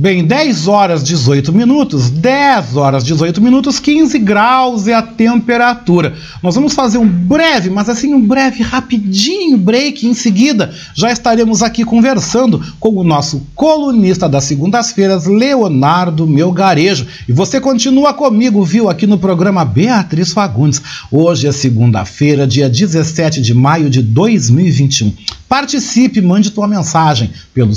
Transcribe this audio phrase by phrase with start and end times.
[0.00, 6.14] Bem, 10 horas 18 minutos, 10 horas 18 minutos, 15 graus é a temperatura.
[6.40, 10.06] Nós vamos fazer um breve, mas assim um breve, rapidinho break.
[10.06, 17.04] Em seguida, já estaremos aqui conversando com o nosso colunista das segundas-feiras, Leonardo Melgarejo.
[17.28, 20.80] E você continua comigo, viu, aqui no programa Beatriz Fagundes.
[21.10, 25.12] Hoje é segunda-feira, dia 17 de maio de 2021.
[25.48, 27.74] Participe, mande tua mensagem pelo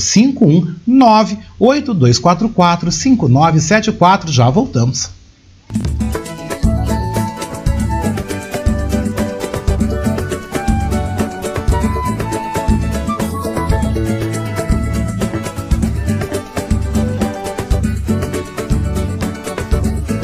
[1.61, 4.29] 51982445974.
[4.29, 5.11] Já voltamos.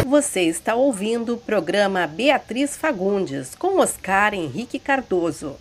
[0.06, 5.56] Você está ouvindo o programa Beatriz Fagundes com Oscar Henrique Cardoso.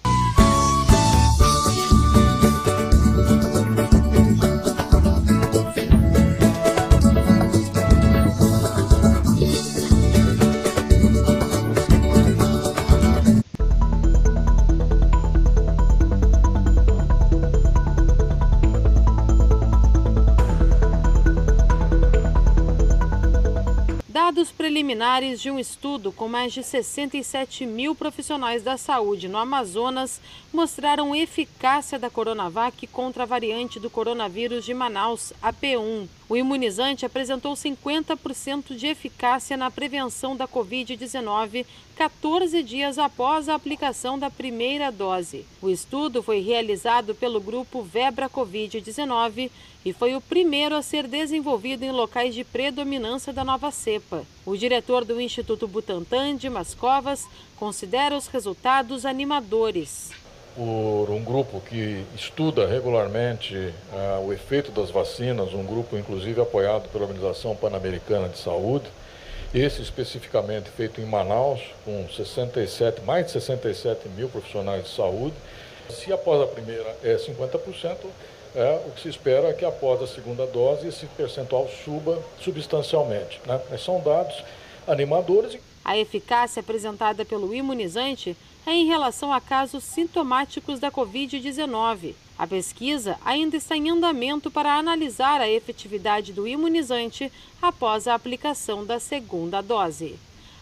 [24.76, 30.20] Preliminares de um estudo com mais de 67 mil profissionais da saúde no Amazonas
[30.52, 36.06] mostraram eficácia da Coronavac contra a variante do coronavírus de Manaus, a P1.
[36.28, 44.18] O imunizante apresentou 50% de eficácia na prevenção da Covid-19 14 dias após a aplicação
[44.18, 45.46] da primeira dose.
[45.62, 49.50] O estudo foi realizado pelo grupo Vebra Covid-19
[49.84, 54.26] e foi o primeiro a ser desenvolvido em locais de predominância da nova cepa.
[54.44, 60.10] O diretor do Instituto Butantan, Dimas Covas, considera os resultados animadores
[60.56, 66.88] por um grupo que estuda regularmente uh, o efeito das vacinas, um grupo inclusive apoiado
[66.88, 68.86] pela Organização Pan-Americana de Saúde,
[69.54, 75.36] esse especificamente feito em Manaus, com 67, mais de 67 mil profissionais de saúde.
[75.90, 77.96] Se após a primeira é 50%,
[78.54, 83.40] é, o que se espera é que após a segunda dose esse percentual suba substancialmente.
[83.46, 83.60] Né?
[83.70, 84.42] Mas são dados
[84.88, 85.58] animadores.
[85.84, 88.34] A eficácia apresentada pelo imunizante
[88.66, 92.14] é em relação a casos sintomáticos da Covid-19.
[92.36, 97.32] A pesquisa ainda está em andamento para analisar a efetividade do imunizante
[97.62, 100.18] após a aplicação da segunda dose.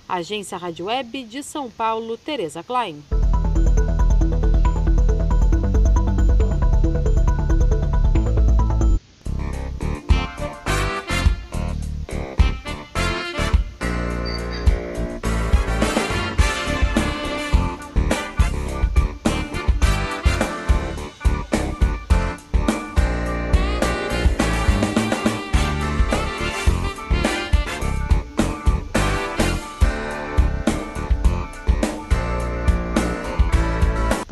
[0.07, 3.03] Agência Rádio Web de São Paulo, Tereza Klein.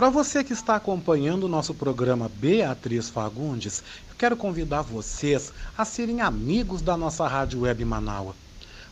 [0.03, 5.85] Para você que está acompanhando o nosso programa Beatriz Fagundes, eu quero convidar vocês a
[5.85, 8.35] serem amigos da nossa Rádio Web Manaua.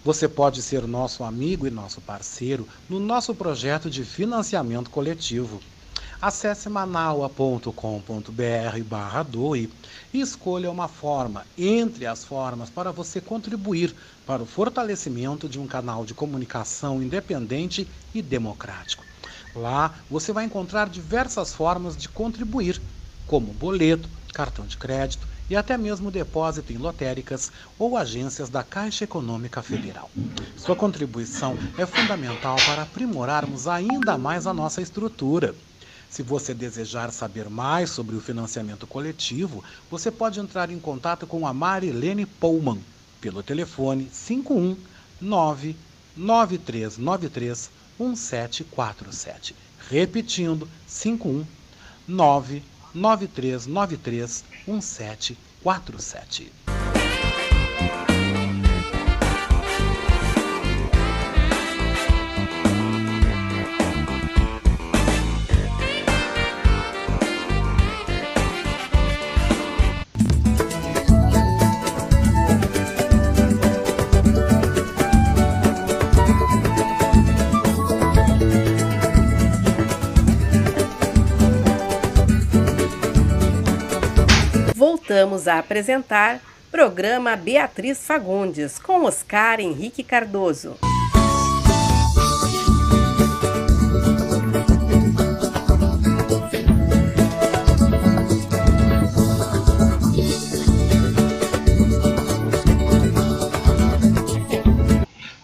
[0.05, 5.61] Você pode ser nosso amigo e nosso parceiro no nosso projeto de financiamento coletivo.
[6.23, 9.69] Acesse manaua.com.br barra doe
[10.15, 13.93] e escolha uma forma entre as formas para você contribuir
[14.25, 19.10] para o fortalecimento de um canal de comunicação independente e democrático.
[19.55, 22.81] Lá você vai encontrar diversas formas de contribuir,
[23.27, 29.05] como boleto, cartão de crédito e até mesmo depósito em lotéricas ou agências da Caixa
[29.05, 30.11] Econômica Federal.
[30.57, 35.55] Sua contribuição é fundamental para aprimorarmos ainda mais a nossa estrutura.
[36.09, 41.47] Se você desejar saber mais sobre o financiamento coletivo, você pode entrar em contato com
[41.47, 42.85] a Marilene Pullman
[43.21, 45.77] pelo telefone 519
[46.17, 49.55] 9393 1747.
[49.91, 51.47] Repetindo, 51
[52.09, 56.80] 99393 1747.
[85.11, 86.41] Voltamos a apresentar
[86.71, 90.79] programa Beatriz Fagundes com Oscar Henrique Cardoso.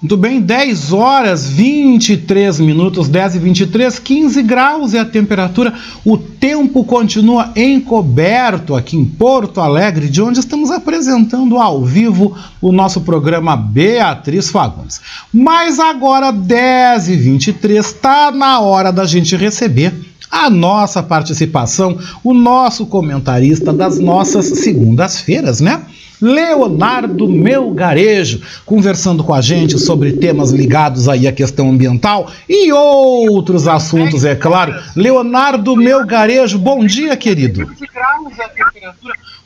[0.06, 5.74] Muito bem, 10 horas 23 minutos, 10 e 23, 15 graus é a temperatura.
[6.04, 12.70] O tempo continua encoberto aqui em Porto Alegre, de onde estamos apresentando ao vivo o
[12.70, 15.00] nosso programa Beatriz Fagundes.
[15.34, 19.92] Mas agora, 10 e 23, está na hora da gente receber
[20.30, 25.82] a nossa participação, o nosso comentarista das nossas segundas-feiras, né?
[26.20, 33.68] Leonardo Melgarejo, conversando com a gente sobre temas ligados aí à questão ambiental e outros
[33.68, 34.74] assuntos, é claro.
[34.94, 37.70] Leonardo Melgarejo, bom dia, querido.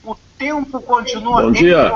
[0.05, 1.93] O tempo continua bom dia.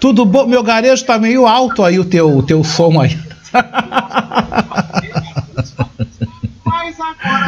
[0.00, 0.46] Tudo bom?
[0.46, 3.18] Meu garejo tá meio alto aí o teu, o teu som aí.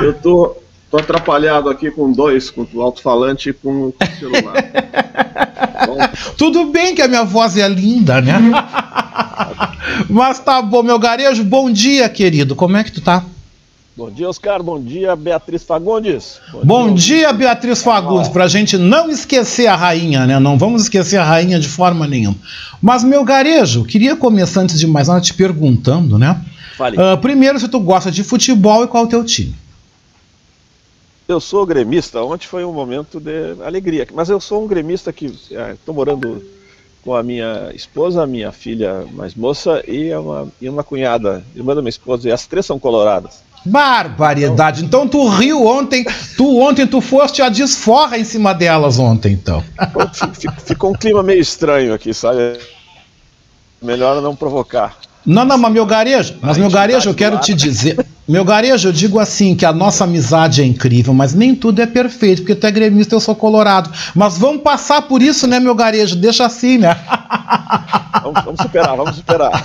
[0.02, 0.56] Eu tô,
[0.90, 4.54] tô atrapalhado aqui com dois, com o alto-falante e com o celular.
[6.36, 8.34] Tudo bem que a minha voz é linda, né?
[10.08, 12.54] Mas tá bom, meu garejo, bom dia, querido.
[12.54, 13.24] Como é que tu tá?
[13.96, 14.60] Bom dia, Oscar.
[14.60, 16.40] Bom dia, Beatriz Fagundes.
[16.52, 18.28] Bom, bom dia, dia, Beatriz Fagundes.
[18.28, 20.40] Pra gente não esquecer a rainha, né?
[20.40, 22.36] Não vamos esquecer a rainha de forma nenhuma.
[22.82, 26.40] Mas, meu garejo, queria começar antes de mais nada te perguntando, né?
[26.76, 26.96] Fale.
[26.96, 29.54] Uh, primeiro, se tu gosta de futebol e qual é o teu time?
[31.26, 32.22] Eu sou gremista.
[32.22, 34.06] Ontem foi um momento de alegria.
[34.12, 36.44] Mas eu sou um gremista que estou é, morando
[37.02, 41.74] com a minha esposa, a minha filha mais moça e uma, e uma cunhada, irmã
[41.74, 42.28] da minha esposa.
[42.28, 43.42] E as três são coloradas.
[43.64, 44.84] Barbaridade.
[44.84, 46.04] Então tu riu ontem,
[46.36, 49.64] tu ontem tu foste a desforra em cima delas ontem, então.
[50.64, 52.58] Ficou um clima meio estranho aqui, sabe?
[53.80, 54.98] Melhor não provocar.
[55.26, 58.92] Não, não, mas meu garejo, mas meu garejo eu quero te dizer, meu garejo eu
[58.92, 62.66] digo assim que a nossa amizade é incrível, mas nem tudo é perfeito, porque tu
[62.66, 63.90] é gremista, eu sou colorado.
[64.14, 66.16] Mas vamos passar por isso, né, meu garejo?
[66.16, 66.96] Deixa assim, né?
[68.22, 69.64] Vamos, vamos superar, vamos superar.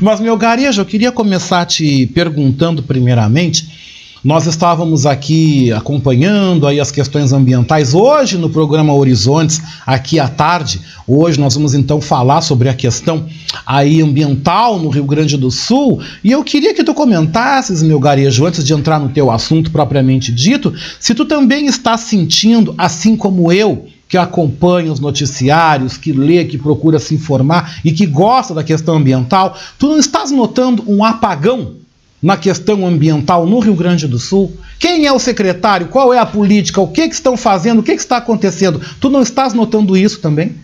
[0.00, 3.89] Mas meu garejo, eu queria começar te perguntando primeiramente
[4.22, 10.80] nós estávamos aqui acompanhando aí as questões ambientais hoje no programa Horizontes, aqui à tarde.
[11.06, 13.26] Hoje nós vamos então falar sobre a questão
[13.64, 16.02] aí ambiental no Rio Grande do Sul.
[16.22, 20.30] E eu queria que tu comentasses, meu garejo, antes de entrar no teu assunto propriamente
[20.30, 26.44] dito, se tu também está sentindo, assim como eu, que acompanha os noticiários, que lê,
[26.44, 31.02] que procura se informar e que gosta da questão ambiental, tu não estás notando um
[31.02, 31.79] apagão
[32.22, 34.56] na questão ambiental no Rio Grande do Sul?
[34.78, 35.88] Quem é o secretário?
[35.88, 36.80] Qual é a política?
[36.80, 37.80] O que, que estão fazendo?
[37.80, 38.80] O que, que está acontecendo?
[39.00, 40.56] Tu não estás notando isso também?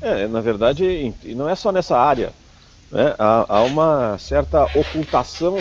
[0.00, 2.32] É, na verdade, não é só nessa área.
[2.90, 3.14] Né?
[3.18, 5.58] Há, há uma certa ocultação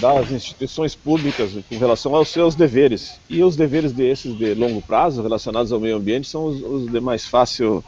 [0.00, 3.18] das instituições públicas com relação aos seus deveres.
[3.28, 7.00] E os deveres desses de longo prazo, relacionados ao meio ambiente, são os, os de
[7.00, 7.84] mais fácil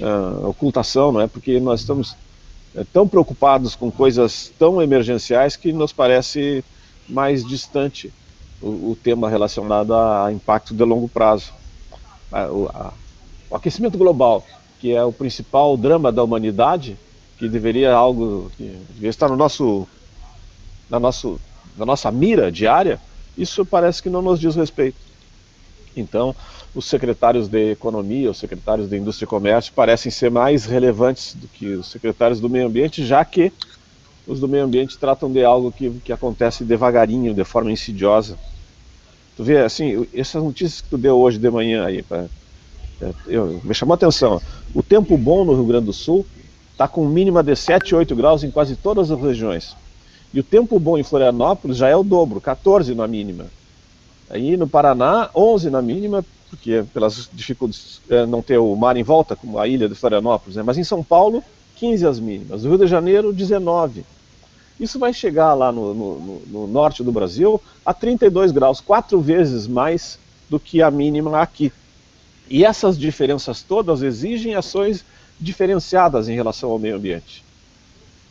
[0.00, 1.26] uh, ocultação, não é?
[1.26, 2.14] Porque nós estamos
[2.84, 6.64] tão preocupados com coisas tão emergenciais que nos parece
[7.08, 8.12] mais distante
[8.60, 11.52] o, o tema relacionado a, impacto de longo prazo.
[12.32, 12.92] A, o, a,
[13.50, 14.44] o, aquecimento global,
[14.80, 16.96] que é o principal drama da humanidade,
[17.38, 19.86] que deveria algo que deveria estar no nosso,
[20.88, 21.40] na, nosso,
[21.76, 23.00] na nossa mira diária,
[23.36, 24.96] isso parece que não nos diz respeito.
[25.96, 26.34] Então,
[26.76, 31.48] os secretários de Economia, os secretários de Indústria e Comércio parecem ser mais relevantes do
[31.48, 33.50] que os secretários do Meio Ambiente, já que
[34.26, 38.36] os do meio ambiente tratam de algo que, que acontece devagarinho, de forma insidiosa.
[39.36, 42.26] Tu vê, assim, essas notícias que tu deu hoje de manhã aí, pra,
[43.00, 44.42] é, eu, me chamou a atenção.
[44.74, 46.26] O tempo bom no Rio Grande do Sul
[46.72, 49.76] está com mínima de 7, 8 graus em quase todas as regiões.
[50.34, 53.46] E o tempo bom em Florianópolis já é o dobro, 14 na mínima.
[54.28, 59.02] Aí no Paraná, 11 na mínima, porque pelas dificuldades é, não ter o mar em
[59.02, 60.62] volta, como a ilha de Florianópolis, né?
[60.62, 61.42] mas em São Paulo,
[61.76, 62.62] 15 as mínimas.
[62.62, 64.04] No Rio de Janeiro, 19.
[64.78, 69.66] Isso vai chegar lá no, no, no norte do Brasil a 32 graus, quatro vezes
[69.66, 71.72] mais do que a mínima aqui.
[72.48, 75.04] E essas diferenças todas exigem ações
[75.40, 77.42] diferenciadas em relação ao meio ambiente.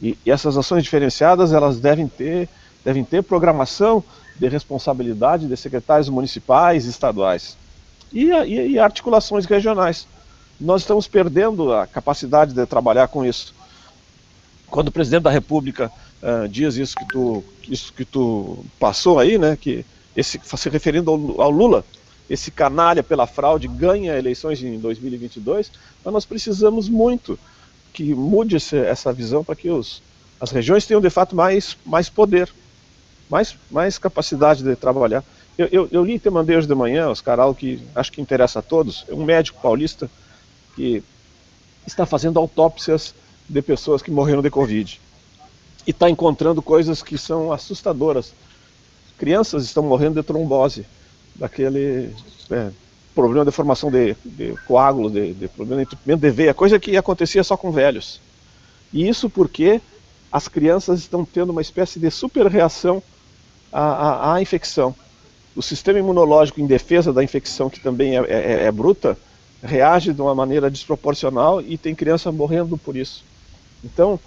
[0.01, 2.47] E, e essas ações diferenciadas elas devem ter,
[2.83, 4.03] devem ter programação
[4.37, 7.57] de responsabilidade de secretários municipais e estaduais
[8.15, 10.07] e, e, e articulações regionais.
[10.59, 13.53] Nós estamos perdendo a capacidade de trabalhar com isso.
[14.67, 15.91] Quando o presidente da República
[16.23, 21.11] uh, diz isso que tu, isso que tu passou aí, né, que esse, se referindo
[21.11, 21.83] ao, ao Lula,
[22.29, 25.69] esse canalha pela fraude ganha eleições em 2022,
[26.03, 27.37] mas nós precisamos muito
[27.93, 30.01] que mude esse, essa visão para que os,
[30.39, 32.49] as regiões tenham de fato mais, mais poder
[33.29, 35.23] mais, mais capacidade de trabalhar.
[35.57, 38.21] Eu, eu, eu li e te mandei hoje de manhã, Oscar, algo que acho que
[38.21, 39.05] interessa a todos.
[39.07, 40.09] É um médico paulista
[40.75, 41.01] que
[41.87, 43.13] está fazendo autópsias
[43.47, 44.99] de pessoas que morreram de Covid.
[45.87, 48.33] E está encontrando coisas que são assustadoras.
[49.17, 50.85] Crianças estão morrendo de trombose,
[51.35, 52.13] daquele
[52.51, 52.71] é,
[53.13, 56.97] problema de formação de, de coágulo, de, de, problema de entupimento de veia, coisa que
[56.97, 58.19] acontecia só com velhos.
[58.91, 59.79] E isso porque
[60.29, 63.01] as crianças estão tendo uma espécie de super reação
[63.71, 64.93] à, à, à infecção.
[65.55, 69.17] O sistema imunológico em defesa da infecção, que também é, é, é bruta,
[69.63, 73.23] reage de uma maneira desproporcional e tem criança morrendo por isso.
[73.83, 74.19] Então,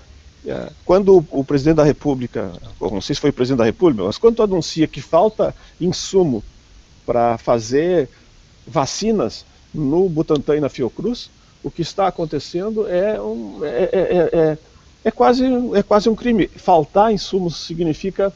[0.46, 4.18] é, quando o presidente da República, não sei se foi o presidente da República, mas
[4.18, 6.42] quando anuncia que falta insumo
[7.04, 8.08] para fazer
[8.66, 11.30] vacinas no Butantan e na Fiocruz,
[11.62, 14.58] o que está acontecendo é, um, é, é, é,
[15.04, 15.44] é, quase,
[15.74, 16.48] é quase um crime.
[16.48, 18.32] Faltar insumos significa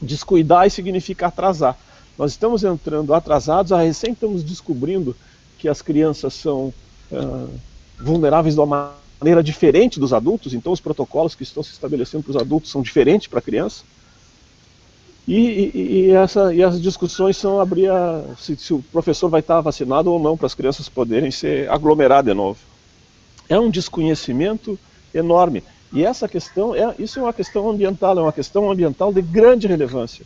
[0.00, 1.76] descuidar e significa atrasar.
[2.18, 5.14] Nós estamos entrando atrasados, recém estamos descobrindo
[5.58, 6.72] que as crianças são
[7.12, 7.50] uh,
[7.98, 12.30] vulneráveis de uma maneira diferente dos adultos, então os protocolos que estão se estabelecendo para
[12.30, 13.84] os adultos são diferentes para a criança.
[15.26, 19.40] E, e, e, essa, e as discussões são abrir a, se, se, o professor vai
[19.40, 22.58] estar vacinado ou não para as crianças poderem se aglomerar de novo.
[23.48, 24.78] É um desconhecimento
[25.12, 25.64] enorme.
[25.92, 29.66] E essa questão, é, isso é uma questão ambiental, é uma questão ambiental de grande
[29.66, 30.24] relevância.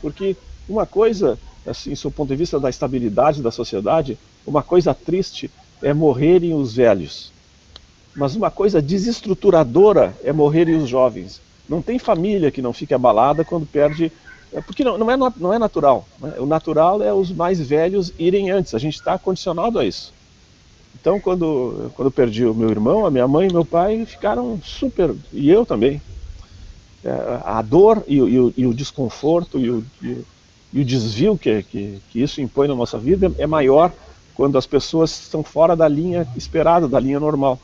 [0.00, 0.36] Porque
[0.68, 5.50] uma coisa, assim, do ponto de vista da estabilidade da sociedade, uma coisa triste
[5.82, 7.32] é morrerem os velhos.
[8.14, 11.40] Mas uma coisa desestruturadora é morrerem os jovens.
[11.68, 14.12] Não tem família que não fique abalada quando perde.
[14.52, 16.06] É, porque não, não, é, não é natural.
[16.20, 16.34] Né?
[16.38, 18.74] O natural é os mais velhos irem antes.
[18.74, 20.12] A gente está condicionado a isso.
[21.00, 24.60] Então, quando, quando eu perdi o meu irmão, a minha mãe e meu pai ficaram
[24.62, 25.14] super.
[25.32, 26.00] E eu também.
[27.04, 30.24] É, a dor e, e, e, o desconforto e o, e
[30.80, 33.92] o desvio que, que, que, isso impõe na nossa vida é maior
[34.34, 37.58] quando as pessoas estão fora da linha esperada, da linha normal.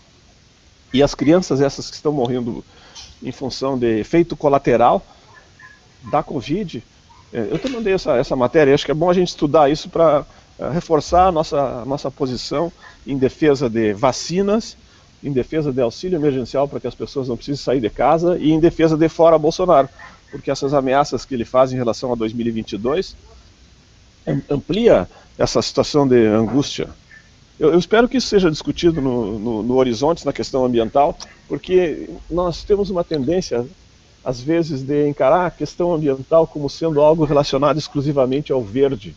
[0.92, 2.64] E as crianças, essas que estão morrendo
[3.22, 5.04] em função de efeito colateral
[6.10, 6.82] da Covid,
[7.32, 9.88] é, eu também mandei essa, essa matéria, acho que é bom a gente estudar isso
[9.88, 10.24] para
[10.58, 12.72] é, reforçar a nossa, a nossa posição
[13.06, 14.76] em defesa de vacinas,
[15.22, 18.52] em defesa de auxílio emergencial para que as pessoas não precisem sair de casa e
[18.52, 19.88] em defesa de fora Bolsonaro,
[20.30, 23.16] porque essas ameaças que ele faz em relação a 2022
[24.48, 25.08] amplia
[25.38, 26.88] essa situação de angústia
[27.60, 32.08] eu, eu espero que isso seja discutido no, no, no Horizonte, na questão ambiental, porque
[32.30, 33.66] nós temos uma tendência,
[34.24, 39.14] às vezes, de encarar a questão ambiental como sendo algo relacionado exclusivamente ao verde.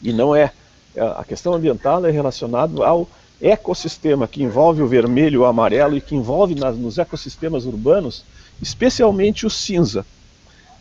[0.00, 0.52] E não é.
[0.94, 3.08] é a questão ambiental é relacionada ao
[3.40, 8.24] ecossistema que envolve o vermelho o amarelo e que envolve nas, nos ecossistemas urbanos,
[8.60, 10.04] especialmente o cinza.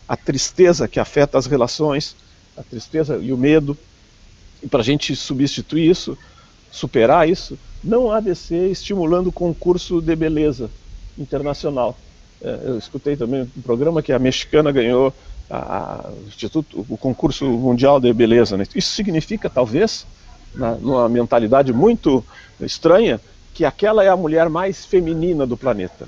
[0.08, 2.16] A tristeza que afeta as relações,
[2.56, 3.78] a tristeza e o medo,
[4.62, 6.18] e para a gente substituir isso,
[6.72, 10.70] superar isso, não há de ser estimulando o concurso de beleza
[11.18, 11.98] internacional.
[12.42, 15.14] É, eu escutei também um programa que a mexicana ganhou
[15.50, 18.58] a, a, o, Instituto, o concurso mundial de beleza.
[18.58, 18.66] Né?
[18.76, 20.06] Isso significa, talvez,
[20.54, 22.24] na, numa mentalidade muito
[22.60, 23.20] estranha,
[23.54, 26.08] que aquela é a mulher mais feminina do planeta.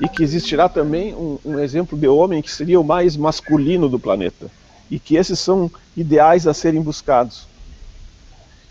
[0.00, 3.98] E que existirá também um, um exemplo de homem que seria o mais masculino do
[3.98, 4.50] planeta
[4.90, 7.46] e que esses são ideais a serem buscados.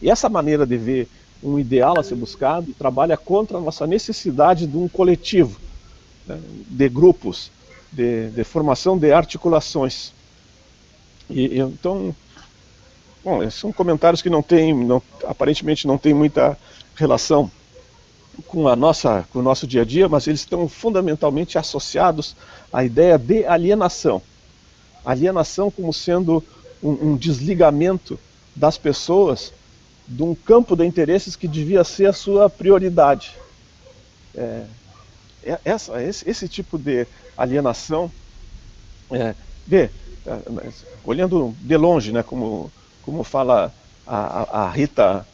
[0.01, 1.07] E essa maneira de ver
[1.43, 5.59] um ideal a ser buscado trabalha contra a nossa necessidade de um coletivo,
[6.25, 7.51] né, de grupos,
[7.91, 10.11] de, de, formação de articulações.
[11.29, 12.15] E, então,
[13.23, 16.57] bom, são comentários que não têm, não, aparentemente não têm muita
[16.95, 17.51] relação
[18.45, 22.35] com a nossa, com o nosso dia a dia, mas eles estão fundamentalmente associados
[22.71, 24.21] à ideia de alienação
[25.07, 26.43] alienação como sendo
[26.83, 28.19] um, um desligamento
[28.53, 29.53] das pessoas
[30.05, 33.31] de um campo de interesses que devia ser a sua prioridade.
[34.35, 34.63] É,
[35.43, 38.11] é essa, esse, esse, tipo de alienação,
[39.11, 39.33] é,
[39.71, 39.89] é,
[41.05, 42.69] olhando de longe, né, como,
[43.03, 43.73] como fala
[44.05, 45.25] a, a, Rita,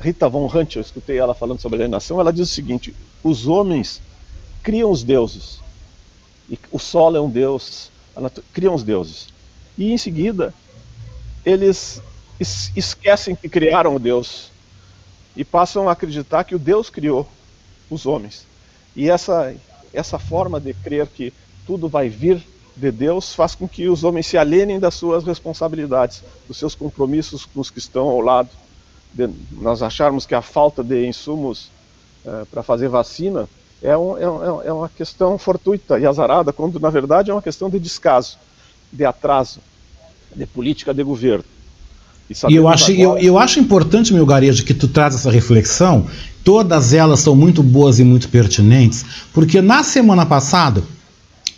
[0.00, 4.00] Rita von Hunt, eu escutei ela falando sobre alienação, ela diz o seguinte: os homens
[4.62, 5.60] criam os deuses,
[6.48, 7.90] e o sol é um deus,
[8.52, 9.28] criam os deuses.
[9.76, 10.54] E em seguida,
[11.44, 12.02] eles
[12.40, 14.50] esquecem que criaram o Deus
[15.36, 17.28] e passam a acreditar que o Deus criou
[17.90, 18.46] os homens.
[18.94, 19.54] E essa,
[19.92, 21.32] essa forma de crer que
[21.66, 22.44] tudo vai vir
[22.76, 27.44] de Deus faz com que os homens se alienem das suas responsabilidades, dos seus compromissos
[27.44, 28.48] com os que estão ao lado.
[29.12, 31.70] De nós acharmos que a falta de insumos
[32.24, 33.48] uh, para fazer vacina
[33.82, 37.42] é, um, é, um, é, uma questão fortuita e azarada, quando na verdade é uma
[37.42, 38.36] questão de descaso,
[38.92, 39.60] de atraso,
[40.34, 41.44] de política de governo.
[42.28, 43.00] E, e eu, acho, agora...
[43.00, 46.06] eu, eu, acho importante, meu garejo, que tu traz essa reflexão,
[46.44, 50.82] todas elas são muito boas e muito pertinentes, porque na semana passada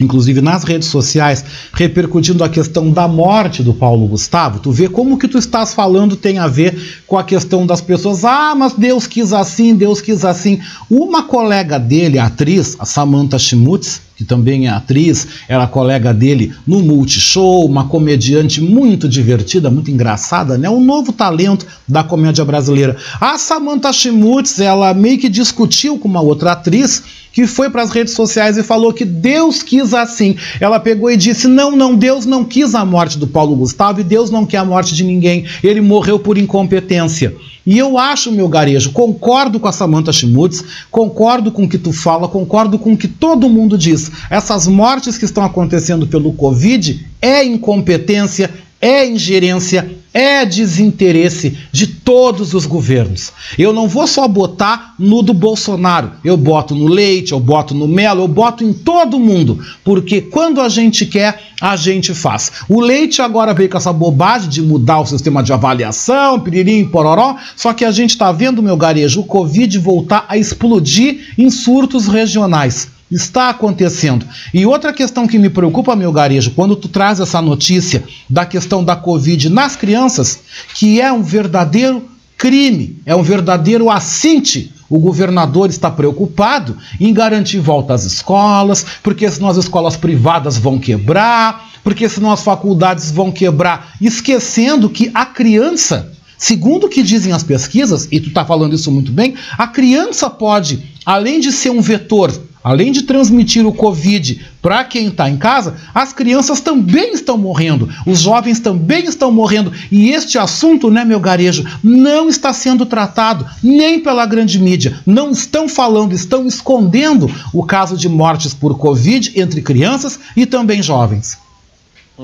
[0.01, 5.19] inclusive nas redes sociais, repercutindo a questão da morte do Paulo Gustavo, tu vê como
[5.19, 9.07] que tu estás falando tem a ver com a questão das pessoas, ah, mas Deus
[9.07, 10.59] quis assim, Deus quis assim.
[10.89, 16.53] Uma colega dele, a atriz, a Samantha Schmutz, que também é atriz, era colega dele
[16.67, 20.69] no Multishow, uma comediante muito divertida, muito engraçada, né?
[20.69, 22.97] Um novo talento da comédia brasileira.
[23.19, 27.91] A Samantha Schmutz, ela meio que discutiu com uma outra atriz que foi para as
[27.91, 30.37] redes sociais e falou que Deus quis assim.
[30.61, 34.05] Ela pegou e disse: Não, não, Deus não quis a morte do Paulo Gustavo e
[34.05, 35.45] Deus não quer a morte de ninguém.
[35.63, 37.35] Ele morreu por incompetência.
[37.67, 41.93] E eu acho, meu garejo, concordo com a Samantha Schmutz, concordo com o que tu
[41.93, 44.11] fala, concordo com o que todo mundo diz.
[44.31, 52.55] Essas mortes que estão acontecendo pelo Covid é incompetência, é ingerência, é desinteresse de todos
[52.55, 53.31] os governos.
[53.59, 57.87] Eu não vou só botar no do Bolsonaro, eu boto no Leite, eu boto no
[57.87, 62.51] Melo, eu boto em todo mundo, porque quando a gente quer, a gente faz.
[62.69, 67.37] O Leite agora veio com essa bobagem de mudar o sistema de avaliação, piririm, pororó,
[67.55, 72.07] só que a gente está vendo, meu garejo, o Covid voltar a explodir em surtos
[72.07, 73.00] regionais.
[73.11, 74.25] Está acontecendo.
[74.55, 78.85] E outra questão que me preocupa, meu garejo, quando tu traz essa notícia da questão
[78.85, 80.39] da Covid nas crianças,
[80.75, 84.73] que é um verdadeiro crime, é um verdadeiro assinte.
[84.89, 90.79] O governador está preocupado em garantir volta às escolas, porque senão as escolas privadas vão
[90.79, 97.33] quebrar, porque senão as faculdades vão quebrar, esquecendo que a criança, segundo o que dizem
[97.33, 101.71] as pesquisas, e tu está falando isso muito bem, a criança pode, além de ser
[101.71, 107.15] um vetor Além de transmitir o Covid para quem está em casa, as crianças também
[107.15, 109.73] estão morrendo, os jovens também estão morrendo.
[109.91, 115.01] E este assunto, né, meu garejo, não está sendo tratado nem pela grande mídia.
[115.07, 120.83] Não estão falando, estão escondendo o caso de mortes por Covid entre crianças e também
[120.83, 121.39] jovens.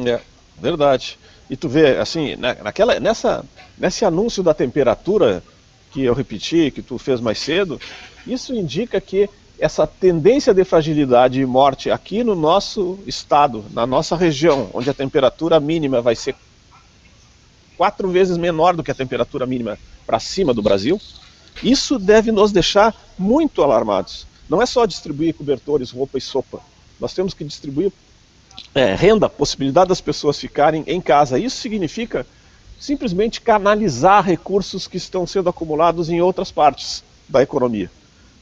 [0.05, 0.21] É,
[0.61, 1.19] verdade.
[1.49, 3.43] E tu vê, assim, naquela, nessa,
[3.79, 5.43] nesse anúncio da temperatura
[5.93, 7.81] que eu repeti, que tu fez mais cedo,
[8.27, 14.15] isso indica que essa tendência de fragilidade e morte aqui no nosso estado, na nossa
[14.15, 16.35] região, onde a temperatura mínima vai ser
[17.77, 21.01] quatro vezes menor do que a temperatura mínima para cima do Brasil,
[21.63, 24.27] isso deve nos deixar muito alarmados.
[24.49, 26.61] Não é só distribuir cobertores, roupa e sopa.
[27.01, 27.93] Nós temos que distribuir
[28.75, 31.39] é, renda, possibilidade das pessoas ficarem em casa.
[31.39, 32.27] Isso significa
[32.79, 37.91] simplesmente canalizar recursos que estão sendo acumulados em outras partes da economia.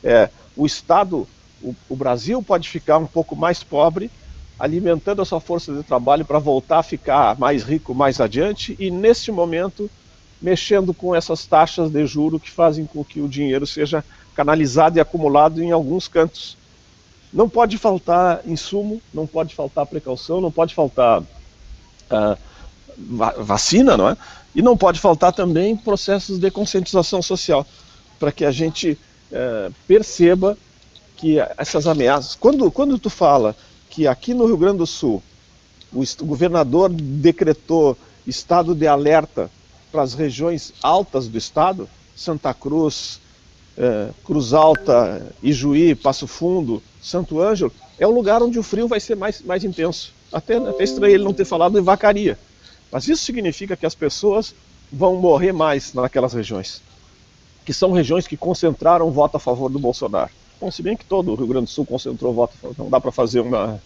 [0.03, 1.27] É, o Estado,
[1.63, 4.11] o, o Brasil pode ficar um pouco mais pobre,
[4.59, 8.91] alimentando a sua força de trabalho para voltar a ficar mais rico mais adiante e,
[8.91, 9.91] neste momento,
[10.41, 15.01] mexendo com essas taxas de juro que fazem com que o dinheiro seja canalizado e
[15.01, 16.57] acumulado em alguns cantos.
[17.33, 22.39] Não pode faltar insumo, não pode faltar precaução, não pode faltar uh,
[23.43, 24.17] vacina, não é?
[24.55, 27.67] E não pode faltar também processos de conscientização social,
[28.21, 28.97] para que a gente
[29.35, 30.57] é, perceba
[31.17, 32.37] que essas ameaças.
[32.37, 33.57] Quando, quando tu fala
[33.91, 35.23] que aqui no Rio Grande do Sul
[35.93, 39.51] o, governador decretou estado de alerta
[39.91, 43.21] para as regiões altas do estado, Santa Cruz,
[43.77, 49.01] é, Cruz Alta, Ijuí, Passo Fundo, Santo Ângelo, é o lugar onde o frio vai
[49.01, 50.13] ser mais, mais intenso.
[50.33, 52.39] Até, até estranho ele não ter falado em vacaria.
[52.91, 54.55] Mas isso significa que as pessoas
[54.93, 56.83] vão morrer mais naquelas regiões
[57.65, 60.31] que são regiões que concentraram voto a favor do Bolsonaro.
[60.61, 63.11] Bom, se bem que todo o Rio Grande do Sul concentrou voto não dá para
[63.11, 63.81] fazer uma,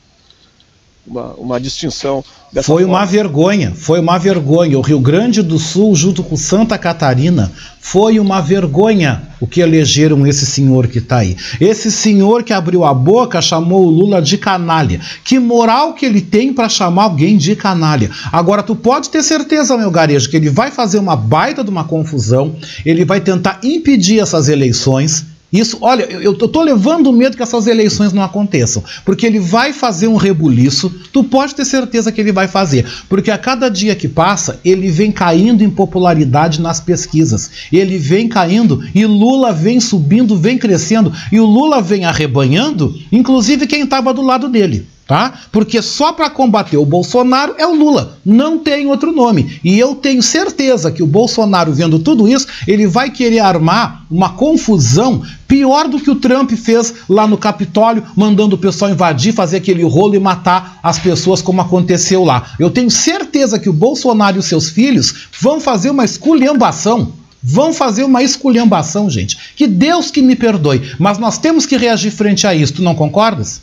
[1.07, 2.99] uma, uma, distinção dessa Foi forma.
[2.99, 4.79] uma vergonha, foi uma vergonha.
[4.79, 10.27] O Rio Grande do Sul, junto com Santa Catarina, foi uma vergonha o que elegeram
[10.27, 11.37] esse senhor que está aí.
[11.61, 15.01] Esse senhor que abriu a boca chamou o Lula de canalha.
[15.25, 18.11] Que moral que ele tem para chamar alguém de canalha?
[18.33, 21.85] Agora, tu pode ter certeza, meu garejo, que ele vai fazer uma baita de uma
[21.85, 27.67] confusão, ele vai tentar impedir essas eleições isso, olha, eu, tô levando medo que essas
[27.67, 32.33] eleições não aconteçam, porque ele vai fazer um rebuliço, tu pode ter certeza que ele
[32.33, 37.51] vai fazer, porque a cada dia que passa, ele vem caindo em popularidade nas pesquisas,
[37.73, 43.67] ele vem caindo e Lula vem subindo, vem crescendo, e o Lula vem arrebanhando, inclusive
[43.67, 45.41] quem estava do lado dele tá?
[45.51, 49.59] Porque só para combater o Bolsonaro é o Lula, não tem outro nome.
[49.65, 54.29] E eu tenho certeza que o Bolsonaro, vendo tudo isso, ele vai querer armar uma
[54.29, 59.57] confusão pior do que o Trump fez lá no Capitólio, mandando o pessoal invadir, fazer
[59.57, 62.51] aquele rolo e matar as pessoas como aconteceu lá.
[62.59, 67.73] Eu tenho certeza que o Bolsonaro e os seus filhos vão fazer uma esculhambação Vão
[67.73, 69.39] fazer uma esculhambação, gente.
[69.55, 70.83] Que Deus que me perdoe.
[70.99, 72.75] Mas nós temos que reagir frente a isso.
[72.75, 73.63] Tu não concordas?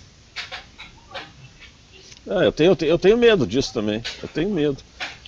[2.28, 4.02] É, eu, tenho, eu, tenho, medo disso também.
[4.22, 4.78] Eu tenho medo.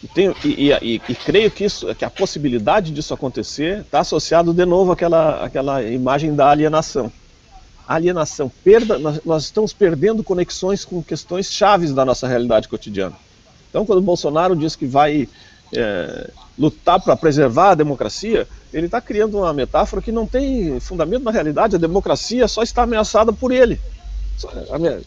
[0.04, 4.54] E, tenho, e, e, e, creio que, isso, que a possibilidade disso acontecer está associado
[4.54, 7.12] de novo àquela, àquela imagem da alienação.
[7.88, 13.16] alienação, perda, nós, nós, estamos perdendo conexões com questões chaves da nossa realidade cotidiana.
[13.70, 15.28] Então, quando o Bolsonaro diz que vai
[15.74, 21.24] é, lutar para preservar a democracia, ele está criando uma metáfora que não tem fundamento
[21.24, 21.76] na realidade.
[21.76, 23.80] A democracia só está ameaçada por ele.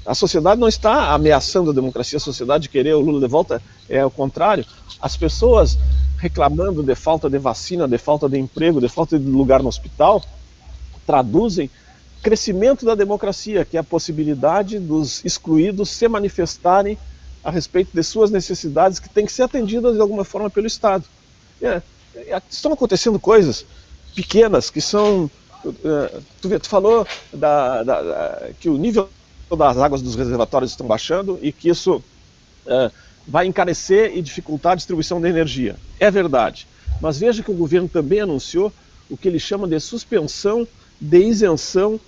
[0.05, 4.05] A sociedade não está ameaçando a democracia, a sociedade querer o Lula de volta é
[4.05, 4.65] o contrário.
[5.01, 5.79] As pessoas
[6.19, 10.23] reclamando de falta de vacina, de falta de emprego, de falta de lugar no hospital,
[11.07, 11.71] traduzem
[12.23, 16.99] crescimento da democracia, que é a possibilidade dos excluídos se manifestarem
[17.43, 21.05] a respeito de suas necessidades que têm que ser atendidas de alguma forma pelo Estado.
[21.63, 21.81] É,
[22.15, 23.65] é, estão acontecendo coisas
[24.15, 25.31] pequenas que são.
[25.65, 29.09] Uh, tu, tu, falou da, da, da, que o nível
[29.57, 32.91] das águas dos reservatórios estão baixando e que isso uh,
[33.27, 35.77] vai encarecer e dificultar a distribuição de energia.
[35.99, 36.67] É verdade.
[37.01, 38.73] Mas veja que o governo também anunciou
[39.09, 40.67] o que ele chama de suspensão
[41.01, 41.99] de isenção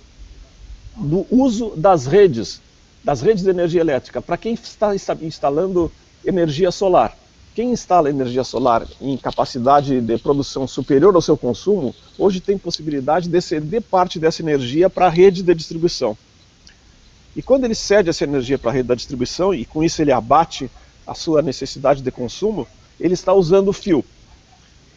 [0.95, 2.61] do uso das redes
[3.03, 5.91] das redes de energia elétrica para quem está instalando
[6.25, 7.17] energia solar.
[7.53, 13.27] Quem instala energia solar em capacidade de produção superior ao seu consumo, hoje tem possibilidade
[13.27, 16.17] de ceder parte dessa energia para a rede de distribuição.
[17.35, 20.11] E quando ele cede essa energia para a rede da distribuição e com isso ele
[20.11, 20.69] abate
[21.05, 22.67] a sua necessidade de consumo,
[22.99, 24.05] ele está usando o fio.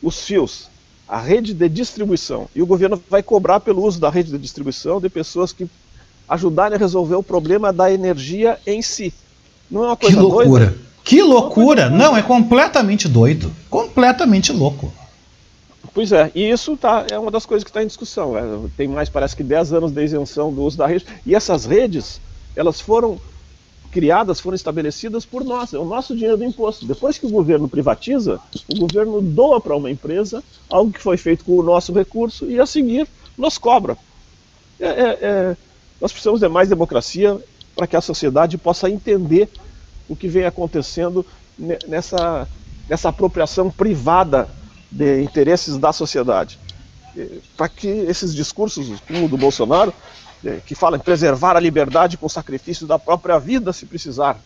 [0.03, 0.68] Os fios,
[1.09, 2.49] a rede de distribuição.
[2.55, 5.68] E o governo vai cobrar pelo uso da rede de distribuição de pessoas que
[6.29, 9.12] ajudarem a resolver o problema da energia em si.
[9.70, 10.66] Não é uma coisa que loucura.
[10.66, 10.87] Doida?
[11.03, 11.88] Que loucura!
[11.88, 13.53] Não, é completamente doido.
[13.70, 14.92] Completamente louco.
[15.97, 18.37] Pois é, e isso tá, é uma das coisas que está em discussão.
[18.37, 18.43] É,
[18.77, 21.07] tem mais, parece que 10 anos de isenção do uso da rede.
[21.25, 22.21] E essas redes,
[22.55, 23.19] elas foram
[23.91, 26.85] criadas, foram estabelecidas por nós, é o nosso dinheiro do imposto.
[26.85, 31.47] Depois que o governo privatiza, o governo doa para uma empresa algo que foi feito
[31.47, 33.97] com o nosso recurso e a seguir nos cobra.
[34.79, 35.57] É, é, é
[35.99, 37.41] nós precisamos de mais democracia
[37.75, 39.49] para que a sociedade possa entender
[40.11, 41.25] o que vem acontecendo
[41.89, 42.47] nessa,
[42.87, 44.47] nessa apropriação privada
[44.97, 46.59] de interesses da sociedade.
[47.57, 49.93] Para que esses discursos, como o do Bolsonaro,
[50.45, 54.39] eh, que falam em preservar a liberdade com sacrifício da própria vida, se precisar,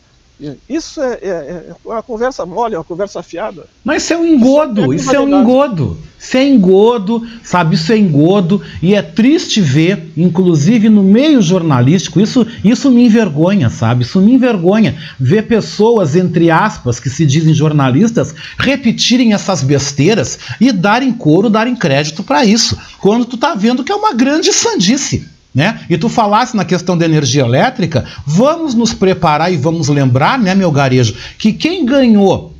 [0.69, 3.67] isso é, é, é, uma conversa mole, é uma conversa fiada.
[3.85, 5.99] Mas isso é um engodo, isso é um engodo.
[6.19, 7.77] Isso é engodo, sabe?
[7.77, 8.61] Isso é engodo.
[8.83, 14.05] E é triste ver, inclusive no meio jornalístico, isso, isso me envergonha, sabe?
[14.05, 20.73] Isso me envergonha ver pessoas, entre aspas, que se dizem jornalistas, repetirem essas besteiras e
[20.73, 22.79] darem coro, darem crédito para isso.
[22.99, 25.27] Quando tu tá vendo que é uma grande sandice.
[25.55, 25.81] Né?
[25.91, 30.55] E tu falasse na questão da energia elétrica, vamos nos preparar e vamos lembrar, né,
[30.55, 32.55] meu garejo, que quem ganhou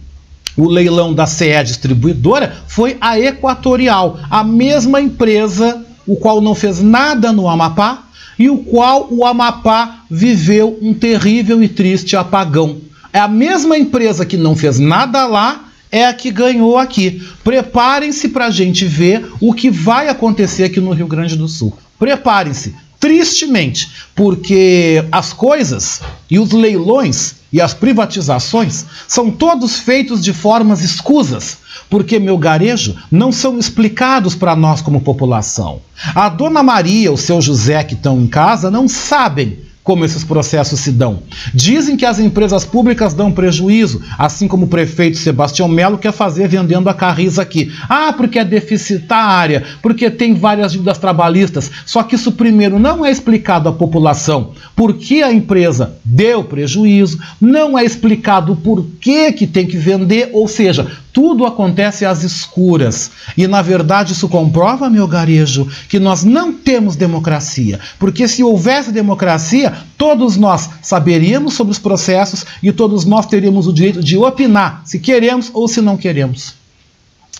[0.57, 6.81] o leilão da CE distribuidora foi a Equatorial, a mesma empresa o qual não fez
[6.81, 8.05] nada no Amapá
[8.37, 12.79] e o qual o Amapá viveu um terrível e triste apagão.
[13.13, 17.23] É a mesma empresa que não fez nada lá é a que ganhou aqui.
[17.45, 21.77] Preparem-se para a gente ver o que vai acontecer aqui no Rio Grande do Sul.
[22.01, 30.33] Preparem-se, tristemente, porque as coisas e os leilões e as privatizações são todos feitos de
[30.33, 31.59] formas escusas,
[31.91, 35.83] porque meu garejo não são explicados para nós como população.
[36.15, 40.81] A dona Maria, o seu José que estão em casa não sabem como esses processos
[40.81, 41.21] se dão.
[41.55, 46.49] Dizem que as empresas públicas dão prejuízo, assim como o prefeito Sebastião Melo quer fazer
[46.49, 47.73] vendendo a Carris aqui.
[47.89, 51.71] Ah, porque é deficitária, porque tem várias dívidas trabalhistas.
[51.87, 54.53] Só que isso primeiro não é explicado à população.
[54.77, 60.31] Por que a empresa deu prejuízo, não é explicado por que, que tem que vender,
[60.33, 63.11] ou seja, tudo acontece às escuras.
[63.37, 67.81] E na verdade isso comprova, meu garejo, que nós não temos democracia.
[67.99, 73.73] Porque se houvesse democracia, todos nós saberíamos sobre os processos e todos nós teríamos o
[73.73, 76.55] direito de opinar se queremos ou se não queremos.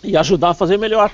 [0.03, 1.11] E ajudar a fazer melhor.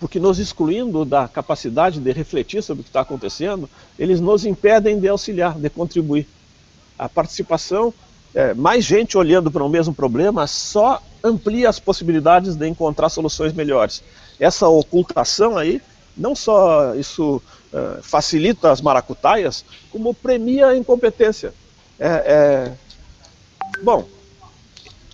[0.00, 4.98] Porque nos excluindo da capacidade de refletir sobre o que está acontecendo, eles nos impedem
[4.98, 6.26] de auxiliar, de contribuir.
[6.98, 7.92] A participação,
[8.34, 13.52] é, mais gente olhando para o mesmo problema, só amplia as possibilidades de encontrar soluções
[13.52, 14.02] melhores.
[14.38, 15.80] Essa ocultação aí,
[16.16, 17.40] não só isso
[17.72, 21.54] uh, facilita as maracutaias, como premia a incompetência.
[21.98, 22.72] É, é...
[23.82, 24.06] Bom,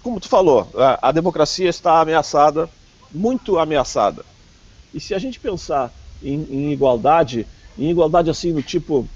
[0.02, 2.68] como tu falou, a, a democracia está ameaçada,
[3.12, 4.24] muito ameaçada.
[4.94, 7.46] E se a gente pensar em, em igualdade,
[7.78, 9.06] em igualdade assim no tipo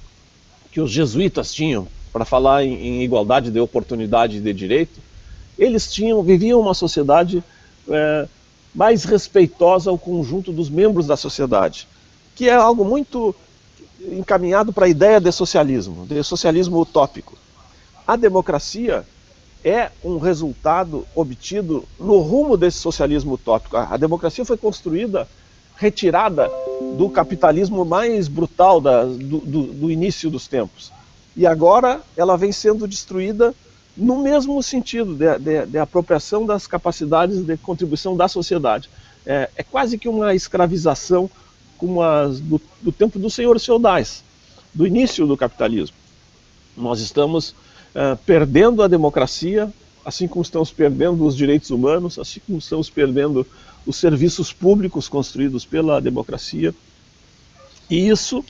[0.71, 5.01] que os jesuítas tinham, para falar em, em, igualdade de oportunidade e de direito,
[5.59, 7.43] eles tinham, viviam uma sociedade
[7.89, 8.29] é,
[8.73, 11.89] mais respeitosa ao conjunto dos membros da sociedade,
[12.37, 13.35] que é algo muito
[14.01, 17.37] encaminhado para a ideia de socialismo, de socialismo utópico.
[18.07, 19.05] A democracia
[19.65, 23.77] é um resultado obtido no rumo desse socialismo utópico.
[23.77, 25.27] A democracia foi construída
[25.75, 26.49] retirada
[26.97, 30.93] do capitalismo mais brutal da, do, do, do, início dos tempos.
[31.37, 33.55] E agora ela vem sendo destruída
[33.97, 38.89] no mesmo sentido de, de, de apropriação das capacidades de contribuição da sociedade.
[39.27, 41.31] É, é quase que uma escravização
[41.79, 44.23] como as do, do tempo dos senhores feudais,
[44.73, 45.97] do início do capitalismo.
[46.77, 47.55] Nós estamos
[47.95, 49.73] é, perdendo a democracia,
[50.05, 53.47] assim como estamos perdendo os direitos humanos, assim como estamos perdendo
[53.87, 56.75] os serviços públicos construídos pela democracia.
[57.89, 58.45] E isso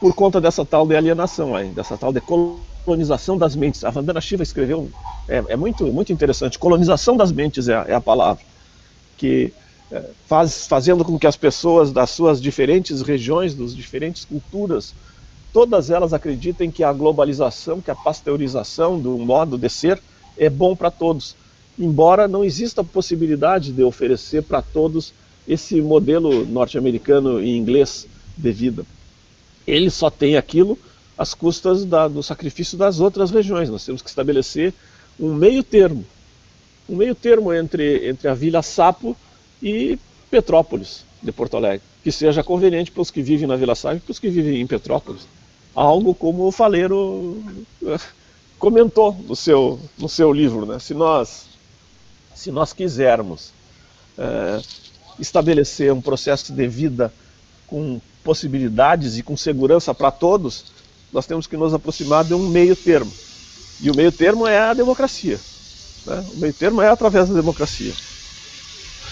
[0.00, 3.84] por conta dessa tal de alienação, aí, dessa tal de colonização das mentes.
[3.84, 4.90] A Vandana Shiva escreveu,
[5.28, 8.42] é, é muito, muito interessante, colonização das mentes é a, é a palavra,
[9.16, 9.52] que
[9.90, 14.94] é, faz, fazendo com que as pessoas das suas diferentes regiões, das diferentes culturas,
[15.52, 20.00] todas elas acreditem que a globalização, que a pasteurização do modo de ser
[20.36, 21.34] é bom para todos
[21.78, 25.12] embora não exista a possibilidade de oferecer para todos
[25.46, 28.06] esse modelo norte-americano e inglês
[28.36, 28.84] de vida.
[29.68, 30.78] Ele só tem aquilo
[31.16, 33.68] às custas da, do sacrifício das outras regiões.
[33.68, 34.72] Nós temos que estabelecer
[35.18, 36.04] um meio termo,
[36.88, 39.16] um meio termo entre, entre a Vila Sapo
[39.62, 39.98] e
[40.30, 44.00] Petrópolis, de Porto Alegre, que seja conveniente para os que vivem na Vila Sapo e
[44.00, 45.22] para os que vivem em Petrópolis.
[45.74, 47.42] Algo como o Faleiro
[47.84, 47.98] eh,
[48.58, 50.64] comentou no seu, no seu livro.
[50.66, 50.78] Né?
[50.78, 51.48] Se nós
[52.38, 53.50] se nós quisermos
[54.16, 54.60] é,
[55.18, 57.12] estabelecer um processo de vida
[57.66, 60.66] com possibilidades e com segurança para todos,
[61.10, 63.10] nós temos que nos aproximar de um meio termo.
[63.80, 65.40] E o meio termo é a democracia.
[66.06, 66.22] Né?
[66.34, 67.94] O meio termo é através da democracia.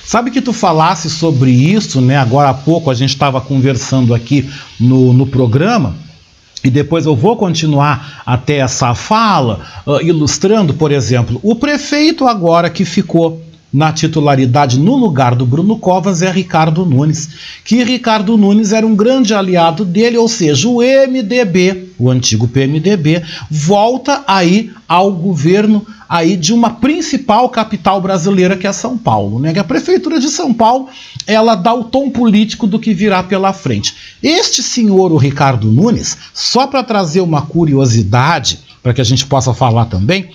[0.05, 2.18] Sabe que tu falasse sobre isso, né?
[2.18, 5.96] Agora há pouco a gente estava conversando aqui no, no programa
[6.62, 12.68] e depois eu vou continuar até essa fala, uh, ilustrando, por exemplo, o prefeito agora
[12.68, 13.40] que ficou
[13.77, 17.29] na titularidade no lugar do Bruno Covas é Ricardo Nunes,
[17.62, 23.23] que Ricardo Nunes era um grande aliado dele, ou seja, o MDB, o antigo PMDB,
[23.51, 29.53] volta aí ao governo aí de uma principal capital brasileira que é São Paulo, né?
[29.53, 30.89] Que a prefeitura de São Paulo,
[31.27, 33.95] ela dá o tom político do que virá pela frente.
[34.23, 39.53] Este senhor, o Ricardo Nunes, só para trazer uma curiosidade, para que a gente possa
[39.53, 40.31] falar também,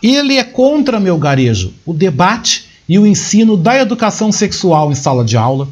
[0.00, 5.24] ele é contra meu garejo, o debate e o ensino da educação sexual em sala
[5.24, 5.68] de aula.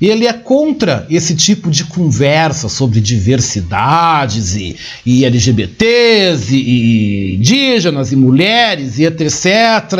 [0.00, 8.12] Ele é contra esse tipo de conversa sobre diversidades e, e LGBTs e, e, indígenas
[8.12, 9.34] e mulheres e etc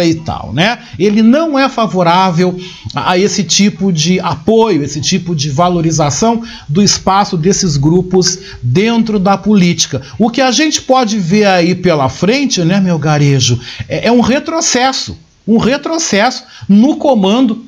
[0.05, 0.79] e tal, né?
[0.99, 2.59] Ele não é favorável
[2.95, 9.19] a, a esse tipo de apoio, esse tipo de valorização do espaço desses grupos dentro
[9.19, 10.03] da política.
[10.19, 14.21] O que a gente pode ver aí pela frente, né, meu garejo, é, é um
[14.21, 17.65] retrocesso, um retrocesso no comando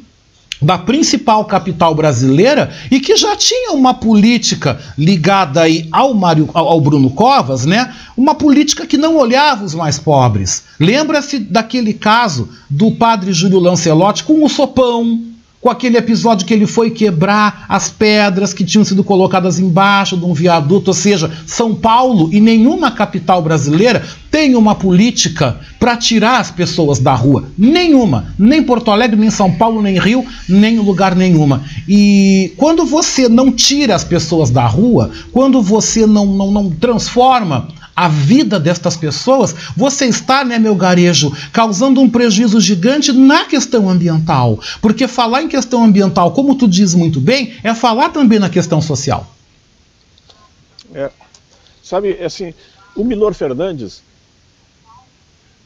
[0.60, 6.80] da principal capital brasileira e que já tinha uma política ligada aí ao, Mário, ao
[6.80, 7.94] Bruno Covas, né?
[8.16, 10.64] Uma política que não olhava os mais pobres.
[10.80, 15.22] Lembra-se daquele caso do padre Júlio Lancelotti com o sopão,
[15.60, 20.24] com aquele episódio que ele foi quebrar as pedras que tinham sido colocadas embaixo de
[20.24, 26.40] um viaduto, ou seja, São Paulo e nenhuma capital brasileira tem uma política para tirar
[26.40, 27.44] as pessoas da rua.
[27.56, 28.34] Nenhuma.
[28.38, 31.62] Nem Porto Alegre, nem São Paulo, nem Rio, nem lugar nenhuma.
[31.88, 37.68] E quando você não tira as pessoas da rua, quando você não, não, não transforma
[37.98, 43.90] a vida destas pessoas, você está, né, meu garejo, causando um prejuízo gigante na questão
[43.90, 44.60] ambiental.
[44.80, 48.80] Porque falar em questão ambiental, como tu diz muito bem, é falar também na questão
[48.80, 49.26] social.
[50.94, 51.10] É,
[51.82, 52.54] sabe, assim,
[52.94, 54.00] o Milor Fernandes,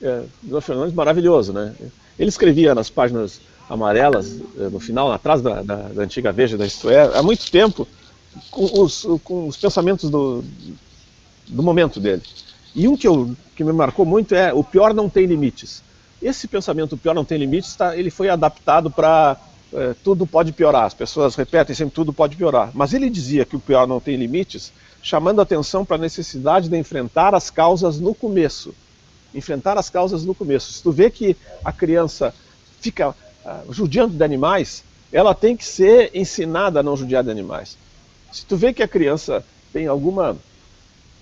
[0.01, 1.75] é, Milor Fernandes maravilhoso, né?
[2.19, 6.65] Ele escrevia nas páginas amarelas, é, no final, atrás da, da, da antiga Veja da
[6.65, 7.87] Isto é, há muito tempo,
[8.51, 10.43] com os, com os pensamentos do,
[11.53, 12.23] do momento dele.
[12.75, 15.83] E um que, eu, que me marcou muito é o pior não tem limites.
[16.21, 19.37] Esse pensamento, o pior não tem limites, tá, ele foi adaptado para
[19.73, 20.85] é, tudo pode piorar.
[20.85, 22.71] As pessoas repetem sempre tudo pode piorar.
[22.75, 26.77] Mas ele dizia que o pior não tem limites, chamando atenção para a necessidade de
[26.77, 28.75] enfrentar as causas no começo.
[29.35, 30.73] Enfrentar as causas no começo.
[30.73, 32.35] Se tu vê que a criança
[32.81, 37.77] fica uh, judiando de animais, ela tem que ser ensinada a não judiar de animais.
[38.31, 40.37] Se tu vê que a criança tem alguma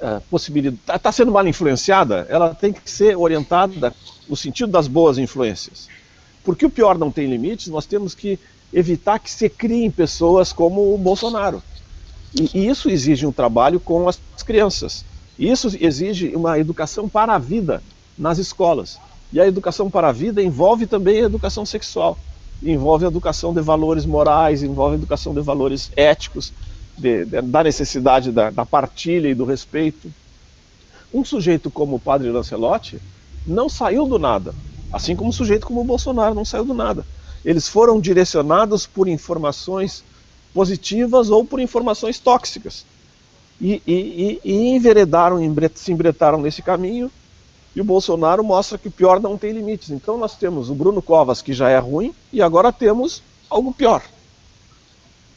[0.03, 3.95] uh, possibilidade, está tá sendo mal influenciada, ela tem que ser orientada
[4.29, 5.89] no sentido das boas influências.
[6.45, 8.39] Porque o pior não tem limites, nós temos que
[8.73, 11.63] evitar que se criem pessoas como o Bolsonaro.
[12.35, 15.05] E, e isso exige um trabalho com as crianças.
[15.39, 17.83] Isso exige uma educação para a vida
[18.17, 18.99] nas escolas.
[19.33, 22.19] E a educação para a vida envolve também a educação sexual,
[22.63, 26.53] envolve a educação de valores morais, envolve a educação de valores éticos,
[27.01, 30.13] de, de, da necessidade da, da, partilha e do respeito.
[31.13, 33.01] Um sujeito como o padre Lancelotti
[33.47, 34.55] não saiu do nada,
[34.93, 37.05] assim como um sujeito como o Bolsonaro não saiu do nada.
[37.45, 40.05] Eles foram direcionados por informações
[40.53, 42.85] positivas ou por informações tóxicas.
[43.61, 45.39] E, e, e, enveredaram,
[45.75, 47.11] se embretaram nesse caminho,
[47.75, 49.91] e o Bolsonaro mostra que o pior não tem limites.
[49.91, 54.03] Então nós temos o Bruno Covas, que já é ruim, e agora temos algo pior.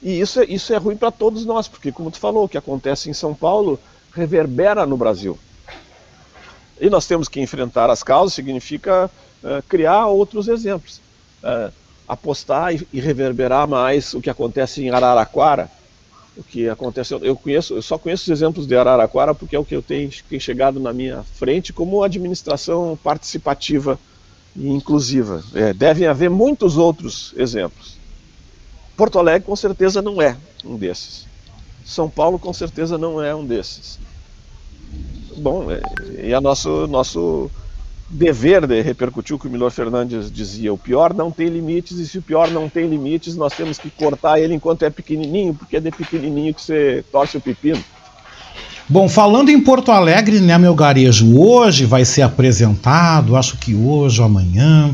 [0.04, 2.58] E isso é, isso é ruim para todos nós, porque, como tu falou, o que
[2.58, 3.80] acontece em São Paulo
[4.14, 5.40] reverbera no Brasil.
[6.80, 9.10] E nós temos que enfrentar as causas, significa
[9.42, 11.00] uh, criar outros exemplos.
[11.42, 11.72] Uh,
[12.08, 15.70] apostar e, e reverberar mais o que acontece em Araraquara,
[16.36, 17.20] o que aconteceu.
[17.24, 20.10] Eu conheço, eu só conheço os exemplos de Araraquara porque é o que eu tenho,
[20.30, 24.00] tenho chegado na minha frente como administração participativa
[24.56, 25.44] e inclusiva.
[25.54, 27.93] É, devem haver muitos outros exemplos.
[28.96, 31.26] Porto Alegre com certeza não é um desses.
[31.86, 34.00] São Paulo com certeza não é um desses.
[35.38, 35.82] Bom, é,
[36.28, 37.50] e a nosso nosso
[38.10, 40.72] dever de repercutir o que o Milor Fernandes dizia.
[40.72, 43.90] O pior não tem limites, e se o pior não tem limites, nós temos que
[43.90, 47.84] cortar ele enquanto é pequenininho, porque é de pequenininho que você torce o pepino.
[48.88, 54.20] Bom, falando em Porto Alegre, né, meu garejo, hoje vai ser apresentado, acho que hoje
[54.20, 54.94] ou amanhã,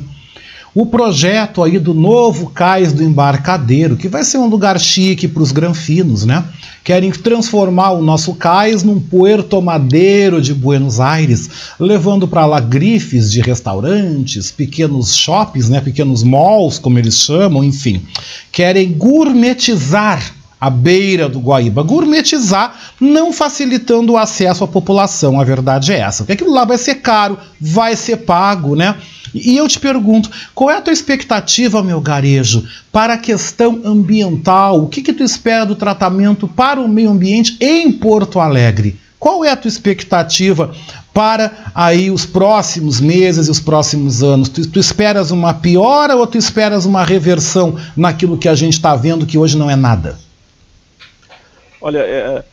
[0.81, 5.43] o projeto aí do novo cais do embarcadeiro, que vai ser um lugar chique para
[5.43, 6.43] os granfinos, né?
[6.85, 13.29] Querem transformar o nosso cais num puerto madeiro de Buenos Aires, levando para lá grifes
[13.29, 18.01] de restaurantes, pequenos shoppings, né, pequenos malls, como eles chamam, enfim.
[18.49, 25.39] Querem gourmetizar a beira do Guaíba, gourmetizar, não facilitando o acesso à população.
[25.39, 26.23] A verdade é essa.
[26.23, 28.95] Porque aquilo lá vai ser caro, vai ser pago, né?
[29.33, 34.81] E eu te pergunto, qual é a tua expectativa, meu garejo, para a questão ambiental?
[34.83, 38.97] O que, que tu espera do tratamento para o meio ambiente em Porto Alegre?
[39.19, 40.73] Qual é a tua expectativa
[41.13, 44.49] para aí os próximos meses e os próximos anos?
[44.49, 48.95] Tu, tu esperas uma piora ou tu esperas uma reversão naquilo que a gente está
[48.95, 50.17] vendo que hoje não é nada?
[51.81, 52.45] Olha, é, é,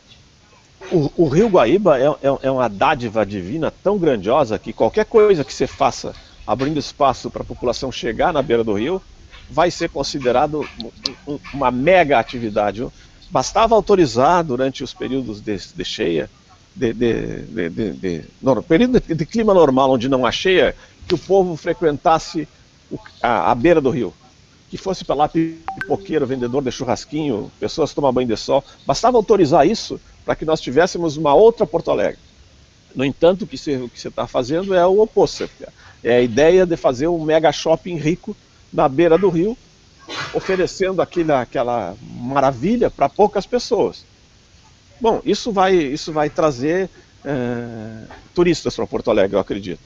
[0.91, 5.43] o, o, Rio Guaíba é, é, é uma dádiva divina tão grandiosa que qualquer coisa
[5.43, 6.13] que você faça
[6.47, 9.01] abrindo espaço para a população chegar na beira do rio,
[9.49, 10.67] vai ser considerado
[11.53, 12.87] uma mega atividade.
[13.29, 16.29] Bastava autorizar durante os períodos de, de cheia,
[16.73, 20.73] de, de, de no, período de, clima normal, onde não há cheia,
[21.05, 22.47] que o povo frequentasse
[23.21, 24.13] a, a, beira do rio.
[24.69, 28.63] Que fosse para lá pipoqueiro, vendedor de churrasquinho, pessoas tomar banho de sol.
[28.85, 32.19] Bastava autorizar isso para que nós tivéssemos uma outra Porto Alegre.
[32.93, 35.49] No entanto, o que você está fazendo é o oposto.
[36.03, 38.35] É a ideia de fazer um mega shopping rico
[38.73, 39.57] na beira do rio,
[40.33, 44.03] oferecendo aquela, aquela maravilha para poucas pessoas.
[44.99, 46.89] Bom, isso vai, isso vai trazer
[47.23, 48.03] é,
[48.33, 49.81] turistas para Porto Alegre, eu acredito.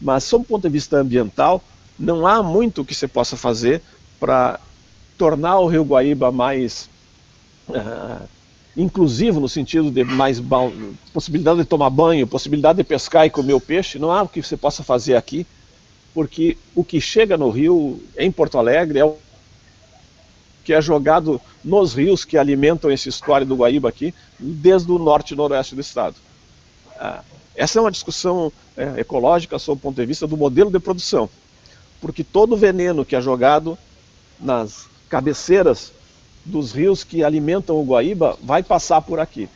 [0.00, 1.62] Mas, sob o ponto de vista ambiental,
[1.98, 3.82] não há muito que você possa fazer
[4.18, 4.60] para
[5.18, 6.88] tornar o Rio Guaíba mais
[7.68, 8.26] uh,
[8.76, 10.40] inclusivo no sentido de mais
[11.12, 14.42] possibilidade de tomar banho, possibilidade de pescar e comer o peixe, não há o que
[14.42, 15.46] você possa fazer aqui,
[16.12, 19.16] porque o que chega no rio, em Porto Alegre, é o
[20.62, 25.32] que é jogado nos rios que alimentam esse estuário do Guaíba aqui, desde o norte
[25.32, 26.16] e noroeste do estado.
[26.98, 27.22] Ah,
[27.54, 31.30] essa é uma discussão é, ecológica sob o ponto de vista do modelo de produção,
[32.00, 33.78] porque todo veneno que é jogado
[34.40, 35.92] nas cabeceiras
[36.44, 39.48] dos rios que alimentam o Guaíba vai passar por aqui.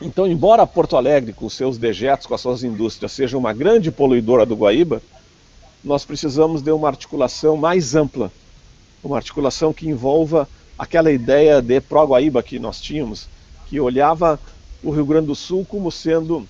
[0.00, 4.44] Então, embora Porto Alegre, com seus dejetos, com as suas indústrias, seja uma grande poluidora
[4.44, 5.00] do Guaíba,
[5.84, 8.32] nós precisamos de uma articulação mais ampla,
[9.02, 13.28] uma articulação que envolva aquela ideia de pró-Guaíba que nós tínhamos,
[13.66, 14.40] que olhava
[14.82, 16.46] o Rio Grande do Sul como sendo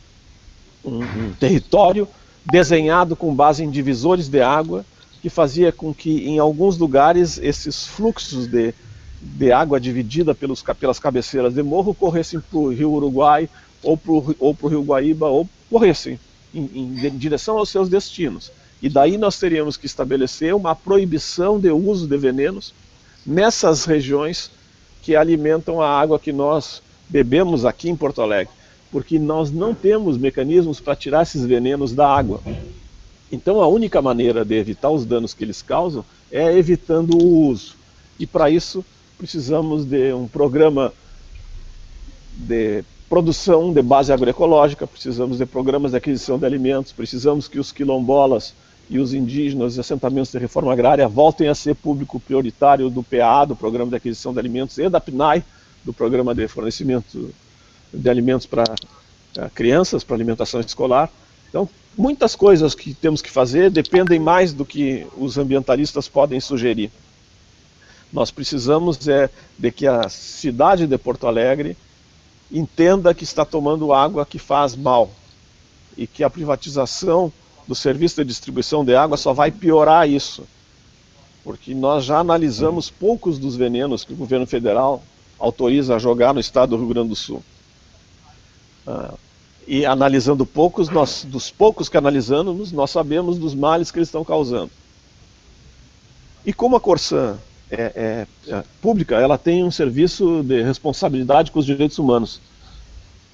[0.84, 2.08] um, um território
[2.44, 4.84] desenhado com base em divisores de água,
[5.24, 8.74] que fazia com que em alguns lugares esses fluxos de
[9.22, 13.48] de água dividida pelos, pelas cabeceiras de morro corressem para o rio Uruguai
[13.82, 16.20] ou para o rio Guaíba ou corressem
[16.54, 18.52] em, em, em direção aos seus destinos.
[18.82, 22.74] E daí nós teríamos que estabelecer uma proibição de uso de venenos
[23.24, 24.50] nessas regiões
[25.00, 28.52] que alimentam a água que nós bebemos aqui em Porto Alegre,
[28.92, 32.42] porque nós não temos mecanismos para tirar esses venenos da água.
[33.34, 37.74] Então a única maneira de evitar os danos que eles causam é evitando o uso.
[38.18, 38.84] E para isso
[39.18, 40.92] precisamos de um programa
[42.36, 47.70] de produção de base agroecológica, precisamos de programas de aquisição de alimentos, precisamos que os
[47.70, 48.54] quilombolas
[48.88, 53.44] e os indígenas e assentamentos de reforma agrária voltem a ser público prioritário do PA,
[53.44, 55.42] do Programa de Aquisição de Alimentos, e da PNAE,
[55.84, 57.32] do Programa de Fornecimento
[57.92, 58.64] de Alimentos para
[59.54, 61.10] crianças, para alimentação escolar.
[61.48, 66.90] Então, muitas coisas que temos que fazer dependem mais do que os ambientalistas podem sugerir.
[68.12, 69.28] Nós precisamos é,
[69.58, 71.76] de que a cidade de Porto Alegre
[72.50, 75.10] entenda que está tomando água que faz mal
[75.96, 77.32] e que a privatização
[77.66, 80.46] do serviço de distribuição de água só vai piorar isso.
[81.42, 85.02] Porque nós já analisamos poucos dos venenos que o governo federal
[85.38, 87.42] autoriza a jogar no estado do Rio Grande do Sul.
[88.86, 89.14] Ah,
[89.66, 94.24] e analisando poucos, nós, dos poucos que analisamos, nós sabemos dos males que eles estão
[94.24, 94.70] causando.
[96.44, 97.38] E como a Corsan
[97.70, 102.40] é, é, é pública, ela tem um serviço de responsabilidade com os direitos humanos.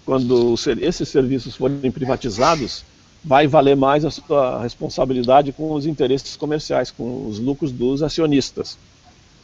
[0.06, 2.84] Quando esses serviços forem privatizados,
[3.22, 8.78] vai valer mais a sua responsabilidade com os interesses comerciais, com os lucros dos acionistas.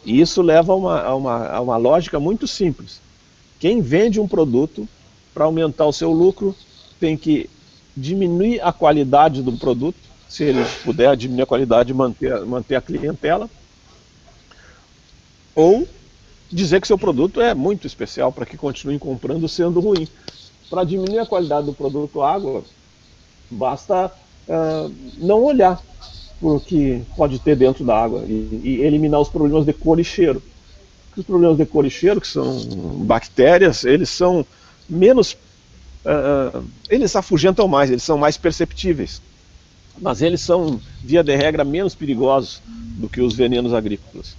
[0.05, 3.01] E isso leva a uma, a uma, a uma lógica muito simples.
[3.59, 4.89] Quem vende um produto,
[5.34, 6.55] para aumentar o seu lucro,
[7.01, 7.49] tem que
[7.97, 12.80] diminuir a qualidade do produto, se ele puder diminuir a qualidade e manter, manter a
[12.80, 13.49] clientela,
[15.55, 15.86] ou
[16.51, 20.07] dizer que seu produto é muito especial para que continuem comprando sendo ruim.
[20.68, 22.64] Para diminuir a qualidade do produto água,
[23.51, 24.12] Basta
[24.49, 25.80] uh, não olhar
[26.40, 29.99] para o que pode ter dentro da água e, e, eliminar os problemas de cor
[30.01, 30.42] e cheiro.
[31.16, 32.59] Os problemas de cor e cheiro, que são
[33.05, 34.44] bactérias, eles são
[34.88, 35.36] menos.
[36.07, 39.21] Uh, eles afugentam mais, eles são mais perceptíveis.
[40.01, 44.37] Mas eles são, via de regra, menos perigosos do que os venenos agrícolas,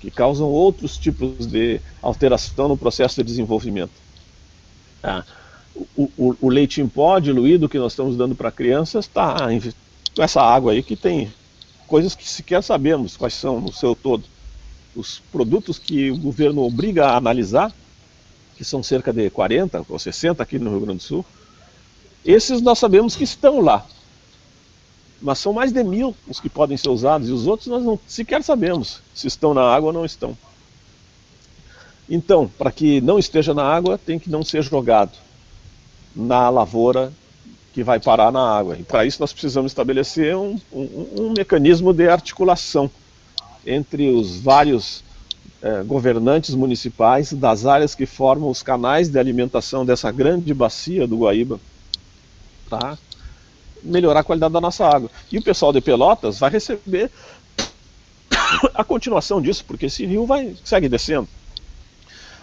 [0.00, 3.92] que causam outros tipos de alteração no processo de desenvolvimento.
[5.02, 5.24] Ah,
[5.96, 9.36] o, o, o, leite em pó diluído que nós estamos dando para crianças está
[10.14, 11.32] com essa água aí que tem
[11.86, 14.24] coisas que sequer sabemos quais são no seu todo.
[14.94, 17.72] Os produtos que o governo obriga a analisar,
[18.60, 21.24] que são cerca de 40 ou 60 aqui no Rio Grande do Sul,
[22.22, 23.86] esses nós sabemos que estão lá.
[25.18, 27.98] Mas são mais de mil os que podem ser usados e os outros nós não
[28.06, 30.36] sequer sabemos se estão na água ou não estão.
[32.06, 35.16] Então, para que não esteja na água, tem que não ser jogado
[36.14, 37.10] na lavoura
[37.72, 38.76] que vai parar na água.
[38.78, 42.90] E para isso nós precisamos estabelecer um, um, um, mecanismo de articulação
[43.64, 45.02] entre os vários
[45.62, 51.18] eh, governantes municipais das áreas que formam os canais de alimentação dessa grande bacia do
[51.18, 51.60] Guaíba,
[52.68, 52.96] para
[53.82, 55.10] melhorar a qualidade da nossa água.
[55.30, 57.10] E o pessoal de Pelotas vai receber
[58.74, 61.28] a continuação disso, porque esse rio vai segue descendo.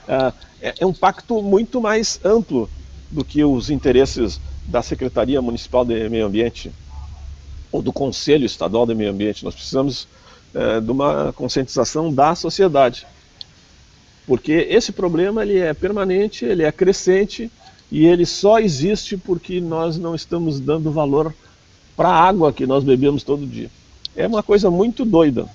[0.08, 2.70] Uh, é, é um pacto muito mais amplo
[3.12, 6.72] do que os interesses da Secretaria Municipal de Meio Ambiente
[7.72, 9.44] ou do Conselho Estadual de Meio Ambiente.
[9.44, 10.08] Nós precisamos
[10.54, 13.06] é, de uma conscientização da sociedade,
[14.26, 17.50] porque esse problema ele é permanente, ele é crescente
[17.92, 21.34] e ele só existe porque nós não estamos dando valor
[21.96, 23.72] para a água que nós bebemos todo dia.
[24.16, 25.48] É uma coisa muito doida.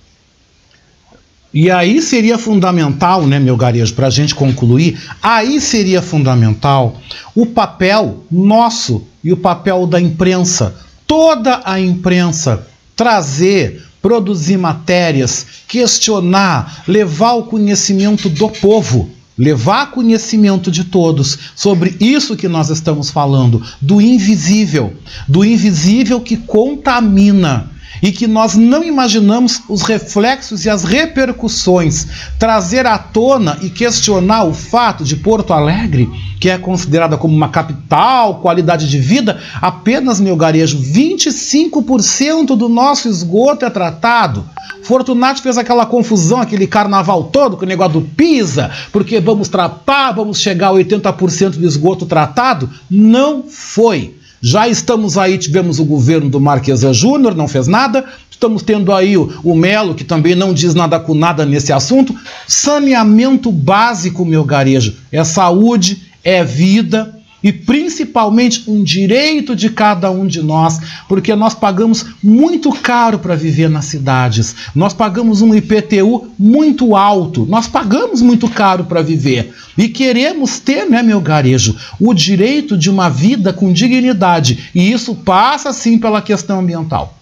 [1.53, 6.97] E aí seria fundamental, né, meu garejo, para a gente concluir, aí seria fundamental
[7.35, 10.75] o papel nosso e o papel da imprensa,
[11.07, 12.67] toda a imprensa,
[12.97, 22.37] trazer, produzir matérias, questionar, levar o conhecimento do povo, levar conhecimento de todos sobre isso
[22.37, 24.93] que nós estamos falando, do invisível,
[25.29, 27.71] do invisível que contamina
[28.03, 32.07] e que nós não imaginamos os reflexos e as repercussões.
[32.39, 37.49] Trazer à tona e questionar o fato de Porto Alegre, que é considerada como uma
[37.49, 44.45] capital, qualidade de vida, apenas, meu garejo, 25% do nosso esgoto é tratado.
[44.83, 50.11] Fortunato fez aquela confusão, aquele carnaval todo com o negócio do PISA, porque vamos tratar,
[50.11, 52.69] vamos chegar a 80% do esgoto tratado.
[52.91, 54.17] Não foi.
[54.45, 58.05] Já estamos aí, tivemos o governo do Marquesa Júnior, não fez nada.
[58.29, 62.13] Estamos tendo aí o, o Melo, que também não diz nada com nada nesse assunto.
[62.49, 70.27] Saneamento básico, meu garejo, é saúde, é vida, e principalmente um direito de cada um
[70.27, 70.79] de nós,
[71.09, 74.55] porque nós pagamos muito caro para viver nas cidades.
[74.75, 77.45] Nós pagamos um IPTU muito alto.
[77.47, 82.91] Nós pagamos muito caro para viver e queremos ter, né, meu garejo, o direito de
[82.91, 87.19] uma vida com dignidade, e isso passa sim pela questão ambiental.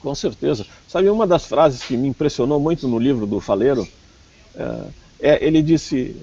[0.00, 0.66] Com certeza.
[0.86, 3.86] Sabe, uma das frases que me impressionou muito no livro do Faleiro,
[4.54, 4.78] é,
[5.20, 6.16] é ele disse,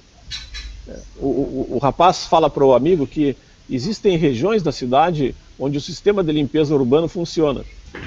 [1.16, 3.36] o, o, o rapaz fala para o amigo que
[3.68, 7.64] existem regiões da cidade onde o sistema de limpeza urbana funciona.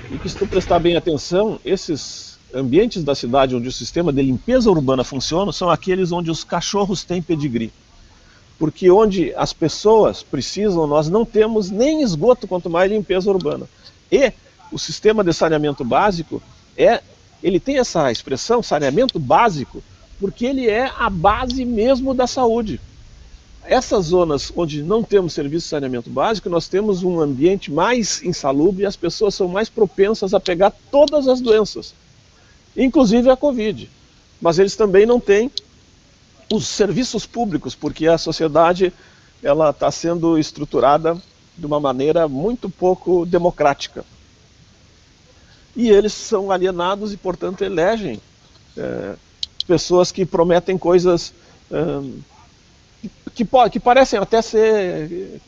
[0.09, 4.21] E que se tu prestar bem atenção, esses ambientes da cidade onde o sistema de
[4.21, 7.71] limpeza urbana funciona são aqueles onde os cachorros têm pedigree.
[8.57, 13.67] Porque onde as pessoas precisam, nós não temos nem esgoto, quanto mais limpeza urbana.
[14.11, 14.33] E
[14.71, 16.41] o sistema de saneamento básico
[16.75, 17.01] é,
[17.41, 19.83] ele tem essa expressão saneamento básico
[20.19, 22.79] porque ele é a base mesmo da saúde.
[23.65, 28.83] Essas zonas onde não temos serviço de saneamento básico, nós temos um ambiente mais insalubre
[28.83, 31.93] e as pessoas são mais propensas a pegar todas as doenças,
[32.75, 33.89] inclusive a Covid.
[34.41, 35.51] Mas eles também não têm
[36.51, 38.91] os serviços públicos, porque a sociedade
[39.43, 41.21] ela está sendo estruturada
[41.57, 44.03] de uma maneira muito pouco democrática
[45.75, 48.19] e eles são alienados e, portanto, elegem
[48.75, 49.15] é,
[49.69, 51.31] pessoas que prometem coisas
[51.71, 52.01] é,
[53.35, 55.39] que, que, parecem até ser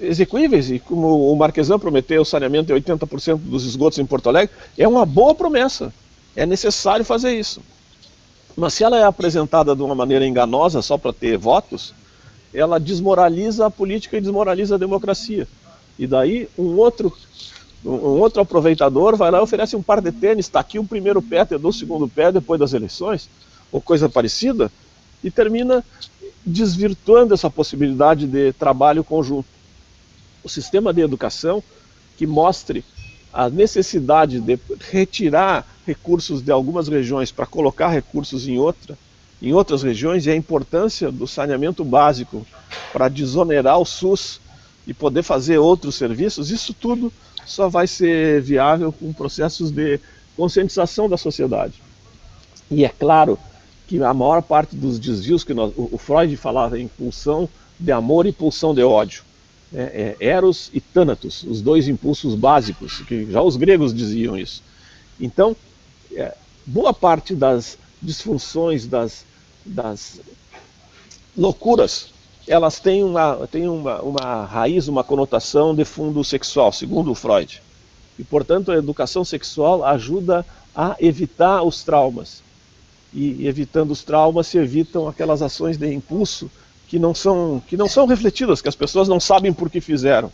[0.00, 4.52] execuíveis, e como o Marquesan prometeu o saneamento de 80% dos esgotos em Porto Alegre,
[4.76, 5.94] é uma boa promessa,
[6.34, 7.62] é necessário fazer isso.
[8.56, 11.94] Mas se ela é apresentada de uma maneira enganosa só para ter votos,
[12.52, 15.46] ela desmoraliza a política e desmoraliza a democracia.
[15.96, 17.12] E daí um outro
[17.84, 21.22] um outro aproveitador vai lá e oferece um par de tênis, está aqui o primeiro
[21.22, 23.28] pé, te dou o segundo pé depois das eleições,
[23.70, 24.70] ou coisa parecida,
[25.22, 25.84] e termina
[26.44, 29.48] desvirtuando essa possibilidade de trabalho conjunto.
[30.42, 31.62] O sistema de educação
[32.16, 32.84] que mostre
[33.32, 34.58] a necessidade de
[34.90, 38.96] retirar recursos de algumas regiões para colocar recursos em outra,
[39.40, 42.46] em outras regiões e a importância do saneamento básico
[42.92, 44.40] para desonerar o SUS
[44.86, 47.12] e poder fazer outros serviços, isso tudo
[47.44, 50.00] só vai ser viável com processos de
[50.36, 51.74] conscientização da sociedade.
[52.70, 53.38] E é claro
[53.88, 57.48] que a maior parte dos desvios que nós, o Freud falava em pulsão
[57.80, 59.24] de amor e pulsão de ódio.
[59.74, 64.62] É, é Eros e Thanatos, os dois impulsos básicos, que já os gregos diziam isso.
[65.18, 65.56] Então,
[66.12, 66.34] é,
[66.64, 69.24] boa parte das disfunções, das,
[69.64, 70.20] das
[71.36, 72.10] loucuras
[72.48, 77.62] elas têm uma, têm uma, uma raiz, uma conotação de fundo sexual, segundo o Freud.
[78.18, 82.42] E, portanto, a educação sexual ajuda a evitar os traumas.
[83.12, 86.50] E, evitando os traumas, se evitam aquelas ações de impulso
[86.86, 90.30] que não são, que não são refletidas, que as pessoas não sabem por que fizeram.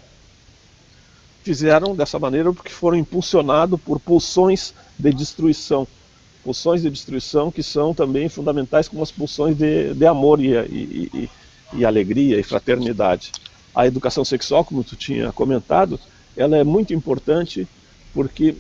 [1.43, 5.87] Fizeram dessa maneira porque foram impulsionados por pulsões de destruição.
[6.43, 11.11] Pulsões de destruição que são também fundamentais como as pulsões de, de amor e, e,
[11.15, 11.31] e
[11.75, 13.33] e alegria e fraternidade.
[13.75, 15.99] A educação sexual, como tu tinha comentado,
[16.37, 17.67] ela é muito importante
[18.13, 18.57] porque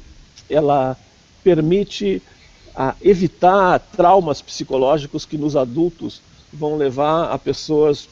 [0.50, 0.96] ela
[1.42, 2.20] permite
[2.74, 6.20] a evitar traumas psicológicos que nos adultos
[6.52, 8.08] vão levar a pessoas.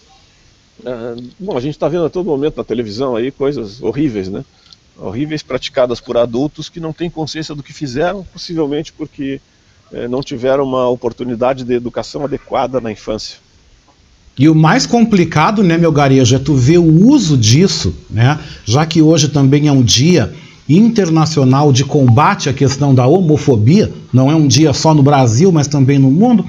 [0.80, 4.44] Uh, bom, a gente está vendo a todo momento na televisão aí coisas horríveis, né?
[4.96, 9.40] Horríveis praticadas por adultos que não têm consciência do que fizeram, possivelmente porque
[9.90, 13.38] eh, não tiveram uma oportunidade de educação adequada na infância.
[14.38, 18.38] E o mais complicado, né, meu garejo, é tu ver o uso disso, né?
[18.64, 20.34] Já que hoje também é um dia
[20.68, 25.66] internacional de combate à questão da homofobia, não é um dia só no Brasil, mas
[25.66, 26.44] também no mundo,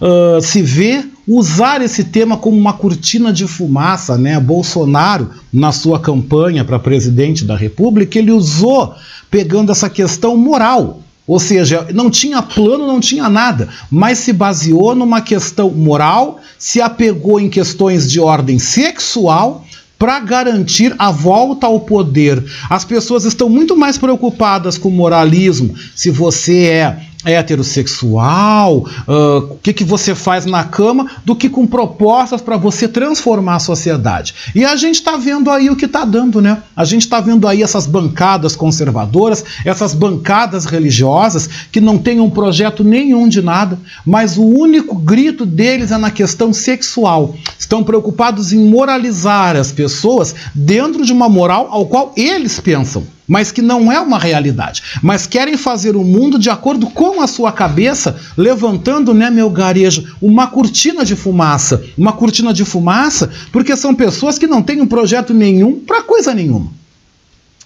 [0.00, 4.38] uh, se vê usar esse tema como uma cortina de fumaça, né?
[4.38, 8.94] Bolsonaro, na sua campanha para presidente da República, ele usou
[9.30, 14.94] pegando essa questão moral, ou seja, não tinha plano, não tinha nada, mas se baseou
[14.94, 19.65] numa questão moral, se apegou em questões de ordem sexual
[19.98, 22.44] para garantir a volta ao poder.
[22.68, 29.72] As pessoas estão muito mais preocupadas com moralismo, se você é heterossexual, uh, o que,
[29.72, 34.34] que você faz na cama, do que com propostas para você transformar a sociedade.
[34.54, 36.62] E a gente está vendo aí o que está dando, né?
[36.76, 42.30] A gente está vendo aí essas bancadas conservadoras, essas bancadas religiosas que não têm um
[42.30, 47.34] projeto nenhum de nada, mas o único grito deles é na questão sexual.
[47.58, 53.15] Estão preocupados em moralizar as pessoas dentro de uma moral ao qual eles pensam.
[53.26, 57.26] Mas que não é uma realidade, mas querem fazer o mundo de acordo com a
[57.26, 63.76] sua cabeça, levantando, né, meu garejo, uma cortina de fumaça, uma cortina de fumaça, porque
[63.76, 66.70] são pessoas que não têm um projeto nenhum para coisa nenhuma.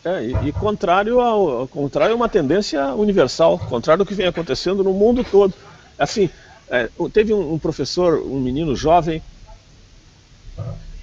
[0.02, 4.82] É, e, e, contrário ao, contrário a uma tendência universal, contrário ao que vem acontecendo
[4.82, 5.52] no mundo todo.
[5.98, 6.30] Assim,
[6.70, 9.22] é, teve um, um, professor, um menino jovem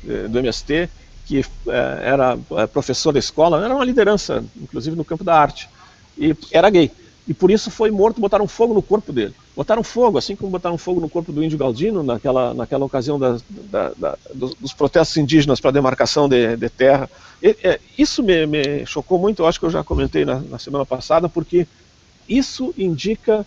[0.08, 0.90] é, do MST,
[1.28, 5.70] que é, era é, professor da escola, era uma liderança, inclusive no campo da arte,
[6.18, 6.90] e era gay.
[7.28, 9.34] E por isso foi morto, botaram fogo no corpo dele.
[9.54, 13.38] Botaram fogo, assim como botaram fogo no corpo do índio Galdino, naquela, naquela ocasião da,
[13.50, 17.10] da, da, dos, protestos indígenas para demarcação de, de terra.
[17.44, 20.58] E, é, isso me, me, chocou muito, eu acho que eu já comentei na, na
[20.58, 21.68] semana passada, porque
[22.30, 23.46] isso indica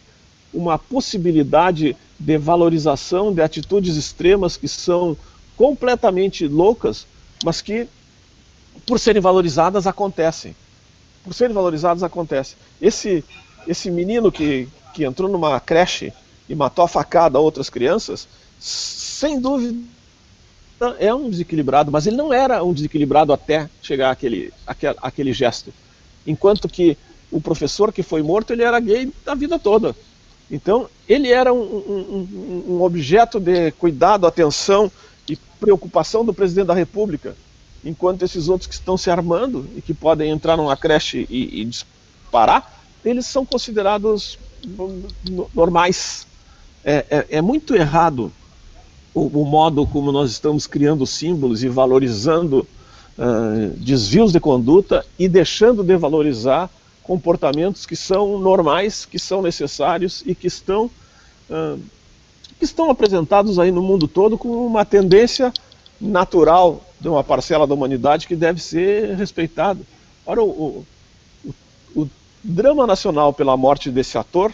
[0.53, 5.17] uma possibilidade de valorização de atitudes extremas que são
[5.57, 7.07] completamente loucas,
[7.45, 7.89] mas que,
[8.87, 10.55] por serem valorizadas, acontecem.
[11.25, 12.57] Por serem valorizadas, acontecem.
[12.81, 13.25] Esse,
[13.67, 16.13] esse menino que, que entrou numa creche
[16.49, 18.27] e matou a facada outras crianças,
[18.59, 19.77] sem dúvida
[20.99, 25.73] é um desequilibrado, mas ele não era um desequilibrado até chegar àquele, àquele, àquele gesto.
[26.27, 26.97] Enquanto que
[27.31, 29.95] o professor que foi morto, ele era gay a vida toda.
[30.51, 34.91] Então, ele era um, um, um, objeto de cuidado, atenção
[35.61, 37.37] preocupação do presidente da República,
[37.85, 41.65] enquanto esses outros que estão se armando e que podem entrar numa creche e, e
[41.65, 44.39] disparar, eles são considerados
[45.55, 46.27] normais.
[46.85, 48.33] É, é, é muito errado
[49.15, 52.67] o, o, modo como nós estamos criando símbolos e valorizando
[53.19, 56.71] uh, desvios de conduta e deixando de valorizar
[57.03, 60.91] comportamentos que são normais, que são necessários e que estão,
[61.51, 61.81] uh,
[62.61, 65.51] que estão apresentados aí no mundo todo como uma tendência
[65.99, 69.81] natural de uma parcela da humanidade que deve ser respeitada.
[70.27, 70.85] Ora, o,
[71.43, 71.55] o,
[71.97, 72.11] o
[72.45, 74.53] drama nacional pela morte desse ator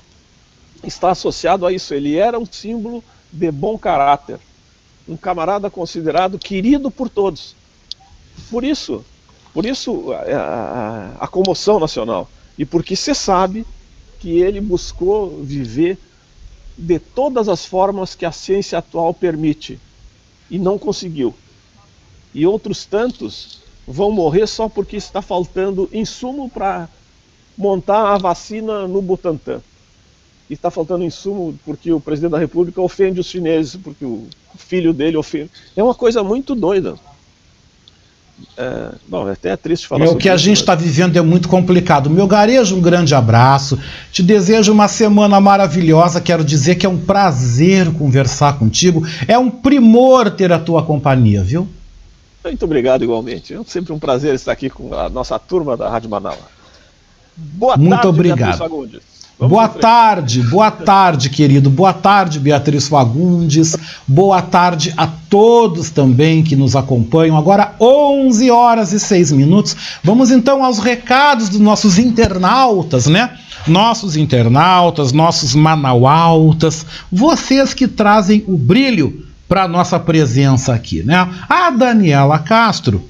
[0.85, 1.93] está associado a isso.
[1.93, 3.03] Ele era um símbolo
[3.33, 4.39] de bom caráter,
[5.09, 7.57] um camarada considerado querido por todos.
[8.49, 9.05] Por isso,
[9.53, 13.67] por isso a, a, a comoção nacional e porque se sabe
[14.21, 15.99] que ele buscou viver
[16.77, 19.79] de todas as formas que a ciência atual permite
[20.51, 21.35] e não conseguiu.
[22.35, 26.89] E outros tantos vão morrer só porque está faltando insumo para
[27.57, 29.63] montar a vacina no Butantan.
[30.49, 34.93] E está faltando insumo porque o presidente da República ofende os chineses, porque o filho
[34.93, 35.51] dele ofende.
[35.75, 36.97] É uma coisa muito doida.
[38.57, 41.49] É, bom, é até triste falar é, O que a gente está vivendo é muito
[41.49, 42.11] complicado.
[42.11, 43.79] Meu garejo, um grande abraço.
[44.13, 46.21] Te desejo uma semana maravilhosa.
[46.21, 49.07] Quero dizer que é um prazer conversar contigo.
[49.27, 51.69] É um primor ter a tua companhia, viu?
[52.45, 53.55] Muito obrigado, igualmente.
[53.55, 56.39] É sempre um prazer estar aqui com a nossa turma da Rádio Manaus.
[57.37, 58.59] Boa Muito tarde, obrigado.
[59.39, 61.69] Vamos boa tarde, boa tarde, querido.
[61.69, 63.77] Boa tarde, Beatriz Fagundes.
[64.09, 67.37] Boa tarde a todos também que nos acompanham.
[67.37, 69.77] Agora, 11 horas e 6 minutos.
[70.03, 73.37] Vamos então aos recados dos nossos internautas, né?
[73.67, 81.29] Nossos internautas, nossos manaualtas, vocês que trazem o brilho para nossa presença aqui, né?
[81.47, 83.05] A Daniela Castro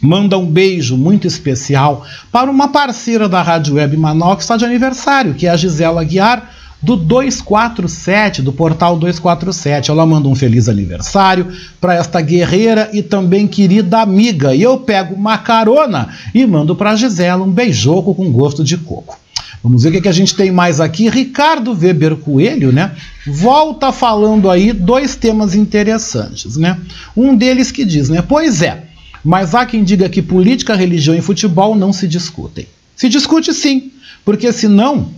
[0.00, 4.64] manda um beijo muito especial para uma parceira da Rádio Web Manaus que está de
[4.64, 6.50] aniversário, que é a Gisela Guiar,
[6.82, 9.90] do 247, do portal 247.
[9.90, 11.48] Ela manda um feliz aniversário
[11.80, 14.54] para esta guerreira e também querida amiga.
[14.54, 18.76] E eu pego uma carona e mando para a Gisela um beijoco com gosto de
[18.76, 19.18] coco.
[19.62, 21.08] Vamos ver o que a gente tem mais aqui.
[21.08, 22.92] Ricardo Weber Coelho, né?
[23.26, 26.78] Volta falando aí dois temas interessantes, né?
[27.16, 28.22] Um deles que diz, né?
[28.22, 28.84] Pois é,
[29.26, 32.64] mas há quem diga que política, religião e futebol não se discutem.
[32.94, 33.90] Se discute sim,
[34.24, 35.08] porque senão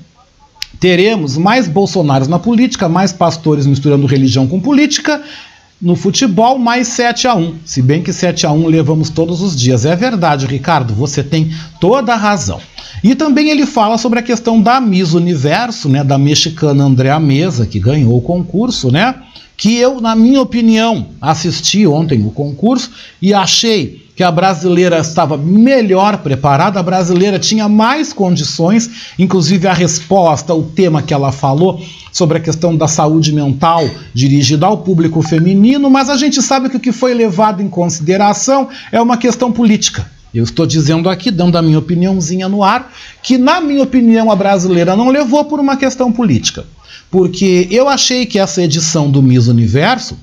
[0.80, 5.22] teremos mais bolsonaros na política, mais pastores misturando religião com política,
[5.80, 7.56] no futebol mais 7 a 1.
[7.66, 9.84] Se bem que 7 a 1 levamos todos os dias.
[9.84, 12.62] É verdade, Ricardo, você tem toda a razão.
[13.04, 17.66] E também ele fala sobre a questão da Miss Universo, né, da mexicana Andréa Mesa,
[17.66, 19.16] que ganhou o concurso, né?
[19.58, 25.36] Que eu, na minha opinião, assisti ontem o concurso e achei que a brasileira estava
[25.36, 31.84] melhor preparada, a brasileira tinha mais condições, inclusive a resposta, o tema que ela falou
[32.12, 33.84] sobre a questão da saúde mental
[34.14, 38.68] dirigida ao público feminino, mas a gente sabe que o que foi levado em consideração
[38.92, 40.08] é uma questão política.
[40.32, 42.92] Eu estou dizendo aqui, dando a minha opiniãozinha no ar,
[43.24, 46.64] que na minha opinião a brasileira não levou por uma questão política
[47.10, 50.18] porque eu achei que essa edição do Miss Universo,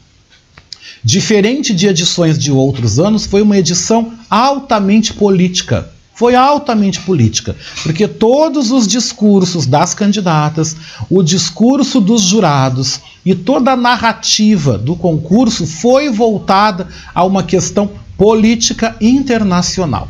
[1.03, 5.91] diferente de edições de outros anos, foi uma edição altamente política.
[6.17, 10.73] foi altamente política, porque todos os discursos das candidatas,
[11.09, 17.91] o discurso dos jurados e toda a narrativa do concurso foi voltada a uma questão
[18.17, 20.07] política internacional.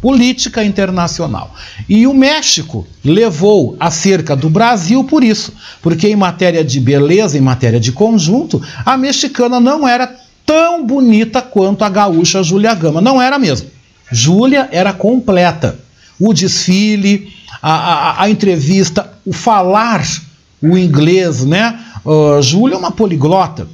[0.00, 1.54] Política internacional.
[1.88, 7.38] E o México levou a cerca do Brasil por isso, porque em matéria de beleza,
[7.38, 13.00] em matéria de conjunto, a mexicana não era tão bonita quanto a gaúcha Júlia Gama.
[13.00, 13.68] Não era mesmo.
[14.12, 15.78] Júlia era completa.
[16.20, 20.06] O desfile, a, a, a, entrevista, o falar
[20.62, 21.78] o inglês, né?
[22.04, 23.68] Uh, Júlia é uma poliglota.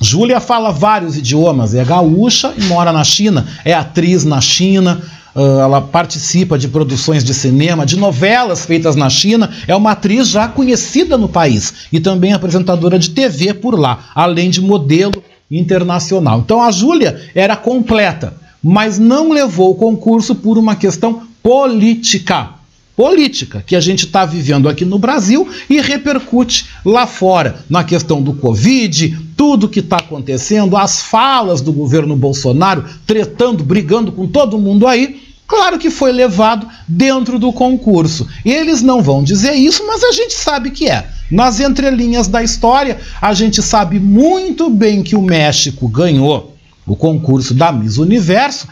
[0.00, 5.02] Júlia fala vários idiomas, é gaúcha e mora na China, é atriz na China,
[5.34, 10.48] ela participa de produções de cinema, de novelas feitas na China, é uma atriz já
[10.48, 16.40] conhecida no país e também apresentadora de TV por lá, além de modelo internacional.
[16.40, 22.59] Então a Júlia era completa mas não levou o concurso por uma questão política.
[23.00, 28.20] Política que a gente está vivendo aqui no Brasil e repercute lá fora, na questão
[28.20, 34.58] do Covid, tudo que está acontecendo, as falas do governo Bolsonaro tretando, brigando com todo
[34.58, 35.18] mundo aí.
[35.46, 38.28] Claro que foi levado dentro do concurso.
[38.44, 41.08] Eles não vão dizer isso, mas a gente sabe que é.
[41.30, 46.54] Nas entrelinhas da história, a gente sabe muito bem que o México ganhou
[46.86, 48.66] o concurso da Miss Universo,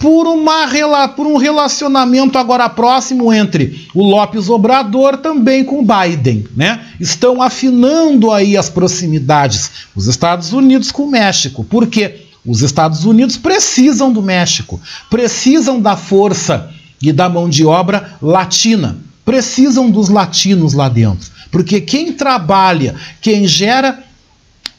[0.00, 6.86] por, uma, por um relacionamento agora próximo entre o Lopes Obrador também com Biden, né?
[6.98, 11.62] Estão afinando aí as proximidades, os Estados Unidos com o México.
[11.62, 12.22] Por quê?
[12.46, 14.80] Os Estados Unidos precisam do México,
[15.10, 16.70] precisam da força
[17.02, 21.30] e da mão de obra latina, precisam dos latinos lá dentro.
[21.50, 24.02] Porque quem trabalha, quem gera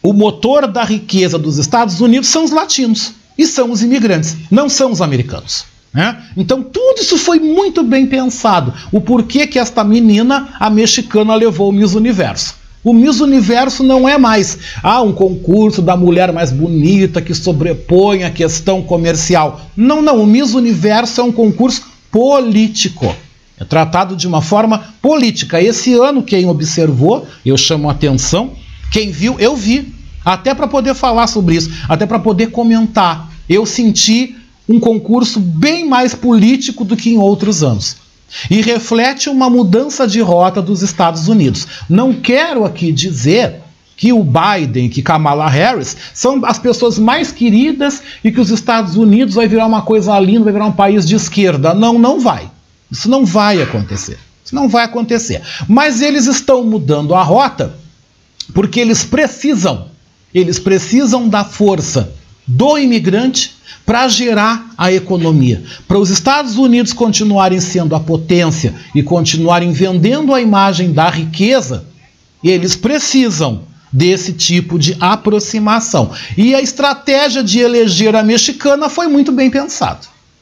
[0.02, 4.70] o motor da riqueza dos Estados Unidos são os latinos e são os imigrantes, não
[4.70, 5.66] são os americanos.
[5.94, 6.22] Né?
[6.38, 8.74] Então tudo isso foi muito bem pensado.
[8.92, 12.56] O porquê que esta menina, a mexicana, levou o Miss Universo.
[12.84, 18.24] O Miss Universo não é mais ah, um concurso da mulher mais bonita que sobrepõe
[18.24, 19.62] a questão comercial.
[19.76, 20.22] Não, não.
[20.22, 23.16] O Miss Universo é um concurso político.
[23.60, 25.62] É tratado de uma forma política.
[25.62, 28.52] Esse ano, quem observou, eu chamo a atenção,
[28.92, 29.94] quem viu, eu vi.
[30.24, 33.31] Até para poder falar sobre isso, até para poder comentar.
[33.52, 34.38] Eu senti
[34.68, 37.98] um concurso bem mais político do que em outros anos.
[38.50, 41.68] E reflete uma mudança de rota dos Estados Unidos.
[41.90, 43.56] Não quero aqui dizer
[43.98, 48.96] que o Biden, que Kamala Harris são as pessoas mais queridas e que os Estados
[48.96, 51.74] Unidos vai virar uma coisa linda, vai virar um país de esquerda.
[51.74, 52.50] Não, não vai.
[52.90, 54.18] Isso não vai acontecer.
[54.46, 55.42] Isso não vai acontecer.
[55.68, 57.76] Mas eles estão mudando a rota
[58.54, 59.88] porque eles precisam,
[60.34, 62.14] eles precisam da força
[62.52, 65.64] do imigrante para gerar a economia.
[65.88, 71.86] Para os Estados Unidos continuarem sendo a potência e continuarem vendendo a imagem da riqueza,
[72.44, 76.12] eles precisam desse tipo de aproximação.
[76.38, 80.00] E a estratégia de eleger a mexicana foi muito bem pensada.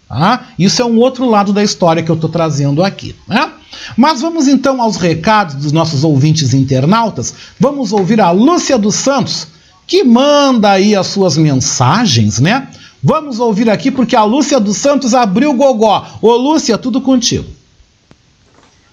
[0.07, 0.47] Tá?
[0.57, 3.15] Isso é um outro lado da história que eu estou trazendo aqui.
[3.27, 3.51] Né?
[3.95, 7.33] Mas vamos então aos recados dos nossos ouvintes internautas.
[7.59, 9.47] Vamos ouvir a Lúcia dos Santos,
[9.89, 12.71] que manda aí as suas mensagens, né?
[13.01, 16.07] Vamos ouvir aqui porque a Lúcia dos Santos abriu o gogó.
[16.21, 17.49] Ô Lúcia, tudo contigo.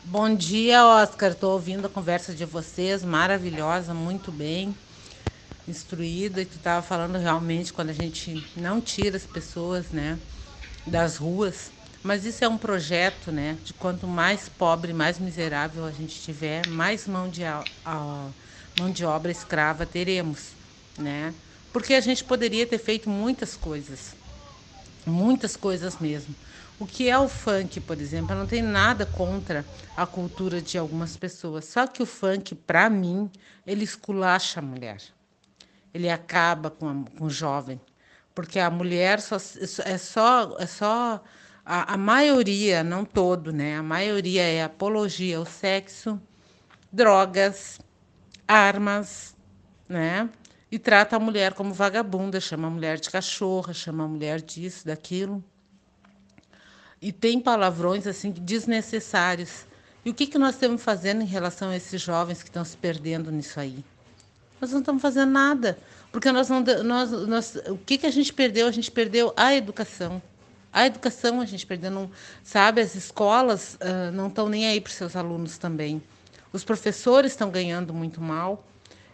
[0.07, 1.32] Bom dia, Oscar.
[1.32, 4.74] Estou ouvindo a conversa de vocês, maravilhosa, muito bem
[5.68, 6.40] instruída.
[6.40, 10.18] E tu estava falando realmente quando a gente não tira as pessoas, né,
[10.86, 11.70] das ruas,
[12.03, 13.59] mas isso é um projeto, né?
[13.62, 18.28] De quanto mais pobre, mais miserável a gente tiver, mais mão de, a, a,
[18.80, 20.55] mão de obra escrava teremos,
[20.99, 21.34] né?
[21.72, 24.14] Porque a gente poderia ter feito muitas coisas,
[25.05, 26.34] muitas coisas mesmo.
[26.78, 28.34] O que é o funk, por exemplo?
[28.34, 29.64] Eu não tenho nada contra
[29.97, 31.64] a cultura de algumas pessoas.
[31.64, 33.30] Só que o funk, para mim,
[33.66, 34.99] ele esculacha a mulher.
[35.94, 37.80] Ele acaba com, a, com o jovem.
[38.34, 41.24] Porque a mulher só, é só, é só
[41.64, 43.78] a, a maioria, não todo, né?
[43.78, 46.20] A maioria é apologia ao sexo,
[46.92, 47.80] drogas,
[48.47, 49.34] armas,
[49.88, 50.28] né?
[50.76, 54.84] E trata a mulher como vagabunda, chama a mulher de cachorra, chama a mulher disso,
[54.84, 55.42] daquilo.
[57.00, 59.64] E tem palavrões assim desnecessários.
[60.04, 62.76] E o que, que nós estamos fazendo em relação a esses jovens que estão se
[62.76, 63.82] perdendo nisso aí?
[64.60, 65.78] Nós não estamos fazendo nada,
[66.12, 68.66] porque nós não, nós, nós, o que, que a gente perdeu?
[68.66, 70.20] A gente perdeu a educação.
[70.70, 72.10] A educação a gente perdendo,
[72.44, 72.82] sabe?
[72.82, 76.02] As escolas uh, não estão nem aí para os seus alunos também.
[76.52, 78.62] Os professores estão ganhando muito mal.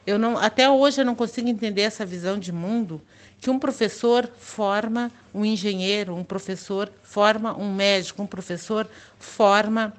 [0.07, 3.01] Eu não, até hoje eu não consigo entender essa visão de mundo
[3.41, 8.89] que um professor forma um engenheiro, um professor forma um médico, um professor
[9.19, 9.93] forma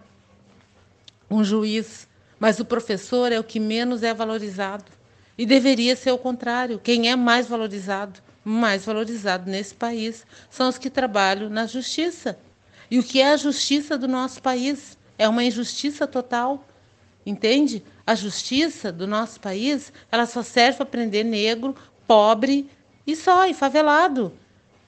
[1.29, 2.07] um juiz,
[2.39, 4.85] mas o professor é o que menos é valorizado.
[5.37, 6.79] E deveria ser o contrário.
[6.79, 12.37] Quem é mais valorizado, mais valorizado nesse país, são os que trabalham na justiça.
[12.89, 14.97] E o que é a justiça do nosso país?
[15.17, 16.67] É uma injustiça total.
[17.25, 17.83] Entende?
[18.05, 21.75] A justiça do nosso país, ela só serve para prender negro,
[22.05, 22.69] pobre
[23.07, 24.33] e só, e favelado.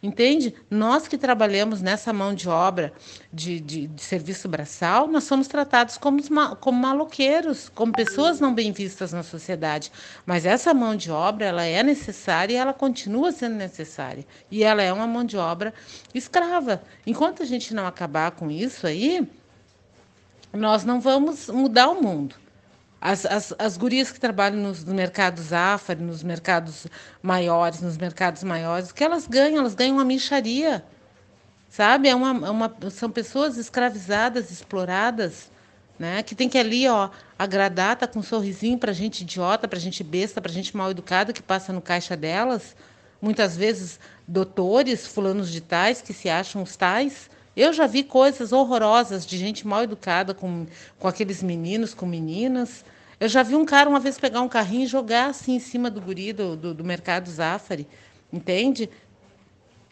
[0.06, 0.54] Entende?
[0.70, 2.94] Nós que trabalhamos nessa mão de obra
[3.34, 6.22] de, de, de serviço braçal, nós somos tratados como,
[6.58, 9.92] como maloqueiros, como pessoas não bem vistas na sociedade.
[10.24, 14.24] Mas essa mão de obra, ela é necessária e ela continua sendo necessária.
[14.52, 15.74] E ela é uma mão de obra
[16.14, 16.84] escrava.
[17.08, 19.28] Enquanto a gente não acabar com isso aí,
[20.54, 22.45] nós não vamos mudar o mundo.
[23.08, 26.88] As, as, as gurias que trabalham nos, mercados AFAR, nos mercados
[27.22, 29.60] maiores, nos mercados maiores, o que elas ganham?
[29.60, 30.84] Elas ganham uma micharia,
[31.70, 32.10] sabe?
[32.10, 35.52] É uma, é uma, são pessoas escravizadas, exploradas,
[36.00, 36.24] né?
[36.24, 40.04] Que tem que ali, ó, agradar, tá com um sorrisinho para gente idiota, para gente
[40.04, 42.76] besta, para gente mal educada que passa no caixa delas.
[43.22, 48.52] Muitas vezes doutores, fulanos de tais, que se acham os tais, eu já vi coisas
[48.52, 50.66] horrorosas de gente mal educada com,
[50.98, 52.84] com aqueles meninos, com meninas,
[53.20, 55.90] eu já vi um cara uma vez pegar um carrinho e jogar assim em cima
[55.90, 57.88] do guri do, do, do mercado Zafari,
[58.32, 58.90] entende?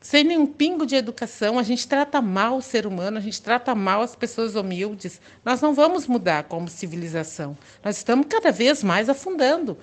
[0.02, 3.74] Sem nenhum pingo de educação, a gente trata mal o ser humano, a gente trata
[3.74, 5.22] mal as pessoas humildes.
[5.46, 7.58] Nós não vamos mudar como civilização.
[7.82, 9.78] Nós estamos cada vez mais afundando.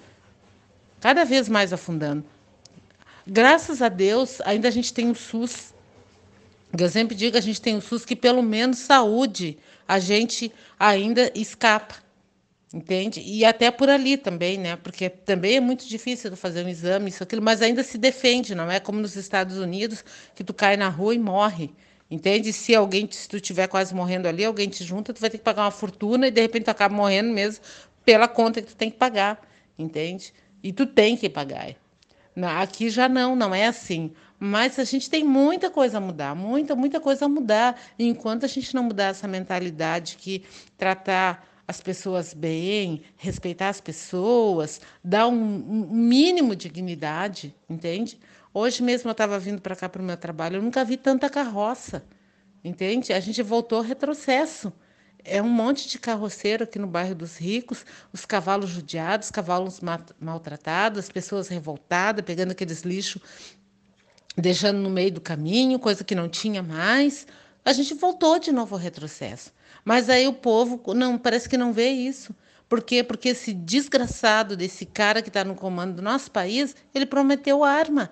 [1.01, 2.23] Cada vez mais afundando.
[3.27, 5.73] Graças a Deus, ainda a gente tem o SUS.
[6.79, 9.57] Eu sempre digo, a gente tem o SUS que pelo menos saúde
[9.89, 11.95] a gente ainda escapa
[12.73, 13.21] Entende?
[13.21, 14.77] E até por ali também, né?
[14.77, 18.71] Porque também é muito difícil fazer um exame, isso, aquilo, mas ainda se defende, não
[18.71, 20.05] é como nos Estados Unidos,
[20.37, 21.73] que tu cai na rua e morre.
[22.09, 22.53] Entende?
[22.53, 25.45] Se alguém, se tu estiver quase morrendo ali, alguém te junta, tu vai ter que
[25.45, 27.65] pagar uma fortuna e de repente tu acaba morrendo mesmo
[28.05, 29.41] pela conta que tu tem que pagar.
[29.77, 30.33] Entende?
[30.63, 31.75] E tu tem que pagar.
[32.61, 34.13] Aqui já não, não é assim.
[34.39, 37.81] Mas a gente tem muita coisa a mudar, muita, muita coisa a mudar.
[37.99, 40.45] E enquanto a gente não mudar essa mentalidade que
[40.79, 48.19] tratar as pessoas bem, respeitar as pessoas, dar um, um mínimo de dignidade, entende?
[48.53, 51.31] Hoje mesmo eu estava vindo para cá para o meu trabalho, eu nunca vi tanta
[51.31, 52.05] carroça,
[52.65, 53.13] entende?
[53.13, 54.73] A gente voltou ao retrocesso.
[55.23, 59.81] É um monte de carroceiro aqui no bairro dos ricos, os cavalos judiados, cavalos
[60.19, 63.23] maltratados, as pessoas revoltadas, pegando aqueles lixos,
[64.37, 67.29] deixando no meio do caminho, coisa que não tinha mais.
[67.65, 69.53] A gente voltou de novo ao retrocesso.
[69.85, 72.35] Mas aí o povo não parece que não vê isso.
[72.69, 73.03] Por quê?
[73.03, 78.11] Porque esse desgraçado desse cara que está no comando do nosso país, ele prometeu arma.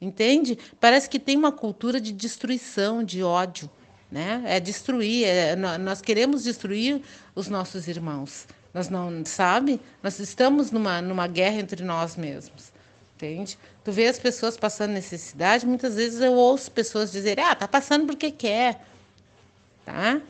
[0.00, 0.56] Entende?
[0.78, 3.68] Parece que tem uma cultura de destruição, de ódio.
[4.10, 4.42] Né?
[4.46, 5.26] É destruir.
[5.26, 7.02] É, nós queremos destruir
[7.34, 8.46] os nossos irmãos.
[8.72, 9.80] Nós não, sabe?
[10.02, 12.72] Nós estamos numa, numa guerra entre nós mesmos.
[13.16, 13.58] Entende?
[13.82, 18.06] Tu vê as pessoas passando necessidade, muitas vezes eu ouço pessoas dizerem: ah, tá passando
[18.06, 18.84] porque quer.
[19.84, 20.20] Tá?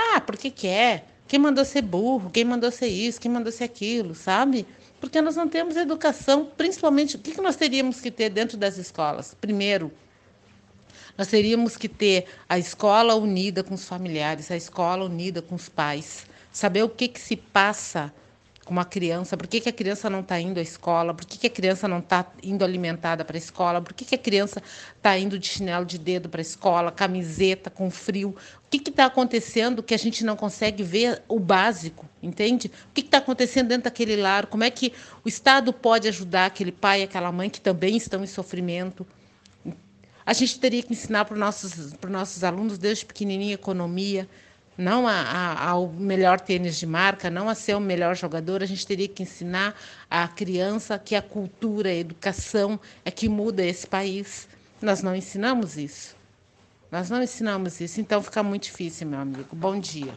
[0.00, 1.06] Ah, porque quer.
[1.26, 2.30] Quem mandou ser burro?
[2.30, 3.20] Quem mandou ser isso?
[3.20, 4.14] Quem mandou ser aquilo?
[4.14, 4.64] Sabe?
[5.00, 9.34] Porque nós não temos educação, principalmente, o que nós teríamos que ter dentro das escolas?
[9.40, 9.92] Primeiro,
[11.16, 15.68] nós teríamos que ter a escola unida com os familiares, a escola unida com os
[15.68, 18.12] pais, saber o que, que se passa
[18.68, 21.38] com uma criança, por que, que a criança não está indo à escola, por que,
[21.38, 24.62] que a criança não está indo alimentada para a escola, por que, que a criança
[24.94, 29.06] está indo de chinelo de dedo para a escola, camiseta com frio, o que está
[29.06, 32.70] acontecendo que a gente não consegue ver o básico, entende?
[32.90, 34.92] O que está acontecendo dentro daquele lar, como é que
[35.24, 39.06] o Estado pode ajudar aquele pai e aquela mãe que também estão em sofrimento,
[40.26, 44.28] a gente teria que ensinar para os nossos, nossos alunos desde pequenininho economia,
[44.78, 48.66] não a, a, ao melhor tênis de marca, não a ser o melhor jogador, a
[48.66, 49.74] gente teria que ensinar
[50.08, 54.48] a criança que a cultura, a educação é que muda esse país.
[54.80, 56.16] Nós não ensinamos isso.
[56.92, 59.48] Nós não ensinamos isso, então fica muito difícil, meu amigo.
[59.54, 60.16] Bom dia.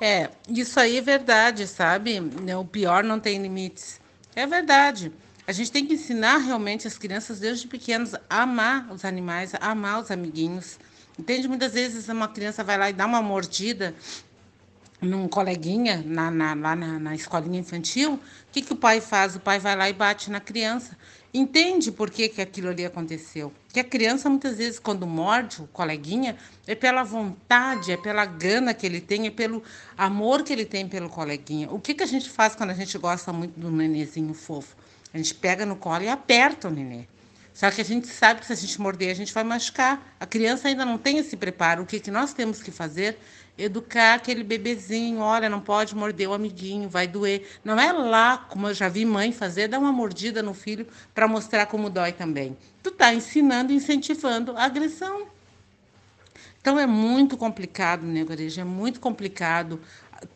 [0.00, 2.18] É, isso aí é verdade, sabe?
[2.58, 4.00] O pior não tem limites.
[4.34, 5.12] É verdade.
[5.46, 9.70] A gente tem que ensinar realmente as crianças desde pequenos a amar os animais, a
[9.70, 10.78] amar os amiguinhos,
[11.18, 11.48] Entende?
[11.48, 13.94] Muitas vezes uma criança vai lá e dá uma mordida
[15.00, 18.20] num coleguinha na, na, lá na, na escolinha infantil, o
[18.52, 19.36] que, que o pai faz?
[19.36, 20.96] O pai vai lá e bate na criança.
[21.32, 23.52] entende por que, que aquilo ali aconteceu.
[23.72, 28.74] Que a criança, muitas vezes, quando morde o coleguinha, é pela vontade, é pela gana
[28.74, 29.62] que ele tem, é pelo
[29.96, 31.70] amor que ele tem pelo coleguinha.
[31.70, 34.76] O que, que a gente faz quando a gente gosta muito do nenenzinho fofo?
[35.12, 37.06] A gente pega no colo e aperta o nenê.
[37.58, 40.00] Só que a gente sabe que se a gente morder, a gente vai machucar.
[40.20, 41.82] A criança ainda não tem esse preparo.
[41.82, 43.18] O que, que nós temos que fazer?
[43.58, 45.18] Educar aquele bebezinho.
[45.18, 47.48] Olha, não pode morder o amiguinho, vai doer.
[47.64, 51.26] Não é lá, como eu já vi mãe fazer, dar uma mordida no filho para
[51.26, 52.56] mostrar como dói também.
[52.80, 55.26] Tu está ensinando, incentivando a agressão.
[56.60, 58.60] Então é muito complicado, né, Guareja?
[58.60, 59.80] É muito complicado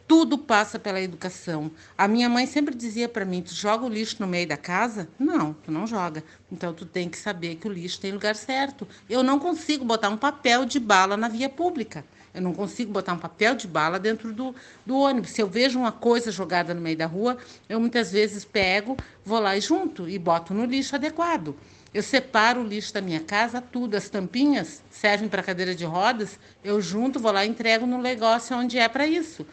[0.06, 1.70] tudo passa pela educação.
[1.96, 5.08] A minha mãe sempre dizia para mim: tu joga o lixo no meio da casa?
[5.18, 6.22] Não, tu não joga.
[6.50, 8.86] Então tu tem que saber que o lixo tem lugar certo.
[9.08, 12.04] Eu não consigo botar um papel de bala na via pública.
[12.34, 14.54] Eu não consigo botar um papel de bala dentro do,
[14.86, 15.30] do ônibus.
[15.30, 17.36] Se eu vejo uma coisa jogada no meio da rua,
[17.68, 21.54] eu muitas vezes pego, vou lá e junto e boto no lixo adequado.
[21.92, 23.96] Eu separo o lixo da minha casa, tudo.
[23.96, 28.56] As tampinhas servem para cadeira de rodas, eu junto, vou lá e entrego no negócio
[28.56, 29.46] onde é para isso.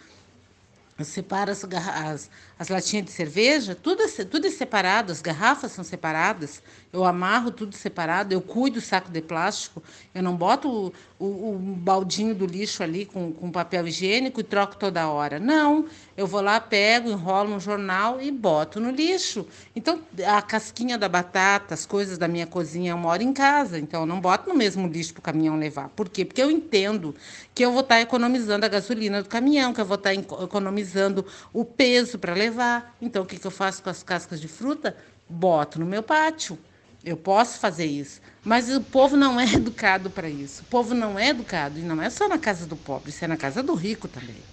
[1.00, 2.30] Eu separo as, as,
[2.60, 7.52] as latinhas de cerveja, tudo, é tudo é separado, as garrafas são separadas, eu amarro
[7.52, 9.82] tudo separado, eu cuido do saco de plástico,
[10.14, 14.44] eu não boto o, o, o baldinho do lixo ali com, com papel higiênico e
[14.44, 15.40] troco toda hora.
[15.40, 15.86] Não,
[16.18, 19.48] eu vou lá, pego, enrolo no jornal e boto no lixo.
[19.74, 24.02] Então, a casquinha da batata, as coisas da minha cozinha, eu moro em casa, então
[24.02, 25.88] eu não boto no mesmo lixo para o caminhão levar.
[25.90, 26.26] Por quê?
[26.26, 27.16] Porque eu entendo
[27.56, 30.44] que eu vou estar tá economizando a gasolina do caminhão, que eu vou estar tá
[30.44, 32.96] economizando o peso para levar levar.
[33.02, 34.96] Então, o que, que eu faço com as cascas de fruta?
[35.30, 36.58] Boto no meu pátio.
[37.04, 38.20] Eu posso fazer isso.
[38.44, 40.64] Mas o povo não é educado para isso.
[40.64, 41.80] O povo não é educado.
[41.80, 44.50] E não é só na casa do pobre, isso é na casa do rico também.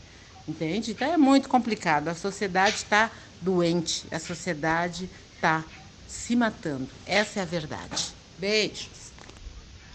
[0.47, 0.93] Entende?
[0.93, 2.09] Então é muito complicado.
[2.09, 4.05] A sociedade está doente.
[4.13, 5.65] A sociedade está
[6.07, 6.89] se matando.
[7.05, 8.15] Essa é a verdade.
[8.39, 9.07] Beijos.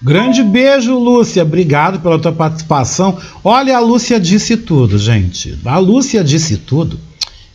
[0.01, 1.43] Grande beijo, Lúcia.
[1.43, 3.21] Obrigado pela tua participação.
[3.43, 5.57] Olha, a Lúcia disse tudo, gente.
[5.63, 6.99] A Lúcia disse tudo.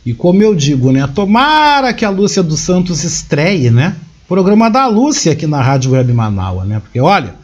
[0.07, 1.05] E como eu digo, né?
[1.05, 3.93] Tomara que a Lúcia dos Santos estreie, né?
[4.25, 6.79] Programa da Lúcia aqui na Rádio Web Manaus, né?
[6.79, 7.35] Porque olha,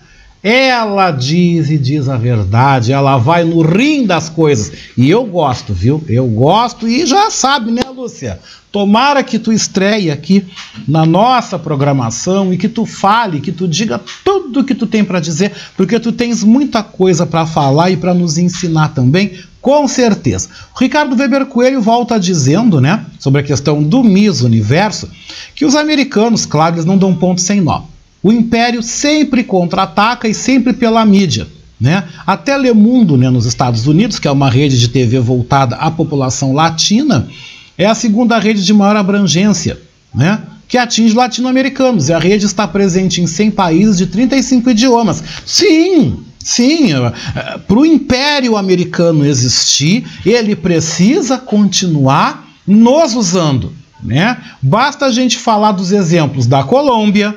[0.41, 4.71] ela diz e diz a verdade, ela vai no rim das coisas.
[4.97, 6.01] E eu gosto, viu?
[6.07, 8.39] Eu gosto e já sabe, né, Lúcia?
[8.71, 10.45] Tomara que tu estreie aqui
[10.87, 15.03] na nossa programação e que tu fale, que tu diga tudo o que tu tem
[15.03, 19.33] para dizer, porque tu tens muita coisa para falar e para nos ensinar também,
[19.63, 20.49] com certeza.
[20.75, 25.09] O Ricardo Weber Coelho volta dizendo, né, sobre a questão do Miss Universo,
[25.55, 27.83] que os americanos, claro, eles não dão ponto sem nó.
[28.21, 31.47] O império sempre contra-ataca e sempre pela mídia.
[31.79, 32.03] Né?
[32.27, 36.51] A Telemundo, né, nos Estados Unidos, que é uma rede de TV voltada à população
[36.51, 37.29] latina,
[37.77, 39.79] é a segunda rede de maior abrangência,
[40.13, 42.09] né, que atinge latino-americanos.
[42.09, 45.23] E a rede está presente em 100 países de 35 idiomas.
[45.45, 53.71] Sim, Sim, é, para o Império Americano existir, ele precisa continuar nos usando.
[54.03, 54.37] Né?
[54.61, 57.33] Basta a gente falar dos exemplos da Colômbia,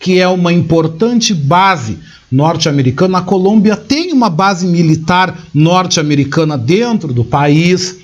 [0.00, 1.98] que é uma importante base
[2.30, 3.18] norte-americana.
[3.18, 7.98] A Colômbia tem uma base militar norte-americana dentro do país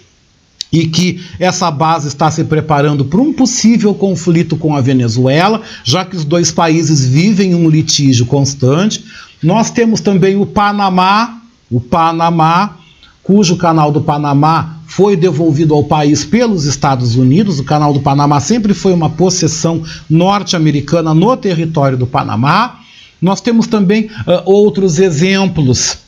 [0.73, 6.05] e que essa base está se preparando para um possível conflito com a Venezuela, já
[6.05, 9.05] que os dois países vivem um litígio constante.
[9.47, 11.41] Nós temos também o Panamá,
[11.71, 12.79] o Panamá,
[13.23, 17.61] cujo canal do Panamá foi devolvido ao país pelos Estados Unidos.
[17.61, 22.81] O canal do Panamá sempre foi uma possessão norte-americana no território do Panamá.
[23.23, 25.99] Nós temos também uh, outros exemplos.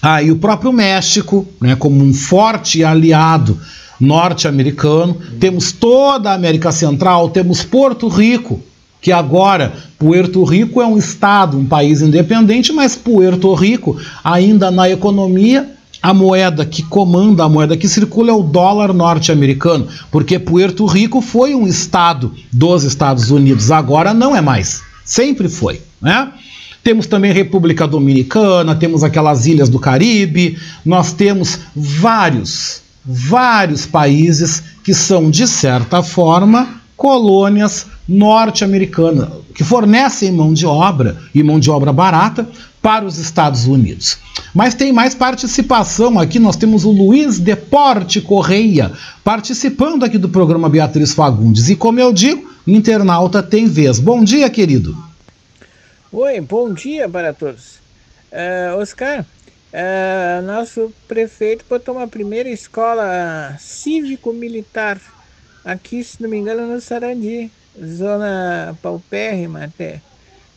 [0.00, 3.58] Ah, o próprio México, né, como um forte aliado
[3.98, 5.16] norte-americano.
[5.40, 8.60] Temos toda a América Central, temos Porto Rico,
[9.00, 14.88] que agora Puerto Rico é um estado, um país independente, mas Puerto Rico ainda na
[14.88, 15.68] economia
[16.02, 21.20] a moeda que comanda, a moeda que circula é o dólar norte-americano, porque Puerto Rico
[21.20, 26.32] foi um estado dos Estados Unidos, agora não é mais, sempre foi, né?
[26.82, 34.94] Temos também República Dominicana, temos aquelas ilhas do Caribe, nós temos vários, vários países que
[34.94, 41.94] são, de certa forma, colônias norte-americanas, que fornecem mão de obra e mão de obra
[41.94, 42.46] barata
[42.82, 44.18] para os Estados Unidos.
[44.54, 48.92] Mas tem mais participação aqui, nós temos o Luiz Deporte Correia
[49.24, 51.70] participando aqui do programa Beatriz Fagundes.
[51.70, 53.98] E como eu digo, internauta tem vez.
[53.98, 54.94] Bom dia, querido.
[56.12, 57.76] Oi, bom dia para todos.
[58.30, 59.24] Uh, Oscar,
[59.72, 65.00] uh, nosso prefeito botou uma primeira escola cívico-militar
[65.64, 67.50] aqui, se não me engano, no Sarandi.
[67.78, 70.00] zona paupérrima até.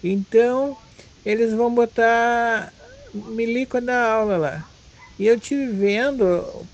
[0.03, 0.77] Então,
[1.25, 2.73] eles vão botar
[3.13, 4.69] milico da aula lá.
[5.17, 6.65] E eu tive vendo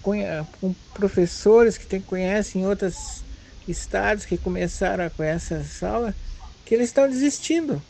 [0.00, 3.22] com, professores que conhecem outros
[3.68, 6.14] estados que começaram com essa aula,
[6.64, 7.80] que eles estão desistindo.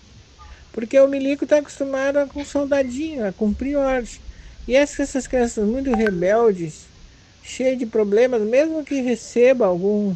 [0.73, 4.21] Porque o milico está acostumado com soldadinho, a cumprir ordens.
[4.67, 6.87] E essas crianças muito rebeldes,
[7.43, 10.15] cheias de problemas, mesmo que receba algum,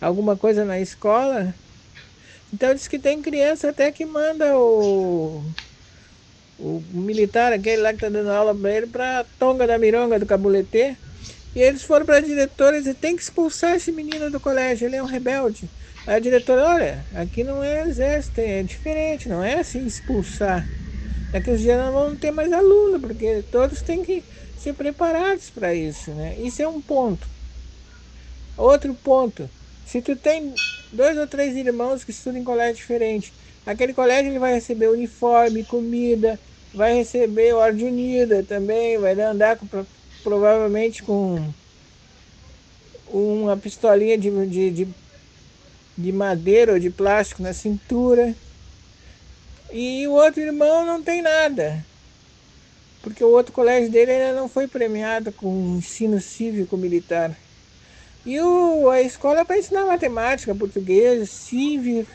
[0.00, 1.54] alguma coisa na escola,
[2.54, 5.42] então diz que tem criança até que manda o,
[6.56, 10.26] o militar, aquele lá que está dando aula para ele, para Tonga da Mironga do
[10.26, 10.96] Cabulete.
[11.52, 14.86] E eles foram para a diretora e dizem, tem que expulsar esse menino do colégio,
[14.86, 15.68] ele é um rebelde.
[16.06, 20.68] Aí a diretora, olha, aqui não é exército, é diferente, não é assim expulsar.
[21.32, 24.22] Daqui uns dias não vão ter mais aluno, porque todos têm que
[24.58, 26.36] ser preparados para isso, né?
[26.38, 27.26] Isso é um ponto.
[28.56, 29.48] Outro ponto,
[29.86, 30.54] se tu tem
[30.92, 33.32] dois ou três irmãos que estudam em colégio diferente,
[33.66, 36.38] aquele colégio ele vai receber uniforme, comida,
[36.72, 39.66] vai receber ordem unida também, vai andar com,
[40.22, 41.52] provavelmente com
[43.06, 44.88] uma pistolinha de, de, de,
[45.96, 48.34] de madeira ou de plástico na cintura.
[49.72, 51.84] E o outro irmão não tem nada.
[53.04, 57.36] Porque o outro colégio dele ainda não foi premiado com ensino cívico militar.
[58.24, 62.10] E o, a escola é para ensinar matemática, português, cívico,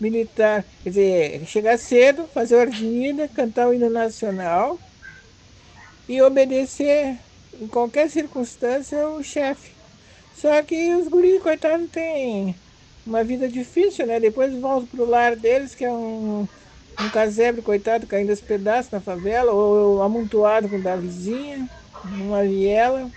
[0.00, 0.64] militar.
[0.82, 4.80] Quer dizer, chegar cedo, fazer ordinida, cantar o hino nacional
[6.08, 7.16] e obedecer
[7.60, 9.70] em qualquer circunstância o chefe.
[10.36, 12.56] Só que os guris, coitados, têm
[13.06, 14.18] uma vida difícil, né?
[14.18, 16.48] Depois voltam para o lar deles, que é um
[17.00, 21.68] um casebre, coitado, caindo aos pedaços na favela, ou amontoado com da vizinha,
[22.04, 23.10] numa viela.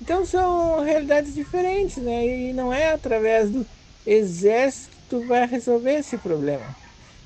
[0.00, 2.26] Então são realidades diferentes, né?
[2.26, 3.66] E não é através do
[4.06, 6.64] exército que tu vai resolver esse problema.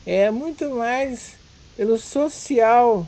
[0.07, 1.37] É muito mais
[1.77, 3.07] pelo social,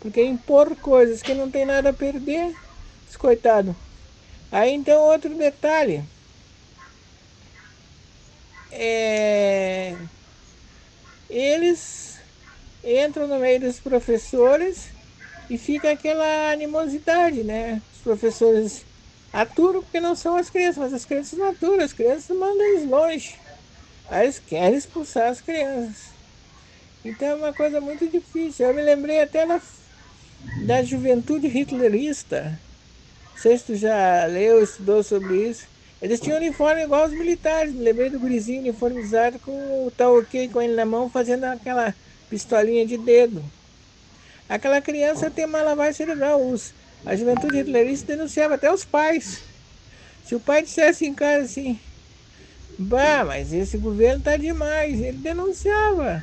[0.00, 2.54] porque impor coisas que não tem nada a perder,
[3.18, 3.74] coitado.
[4.50, 6.02] Aí então outro detalhe.
[8.70, 9.96] É,
[11.36, 12.20] eles
[12.82, 14.92] entram no meio dos professores
[15.50, 17.82] e fica aquela animosidade, né?
[17.92, 18.86] Os professores
[19.32, 22.88] aturam porque não são as crianças, mas as crianças não aturam, as crianças mandam eles
[22.88, 23.36] longe.
[24.08, 26.14] Aí eles querem expulsar as crianças.
[27.04, 28.66] Então é uma coisa muito difícil.
[28.66, 29.60] Eu me lembrei até da,
[30.66, 32.60] da juventude hitlerista.
[33.32, 35.73] Não sei se tu já leu, estudou sobre isso.
[36.04, 37.72] Eles tinham uniforme igual os militares.
[37.72, 41.94] Me lembrei do gurizinho uniformizado com o tal ok com ele na mão, fazendo aquela
[42.28, 43.42] pistolinha de dedo.
[44.46, 46.46] Aquela criança tem uma lavagem cerebral.
[46.46, 46.74] Os,
[47.06, 49.40] a juventude hitlerista denunciava até os pais.
[50.26, 51.80] Se o pai dissesse em casa assim,
[52.78, 56.22] bah, mas esse governo tá demais, ele denunciava.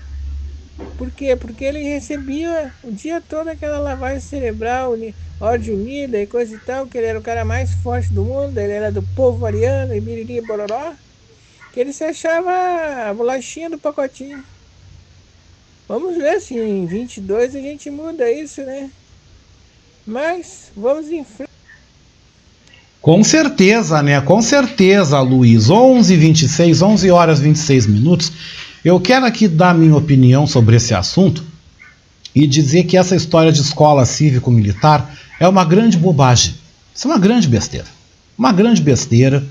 [0.97, 1.36] Por quê?
[1.36, 4.93] Porque ele recebia o dia todo aquela lavagem cerebral,
[5.39, 8.57] ordem unida e coisa e tal, que ele era o cara mais forte do mundo,
[8.57, 10.93] ele era do povo ariano e biriri e bororó,
[11.73, 12.51] que ele se achava
[13.09, 14.43] a bolachinha do pacotinho.
[15.88, 18.89] Vamos ver se em 22 a gente muda isso, né?
[20.05, 21.51] Mas vamos em frente.
[23.01, 24.21] Com certeza, né?
[24.21, 25.69] Com certeza, Luiz.
[25.69, 28.32] 11 26, 11 horas 26 minutos.
[28.84, 31.43] Eu quero aqui dar minha opinião sobre esse assunto
[32.34, 36.55] e dizer que essa história de escola cívico-militar é uma grande bobagem.
[36.93, 37.86] Isso é uma grande besteira.
[38.36, 39.43] Uma grande besteira,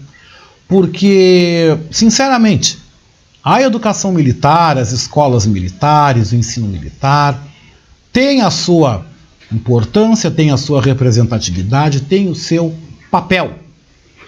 [0.67, 2.79] porque, sinceramente,
[3.45, 7.41] a educação militar, as escolas militares, o ensino militar,
[8.13, 9.07] tem a sua
[9.53, 12.75] importância, tem a sua representatividade, tem o seu
[13.13, 13.55] papel.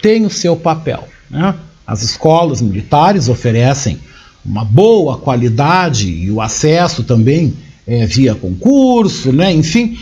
[0.01, 1.09] Tem o seu papel.
[1.29, 1.53] Né?
[1.85, 3.99] As escolas militares oferecem
[4.45, 7.53] uma boa qualidade e o acesso também
[7.87, 9.51] é, via concurso, né?
[9.53, 9.97] enfim,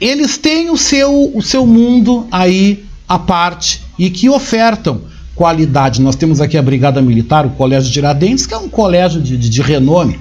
[0.00, 5.02] eles têm o seu, o seu mundo aí à parte e que ofertam
[5.34, 6.00] qualidade.
[6.00, 9.36] Nós temos aqui a Brigada Militar, o Colégio de Tiradentes, que é um colégio de,
[9.36, 10.18] de, de renome.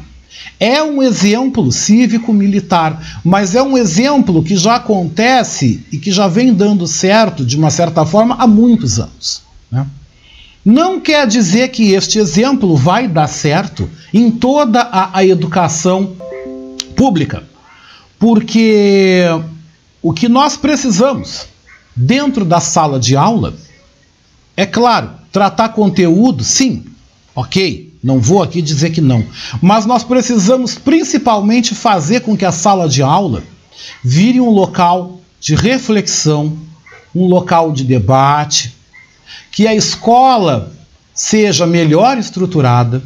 [0.60, 6.54] É um exemplo cívico-militar, mas é um exemplo que já acontece e que já vem
[6.54, 9.42] dando certo, de uma certa forma, há muitos anos.
[9.72, 9.86] Né?
[10.70, 16.16] Não quer dizer que este exemplo vai dar certo em toda a, a educação
[16.96, 17.42] pública,
[18.20, 19.24] porque
[20.00, 21.48] o que nós precisamos
[21.96, 23.56] dentro da sala de aula
[24.56, 26.86] é claro, tratar conteúdo, sim,
[27.34, 29.26] ok, não vou aqui dizer que não,
[29.60, 33.42] mas nós precisamos principalmente fazer com que a sala de aula
[34.04, 36.56] vire um local de reflexão,
[37.16, 38.78] um local de debate,
[39.52, 40.72] que a escola
[41.14, 43.02] seja melhor estruturada.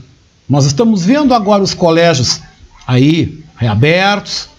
[0.48, 2.42] Nós estamos vendo agora os colégios
[2.86, 4.50] aí reabertos,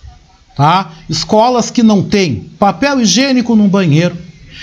[0.57, 0.91] tá?
[1.09, 4.17] Escolas que não têm papel higiênico no banheiro,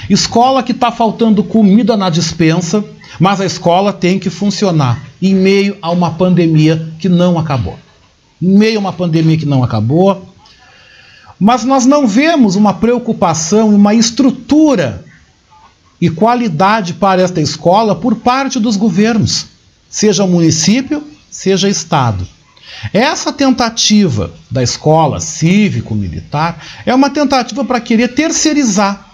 [0.09, 2.83] escola que está faltando comida na dispensa,
[3.19, 7.77] mas a escola tem que funcionar em meio a uma pandemia que não acabou.
[8.41, 10.27] Em meio a uma pandemia que não acabou,
[11.39, 15.05] mas nós não vemos uma preocupação uma estrutura
[16.01, 19.45] e qualidade para esta escola por parte dos governos,
[19.87, 22.27] seja município, seja estado.
[22.91, 29.09] Essa tentativa da escola cívico-militar é uma tentativa para querer terceirizar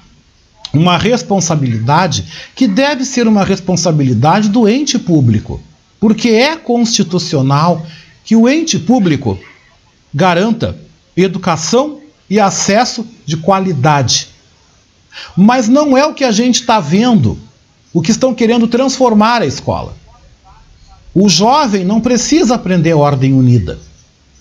[0.73, 5.59] uma responsabilidade que deve ser uma responsabilidade do ente público,
[5.99, 7.85] porque é constitucional
[8.23, 9.37] que o ente público
[10.13, 10.77] garanta
[11.15, 11.99] educação
[12.29, 14.29] e acesso de qualidade
[15.35, 17.37] mas não é o que a gente está vendo,
[17.93, 19.95] o que estão querendo transformar a escola.
[21.13, 23.79] O jovem não precisa aprender ordem unida.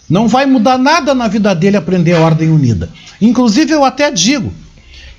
[0.09, 2.91] Não vai mudar nada na vida dele aprender a ordem unida.
[3.21, 4.53] Inclusive, eu até digo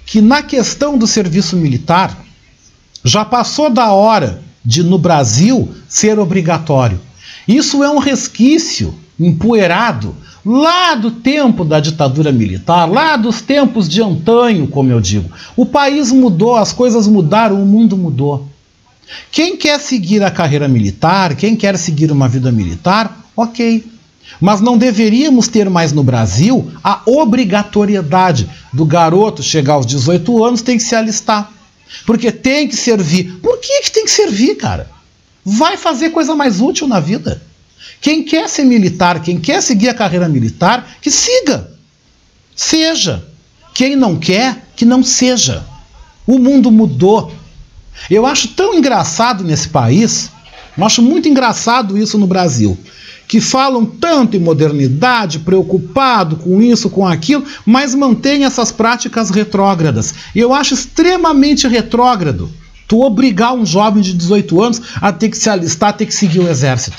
[0.05, 2.17] que na questão do serviço militar,
[3.03, 6.99] já passou da hora de, no Brasil, ser obrigatório.
[7.47, 10.15] Isso é um resquício empoeirado
[10.47, 15.29] lá do tempo da ditadura militar, lá dos tempos de antanho, como eu digo.
[15.57, 18.47] O país mudou, as coisas mudaram, o mundo mudou.
[19.29, 23.85] Quem quer seguir a carreira militar, quem quer seguir uma vida militar, ok.
[24.39, 30.61] Mas não deveríamos ter mais no Brasil a obrigatoriedade do garoto chegar aos 18 anos
[30.61, 31.51] tem que se alistar.
[32.05, 33.39] Porque tem que servir.
[33.41, 34.89] Por que, que tem que servir, cara?
[35.43, 37.41] Vai fazer coisa mais útil na vida.
[37.99, 41.71] Quem quer ser militar, quem quer seguir a carreira militar, que siga.
[42.55, 43.23] Seja.
[43.73, 45.65] Quem não quer, que não seja.
[46.25, 47.31] O mundo mudou.
[48.09, 50.31] Eu acho tão engraçado nesse país,
[50.77, 52.77] eu acho muito engraçado isso no Brasil,
[53.27, 60.13] que falam tanto em modernidade, preocupado com isso, com aquilo, mas mantêm essas práticas retrógradas.
[60.35, 62.49] E eu acho extremamente retrógrado
[62.87, 66.13] tu obrigar um jovem de 18 anos a ter que se alistar, a ter que
[66.13, 66.97] seguir o exército.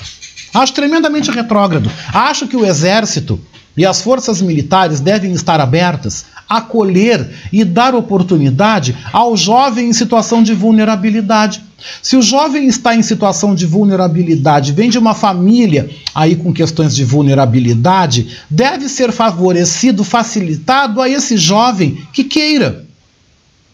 [0.52, 1.90] Acho tremendamente retrógrado.
[2.12, 3.40] Acho que o exército
[3.76, 10.42] e as forças militares devem estar abertas acolher e dar oportunidade ao jovem em situação
[10.42, 11.62] de vulnerabilidade.
[12.02, 16.96] Se o jovem está em situação de vulnerabilidade, vem de uma família aí com questões
[16.96, 22.86] de vulnerabilidade, deve ser favorecido, facilitado a esse jovem que queira.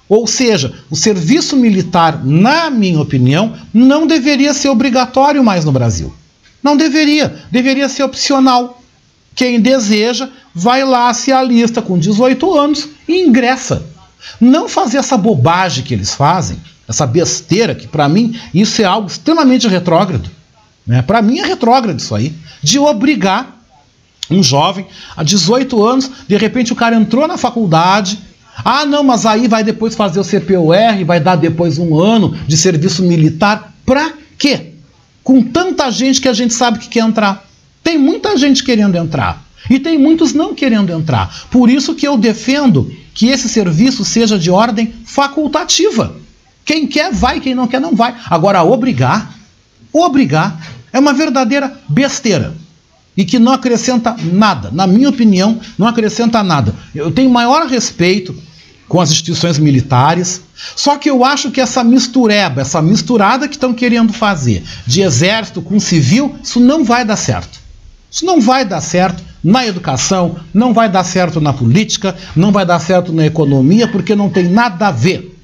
[0.06, 6.12] Ou seja, o serviço militar, na minha opinião, não deveria ser obrigatório mais no Brasil.
[6.64, 8.82] Não deveria, deveria ser opcional.
[9.34, 13.84] Quem deseja, vai lá, se alista com 18 anos e ingressa.
[14.40, 16.56] Não fazer essa bobagem que eles fazem,
[16.88, 20.30] essa besteira, que para mim isso é algo extremamente retrógrado.
[20.86, 21.02] Né?
[21.02, 23.60] Para mim é retrógrado isso aí, de obrigar
[24.30, 28.18] um jovem a 18 anos, de repente o cara entrou na faculdade,
[28.64, 32.56] ah, não, mas aí vai depois fazer o CPUR, vai dar depois um ano de
[32.56, 33.74] serviço militar.
[33.84, 34.73] Pra quê?
[35.24, 37.44] Com tanta gente que a gente sabe que quer entrar.
[37.82, 41.46] Tem muita gente querendo entrar e tem muitos não querendo entrar.
[41.50, 46.16] Por isso que eu defendo que esse serviço seja de ordem facultativa.
[46.64, 48.14] Quem quer vai, quem não quer não vai.
[48.28, 49.34] Agora obrigar,
[49.92, 50.60] obrigar
[50.92, 52.54] é uma verdadeira besteira
[53.16, 54.70] e que não acrescenta nada.
[54.72, 56.74] Na minha opinião, não acrescenta nada.
[56.94, 58.34] Eu tenho maior respeito
[58.88, 60.42] com as instituições militares.
[60.76, 65.62] Só que eu acho que essa mistureba, essa misturada que estão querendo fazer de exército
[65.62, 67.58] com civil, isso não vai dar certo.
[68.10, 72.64] Isso não vai dar certo na educação, não vai dar certo na política, não vai
[72.64, 75.36] dar certo na economia, porque não tem nada a ver.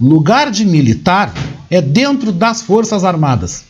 [0.00, 1.32] Lugar de militar
[1.70, 3.64] é dentro das Forças Armadas,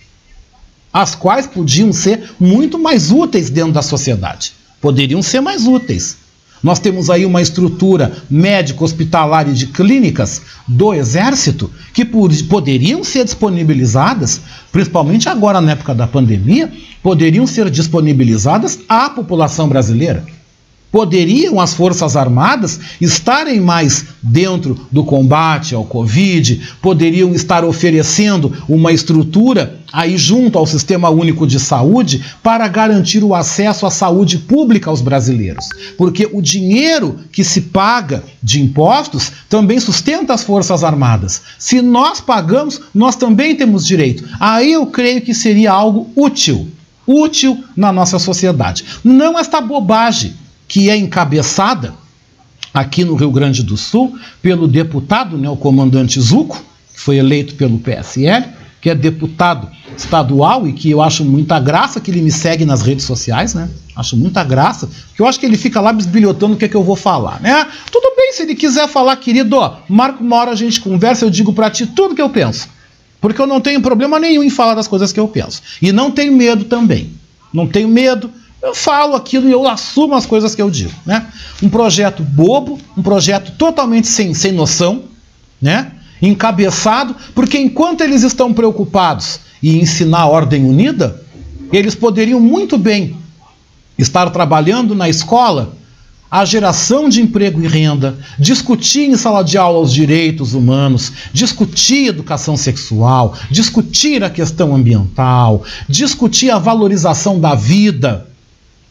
[0.93, 4.53] as quais podiam ser muito mais úteis dentro da sociedade.
[4.81, 6.17] Poderiam ser mais úteis.
[6.63, 14.41] Nós temos aí uma estrutura médico-hospitalar e de clínicas do Exército que poderiam ser disponibilizadas,
[14.73, 16.73] principalmente agora na época da pandemia,
[17.03, 20.25] poderiam ser disponibilizadas à população brasileira.
[20.91, 28.93] Poderiam as Forças Armadas estarem mais dentro do combate ao Covid, poderiam estar oferecendo uma
[28.93, 34.89] estrutura aí junto ao Sistema Único de Saúde para garantir o acesso à saúde pública
[34.89, 35.69] aos brasileiros.
[35.99, 41.43] Porque o dinheiro que se paga de impostos também sustenta as Forças Armadas.
[41.59, 44.25] Se nós pagamos, nós também temos direito.
[44.41, 46.69] Aí eu creio que seria algo útil
[47.07, 48.85] útil na nossa sociedade.
[49.05, 50.35] Não esta bobagem
[50.69, 51.95] que é encabeçada
[52.73, 56.63] aqui no Rio Grande do Sul pelo deputado, né, o comandante Zuco,
[56.95, 58.47] que foi eleito pelo PSL,
[58.81, 62.83] que é deputado estadual e que eu acho muita graça que ele me segue nas
[62.83, 63.69] redes sociais, né?
[63.97, 66.77] Acho muita graça, que eu acho que ele fica lá bisbilhotando o que, é que
[66.77, 67.67] eu vou falar, né?
[67.91, 71.31] Tudo bem, se ele quiser falar, querido, ó, marca uma hora a gente conversa, eu
[71.31, 72.69] digo para ti tudo que eu penso.
[73.21, 75.63] Porque eu não tenho problema nenhum em falar das coisas que eu penso.
[75.81, 77.11] E não tenho medo também.
[77.53, 78.31] Não tenho medo,
[78.67, 81.27] eu falo aquilo e eu assumo as coisas que eu digo, né?
[81.63, 85.05] Um projeto bobo, um projeto totalmente sem, sem noção,
[85.63, 85.93] né?
[86.21, 91.23] Encabeçado, porque enquanto eles estão preocupados em ensinar a ordem unida,
[91.73, 93.17] eles poderiam muito bem
[93.97, 95.77] estar trabalhando na escola
[96.29, 102.09] a geração de emprego e renda, discutir em sala de aula os direitos humanos, discutir
[102.09, 108.27] educação sexual, discutir a questão ambiental, discutir a valorização da vida,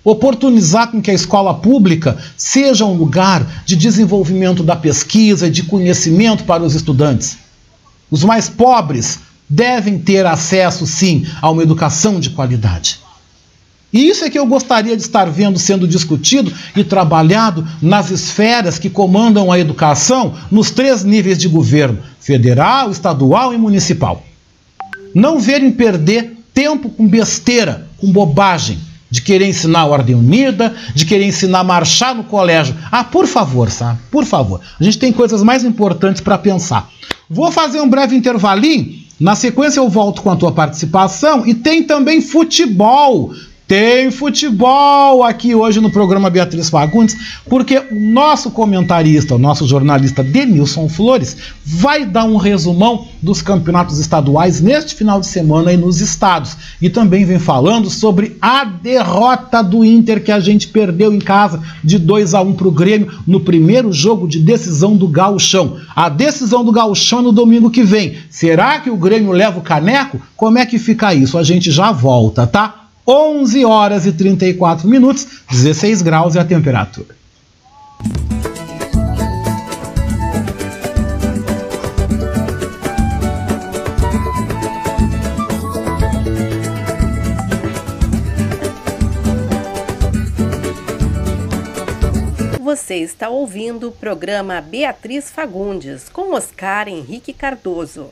[0.05, 5.63] oportunizar com que a escola pública seja um lugar de desenvolvimento da pesquisa e de
[5.63, 7.39] conhecimento para os estudantes.
[8.11, 9.19] Os mais pobres
[9.49, 12.99] devem ter acesso, sim, a uma educação de qualidade.
[13.91, 18.77] E isso é que eu gostaria de estar vendo sendo discutido e trabalhado nas esferas
[18.77, 24.23] que comandam a educação nos três níveis de governo: federal, estadual e municipal.
[25.13, 28.77] Não verem perder tempo com besteira, com bobagem
[29.15, 32.75] de querer ensinar a ordem unida, de querer ensinar a marchar no colégio.
[32.91, 33.97] Ah, por favor, sabe?
[34.11, 34.59] Por favor.
[34.77, 36.89] A gente tem coisas mais importantes para pensar.
[37.29, 38.93] Vou fazer um breve intervalinho.
[39.17, 43.33] Na sequência eu volto com a tua participação e tem também futebol.
[43.67, 47.17] Tem futebol aqui hoje no programa Beatriz Fagundes,
[47.49, 51.35] porque o nosso comentarista, o nosso jornalista Denilson Flores,
[51.65, 56.55] vai dar um resumão dos campeonatos estaduais neste final de semana e nos estados.
[56.79, 61.59] E também vem falando sobre a derrota do Inter que a gente perdeu em casa
[61.83, 65.77] de 2 a 1 para o Grêmio no primeiro jogo de decisão do Gauchão.
[65.95, 68.15] A decisão do Gauchão no domingo que vem.
[68.29, 70.21] Será que o Grêmio leva o caneco?
[70.37, 71.35] Como é que fica isso?
[71.35, 72.84] A gente já volta, tá?
[73.07, 77.15] 11 horas e 34 minutos, 16 graus é a temperatura.
[92.59, 98.11] Você está ouvindo o programa Beatriz Fagundes com Oscar Henrique Cardoso.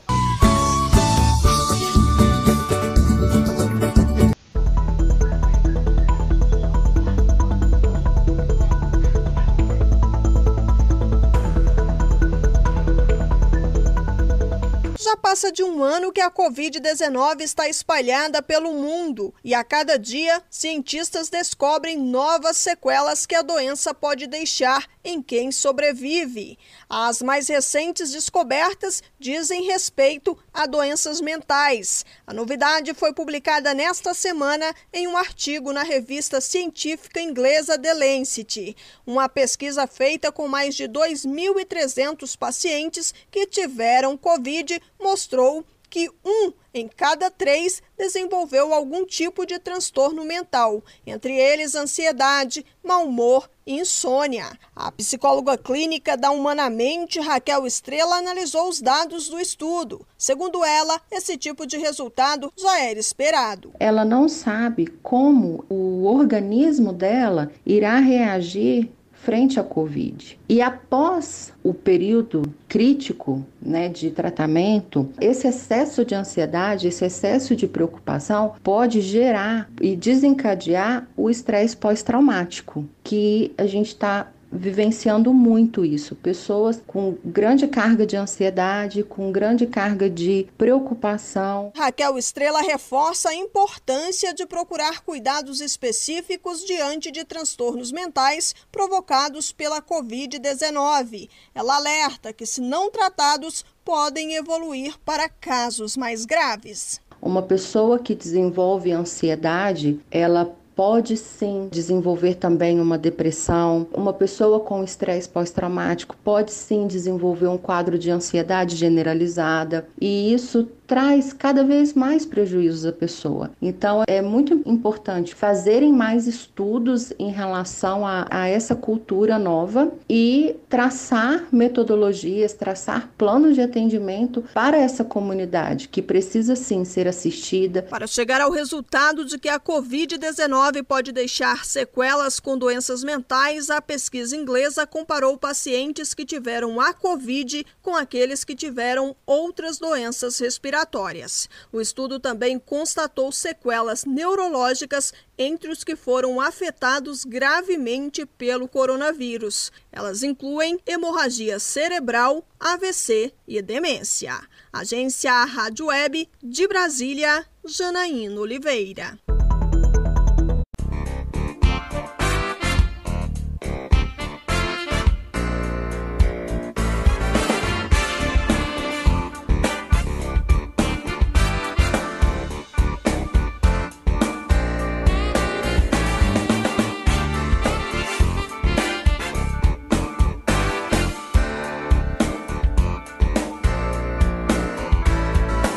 [15.24, 20.42] Passa de um ano que a Covid-19 está espalhada pelo mundo e a cada dia
[20.50, 26.58] cientistas descobrem novas sequelas que a doença pode deixar em quem sobrevive.
[26.90, 32.06] As mais recentes descobertas dizem respeito a doenças mentais.
[32.24, 38.76] A novidade foi publicada nesta semana em um artigo na revista científica inglesa The Lancet.
[39.04, 46.88] Uma pesquisa feita com mais de 2.300 pacientes que tiveram Covid mostrou que um em
[46.88, 54.46] cada três desenvolveu algum tipo de transtorno mental, entre eles ansiedade, mau humor e insônia.
[54.74, 60.04] A psicóloga clínica da Humanamente, Raquel Estrela, analisou os dados do estudo.
[60.18, 63.70] Segundo ela, esse tipo de resultado já era esperado.
[63.78, 68.90] Ela não sabe como o organismo dela irá reagir
[69.24, 70.38] frente à Covid.
[70.48, 77.66] E após o período crítico né, de tratamento, esse excesso de ansiedade, esse excesso de
[77.66, 86.14] preocupação pode gerar e desencadear o estresse pós-traumático, que a gente está vivenciando muito isso.
[86.14, 91.72] Pessoas com grande carga de ansiedade, com grande carga de preocupação.
[91.76, 99.82] Raquel Estrela reforça a importância de procurar cuidados específicos diante de transtornos mentais provocados pela
[99.82, 101.28] Covid-19.
[101.54, 107.00] Ela alerta que, se não tratados, podem evoluir para casos mais graves.
[107.20, 113.86] Uma pessoa que desenvolve ansiedade, ela pode sim desenvolver também uma depressão.
[113.92, 120.68] Uma pessoa com estresse pós-traumático pode sim desenvolver um quadro de ansiedade generalizada, e isso
[120.94, 123.50] traz cada vez mais prejuízos à pessoa.
[123.60, 130.54] Então, é muito importante fazerem mais estudos em relação a, a, essa cultura nova e
[130.68, 137.82] traçar metodologias, traçar planos de atendimento para essa comunidade que precisa sim ser assistida.
[137.82, 143.82] Para chegar ao resultado de que a Covid-19 pode deixar sequelas com doenças mentais, a
[143.82, 150.83] pesquisa inglesa comparou pacientes que tiveram a Covid com aqueles que tiveram outras doenças respiratórias
[150.84, 151.48] respiratórias.
[151.72, 159.72] O estudo também constatou sequelas neurológicas entre os que foram afetados gravemente pelo coronavírus.
[159.90, 164.38] Elas incluem hemorragia cerebral, AVC e demência.
[164.72, 169.18] Agência Rádio Web de Brasília, Janaína Oliveira.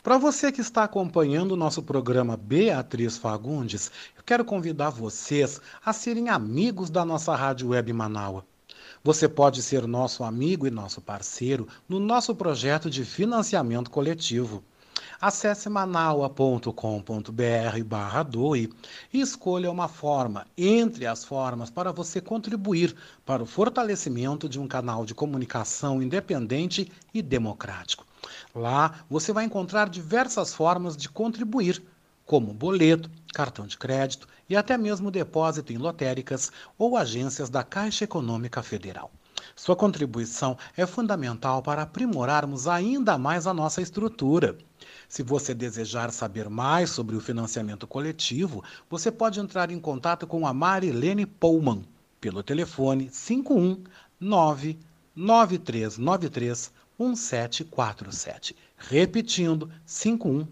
[0.08, 5.92] Para você que está acompanhando o nosso programa Beatriz Fagundes, eu quero convidar vocês a
[5.92, 8.46] serem amigos da nossa Rádio Web Manaua.
[9.04, 14.64] Você pode ser nosso amigo e nosso parceiro no nosso projeto de financiamento coletivo.
[15.20, 16.72] Acesse manaua.com.br
[17.86, 18.70] barra doe
[19.12, 24.70] e escolha uma forma, entre as formas, para você contribuir para o fortalecimento de um
[24.70, 28.06] canal de comunicação independente e democrático.
[28.54, 31.82] Lá você vai encontrar diversas formas de contribuir,
[32.26, 38.04] como boleto, cartão de crédito e até mesmo depósito em lotéricas ou agências da Caixa
[38.04, 39.12] Econômica Federal.
[39.56, 44.58] Sua contribuição é fundamental para aprimorarmos ainda mais a nossa estrutura.
[45.08, 50.46] Se você desejar saber mais sobre o financiamento coletivo, você pode entrar em contato com
[50.46, 51.84] a Marilene Pullman
[52.20, 54.78] pelo telefone 519
[55.16, 58.56] 9393 1747.
[58.90, 60.48] Repetindo, 51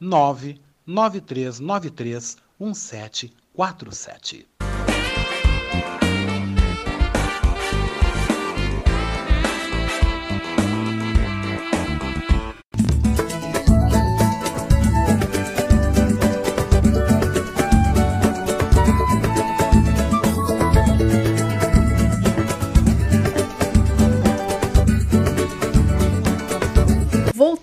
[0.00, 4.49] 99393 1747.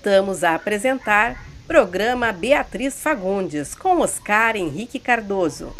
[0.07, 1.35] Voltamos a apresentar
[1.67, 5.73] programa Beatriz Fagundes com Oscar Henrique Cardoso.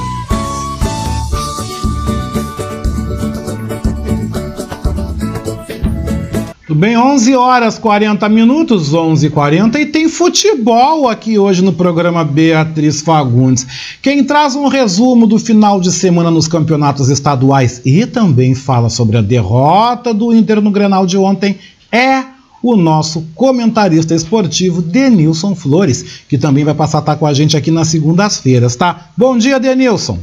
[6.68, 13.00] Tudo bem, 11 horas 40 minutos, 11:40 e tem futebol aqui hoje no programa Beatriz
[13.00, 13.66] Fagundes.
[14.02, 19.16] Quem traz um resumo do final de semana nos campeonatos estaduais e também fala sobre
[19.16, 21.58] a derrota do Inter no Grenal de ontem
[21.90, 22.37] é
[22.74, 27.56] o nosso comentarista esportivo Denilson Flores, que também vai passar a estar com a gente
[27.56, 29.10] aqui nas segundas-feiras, tá?
[29.16, 30.20] Bom dia, Denilson.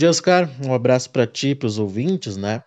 [0.00, 0.48] Dia, Oscar.
[0.64, 2.62] Um abraço para ti para os ouvintes, né?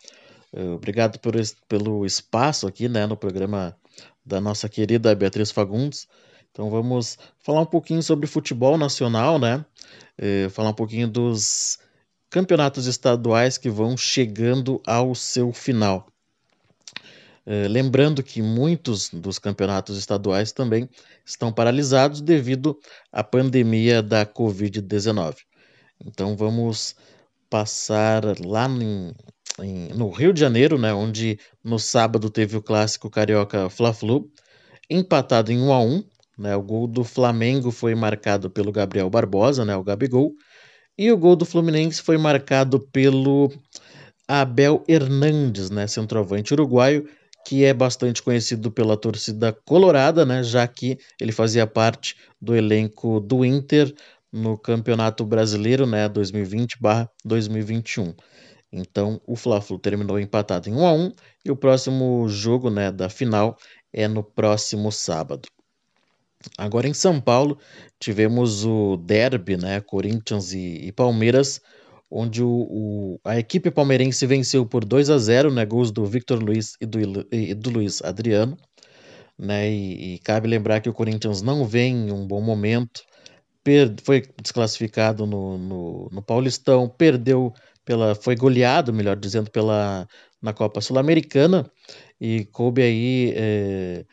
[0.53, 1.33] Eh, obrigado por,
[1.67, 3.75] pelo espaço aqui, né, no programa
[4.23, 6.07] da nossa querida Beatriz Fagundes.
[6.51, 9.65] Então vamos falar um pouquinho sobre futebol nacional, né?
[10.15, 11.79] Eh, falar um pouquinho dos
[12.29, 16.05] campeonatos estaduais que vão chegando ao seu final.
[17.47, 20.87] Eh, lembrando que muitos dos campeonatos estaduais também
[21.25, 22.77] estão paralisados devido
[23.11, 25.37] à pandemia da Covid-19.
[25.99, 26.95] Então vamos
[27.53, 29.13] passar lá em,
[29.61, 34.27] em, no Rio de Janeiro, né, onde no sábado teve o clássico carioca Fla-Flu,
[34.89, 36.03] empatado em 1 a 1,
[36.35, 40.31] né, o gol do Flamengo foi marcado pelo Gabriel Barbosa, né, o Gabigol,
[40.97, 43.51] e o gol do Fluminense foi marcado pelo
[44.27, 47.07] Abel Hernandes, né, centroavante uruguaio,
[47.45, 53.19] que é bastante conhecido pela torcida colorada, né, já que ele fazia parte do elenco
[53.19, 53.93] do Inter
[54.33, 58.15] no Campeonato Brasileiro, né, 2020/2021.
[58.71, 61.11] Então, o Fla-Flu terminou empatado em 1 a 1
[61.45, 63.55] e o próximo jogo, né, da final
[63.93, 65.47] é no próximo sábado.
[66.57, 67.59] Agora em São Paulo,
[67.99, 71.61] tivemos o derby, né, Corinthians e, e Palmeiras,
[72.09, 76.43] onde o, o, a equipe palmeirense venceu por 2 a 0, né, gols do Victor
[76.43, 78.57] Luiz e do, e do Luiz Adriano,
[79.37, 83.03] né, e, e cabe lembrar que o Corinthians não vem em um bom momento,
[84.03, 87.53] foi desclassificado no, no, no, Paulistão, perdeu
[87.85, 88.15] pela.
[88.15, 90.07] foi goleado, melhor dizendo, pela
[90.41, 91.71] na Copa Sul-Americana
[92.19, 94.05] e coube aí é,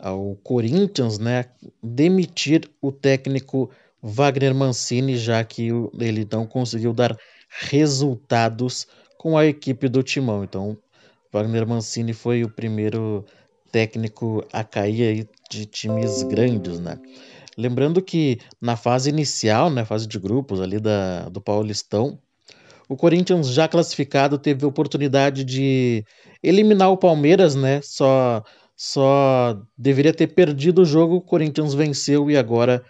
[0.00, 1.46] ao Corinthians, né,
[1.82, 3.70] demitir o técnico
[4.02, 7.16] Wagner Mancini, já que ele não conseguiu dar
[7.48, 8.86] resultados
[9.16, 10.44] com a equipe do Timão.
[10.44, 10.76] Então,
[11.32, 13.24] Wagner Mancini foi o primeiro
[13.72, 16.98] técnico a cair aí de times grandes, né?
[17.58, 22.20] Lembrando que na fase inicial, na né, fase de grupos ali da, do Paulistão,
[22.88, 26.04] o Corinthians já classificado teve a oportunidade de
[26.40, 27.80] eliminar o Palmeiras, né?
[27.82, 28.44] Só
[28.76, 32.84] só deveria ter perdido o jogo, o Corinthians venceu e agora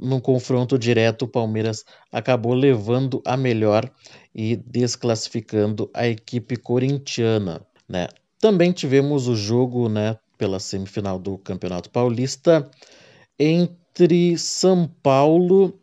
[0.00, 3.88] no confronto direto o Palmeiras acabou levando a melhor
[4.34, 8.08] e desclassificando a equipe corintiana, né?
[8.40, 12.70] Também tivemos o jogo, né, pela semifinal do Campeonato Paulista
[13.38, 15.78] entre São Paulo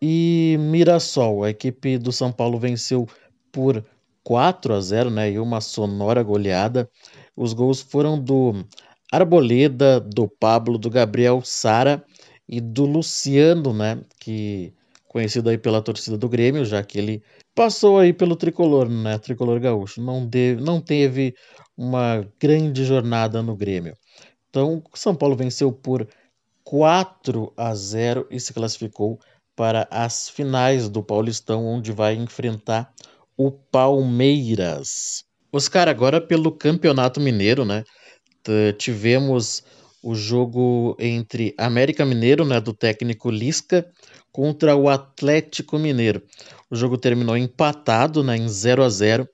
[0.00, 1.44] e Mirassol.
[1.44, 3.06] A equipe do São Paulo venceu
[3.52, 3.84] por
[4.24, 6.90] 4 a 0, né, e uma sonora goleada.
[7.36, 8.64] Os gols foram do
[9.12, 12.04] Arboleda, do Pablo, do Gabriel Sara
[12.48, 14.72] e do Luciano, né, que
[15.08, 17.22] conhecido aí pela torcida do Grêmio, já que ele
[17.54, 20.00] passou aí pelo tricolor, né, tricolor gaúcho.
[20.00, 21.34] Não, deve, não teve
[21.76, 23.96] uma grande jornada no Grêmio.
[24.48, 26.06] Então, São Paulo venceu por
[26.64, 29.18] 4 a 0 e se classificou
[29.54, 32.92] para as finais do Paulistão, onde vai enfrentar
[33.36, 35.24] o Palmeiras.
[35.52, 37.84] Oscar, agora pelo Campeonato Mineiro, né?
[38.78, 39.62] Tivemos
[40.02, 43.86] o jogo entre América Mineiro, né, do técnico Lisca,
[44.32, 46.22] contra o Atlético Mineiro.
[46.68, 49.28] O jogo terminou empatado, né, em 0 a 0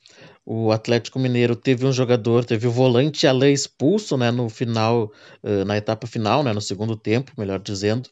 [0.51, 5.13] o Atlético Mineiro teve um jogador, teve o volante Alain expulso, né, no final,
[5.43, 8.09] uh, na etapa final, né, no segundo tempo, melhor dizendo.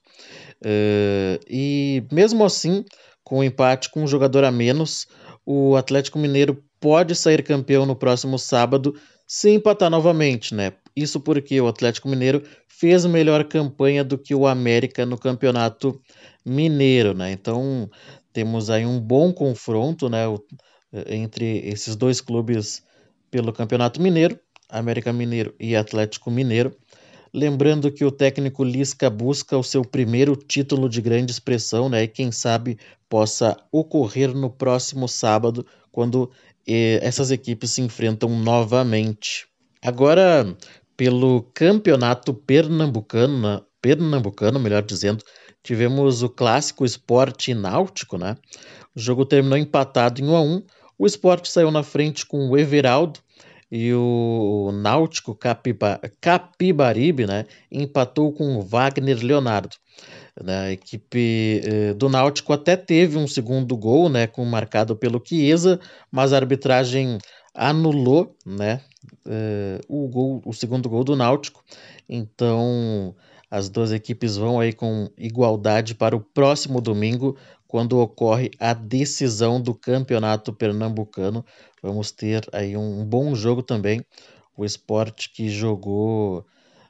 [0.62, 2.84] Uh, e mesmo assim,
[3.24, 5.06] com o empate com um jogador a menos,
[5.46, 8.94] o Atlético Mineiro pode sair campeão no próximo sábado
[9.26, 10.74] se empatar novamente, né?
[10.94, 15.98] Isso porque o Atlético Mineiro fez melhor campanha do que o América no Campeonato
[16.44, 17.32] Mineiro, né?
[17.32, 17.88] Então
[18.30, 20.28] temos aí um bom confronto, né?
[20.28, 20.38] O,
[20.92, 22.82] entre esses dois clubes
[23.30, 24.38] pelo Campeonato Mineiro,
[24.68, 26.76] América Mineiro e Atlético Mineiro.
[27.32, 32.04] Lembrando que o técnico Lisca busca o seu primeiro título de grande expressão, né?
[32.04, 36.30] E quem sabe possa ocorrer no próximo sábado, quando
[36.66, 39.46] eh, essas equipes se enfrentam novamente.
[39.82, 40.56] Agora,
[40.96, 43.60] pelo Campeonato Pernambucano, né?
[43.82, 45.22] Pernambucano, melhor dizendo,
[45.62, 48.36] tivemos o clássico esporte náutico, né?
[48.94, 50.62] O jogo terminou empatado em 1 a 1
[50.98, 53.20] o esporte saiu na frente com o Everaldo
[53.70, 59.76] e o Náutico Capiba, Capibaribe né, empatou com o Wagner Leonardo.
[60.42, 65.22] Né, a equipe eh, do Náutico até teve um segundo gol, né, com, marcado pelo
[65.24, 67.18] Chiesa, mas a arbitragem
[67.54, 68.80] anulou né,
[69.26, 71.64] eh, o, gol, o segundo gol do Náutico.
[72.08, 73.16] Então
[73.50, 77.36] as duas equipes vão aí com igualdade para o próximo domingo,
[77.66, 81.44] quando ocorre a decisão do campeonato pernambucano.
[81.82, 84.04] Vamos ter aí um bom jogo também.
[84.56, 86.44] O esporte que jogou.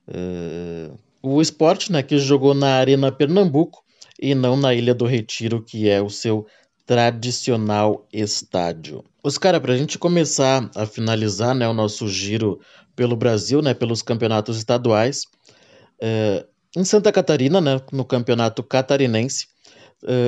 [0.08, 3.82] Uh, o esporte né, que jogou na Arena Pernambuco
[4.20, 6.46] e não na Ilha do Retiro, que é o seu
[6.86, 9.04] tradicional estádio.
[9.22, 12.60] Os cara, para a gente começar a finalizar né, o nosso giro
[12.94, 15.24] pelo Brasil, né, pelos campeonatos estaduais,
[16.00, 16.46] uh,
[16.76, 19.48] em Santa Catarina, né, no campeonato catarinense,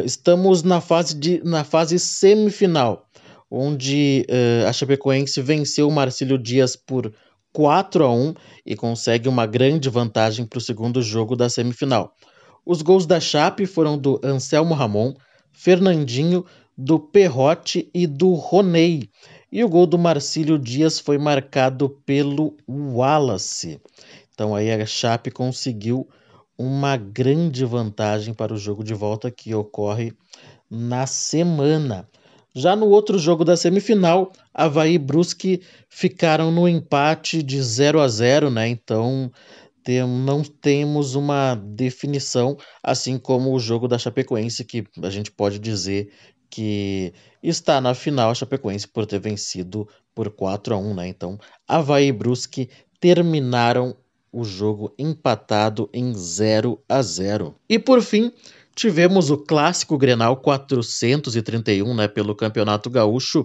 [0.05, 3.07] estamos na fase, de, na fase semifinal,
[3.51, 7.13] onde uh, a Chapecoense venceu o Marcílio Dias por
[7.53, 8.35] 4 a 1
[8.65, 12.13] e consegue uma grande vantagem para o segundo jogo da semifinal.
[12.65, 15.15] Os gols da Chape foram do Anselmo Ramon,
[15.53, 16.45] Fernandinho,
[16.77, 19.09] do Perrote e do Ronei.
[19.51, 23.81] E o gol do Marcílio Dias foi marcado pelo Wallace.
[24.35, 26.07] Então aí a Chape conseguiu
[26.59, 30.13] uma grande vantagem para o jogo de volta que ocorre
[30.69, 32.09] na semana.
[32.55, 38.09] Já no outro jogo da semifinal, Havaí e Brusque ficaram no empate de 0 a
[38.09, 38.69] 0, né?
[38.69, 39.31] Então
[39.85, 45.59] tem, não temos uma definição, assim como o jogo da Chapecoense, que a gente pode
[45.59, 46.11] dizer
[46.51, 47.13] que
[47.43, 51.09] está na final a Chapecoense por ter vencido por 4 a 1, né?
[51.09, 52.69] Então, Havaí e Brusque
[52.99, 53.97] terminaram
[54.33, 57.55] o jogo empatado em 0 a 0.
[57.69, 58.33] E por fim,
[58.75, 63.45] tivemos o clássico Grenal 431, né, pelo Campeonato Gaúcho,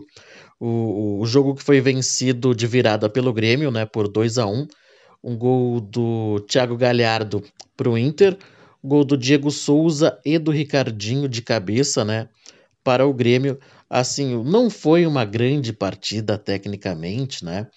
[0.60, 4.68] o, o jogo que foi vencido de virada pelo Grêmio, né, por 2 a 1.
[5.24, 7.42] Um gol do Thiago Galhardo
[7.78, 8.38] para o Inter,
[8.84, 12.28] gol do Diego Souza e do Ricardinho de cabeça, né,
[12.84, 13.58] para o Grêmio.
[13.90, 17.68] assim, não foi uma grande partida tecnicamente, né?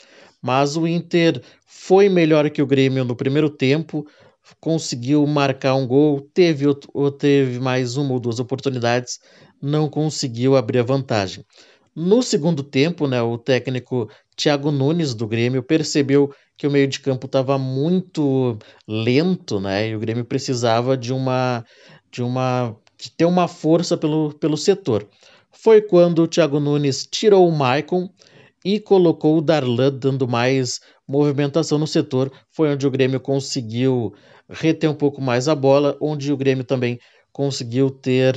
[0.42, 4.06] Mas o Inter foi melhor que o Grêmio no primeiro tempo,
[4.60, 9.18] conseguiu marcar um gol, teve, ou teve mais uma ou duas oportunidades,
[9.60, 11.44] não conseguiu abrir a vantagem.
[11.94, 17.00] No segundo tempo, né, o técnico Thiago Nunes do Grêmio percebeu que o meio de
[17.00, 21.64] campo estava muito lento, né, e o Grêmio precisava de uma
[22.10, 25.06] de uma de ter uma força pelo, pelo setor.
[25.52, 28.08] Foi quando o Thiago Nunes tirou o Maicon
[28.66, 32.32] e colocou o Darlan dando mais movimentação no setor.
[32.50, 34.12] Foi onde o Grêmio conseguiu
[34.50, 36.98] reter um pouco mais a bola, onde o Grêmio também
[37.32, 38.34] conseguiu ter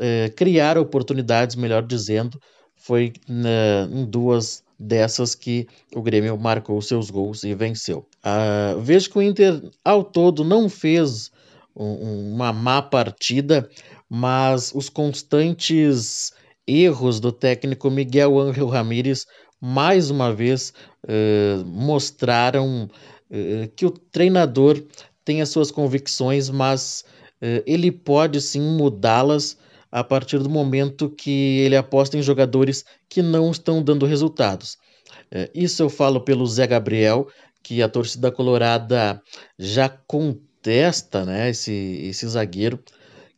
[0.00, 2.40] eh, criar oportunidades, melhor dizendo.
[2.74, 8.04] Foi né, em duas dessas que o Grêmio marcou seus gols e venceu.
[8.20, 11.30] Ah, vejo que o Inter, ao todo, não fez
[11.76, 13.70] um, uma má partida,
[14.10, 16.32] mas os constantes
[16.66, 19.24] erros do técnico Miguel Ángel Ramírez
[19.60, 20.72] mais uma vez
[21.06, 22.88] eh, mostraram
[23.30, 24.82] eh, que o treinador
[25.24, 27.04] tem as suas convicções, mas
[27.40, 29.56] eh, ele pode sim mudá-las
[29.90, 34.76] a partir do momento que ele aposta em jogadores que não estão dando resultados.
[35.54, 37.26] isso eu falo pelo Zé Gabriel,
[37.62, 39.22] que a torcida colorada
[39.58, 42.78] já contesta né, esse, esse zagueiro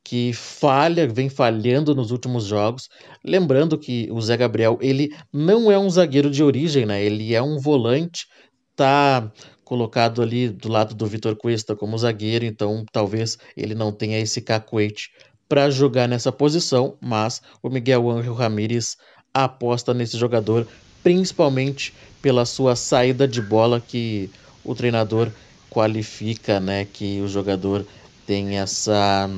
[0.05, 2.89] que falha, vem falhando nos últimos jogos.
[3.25, 7.03] Lembrando que o Zé Gabriel, ele não é um zagueiro de origem, né?
[7.05, 8.27] Ele é um volante,
[8.75, 9.31] tá
[9.65, 14.41] colocado ali do lado do Vitor Cuesta como zagueiro, então talvez ele não tenha esse
[14.41, 15.11] cacuete
[15.49, 18.97] para jogar nessa posição, mas o Miguel Ángel Ramírez
[19.33, 20.67] aposta nesse jogador,
[21.03, 24.29] principalmente pela sua saída de bola que
[24.65, 25.31] o treinador
[25.71, 27.87] qualifica, né, que o jogador
[28.27, 29.31] tem essa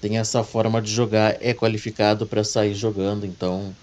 [0.00, 3.74] tem essa forma de jogar, é qualificado para sair jogando, então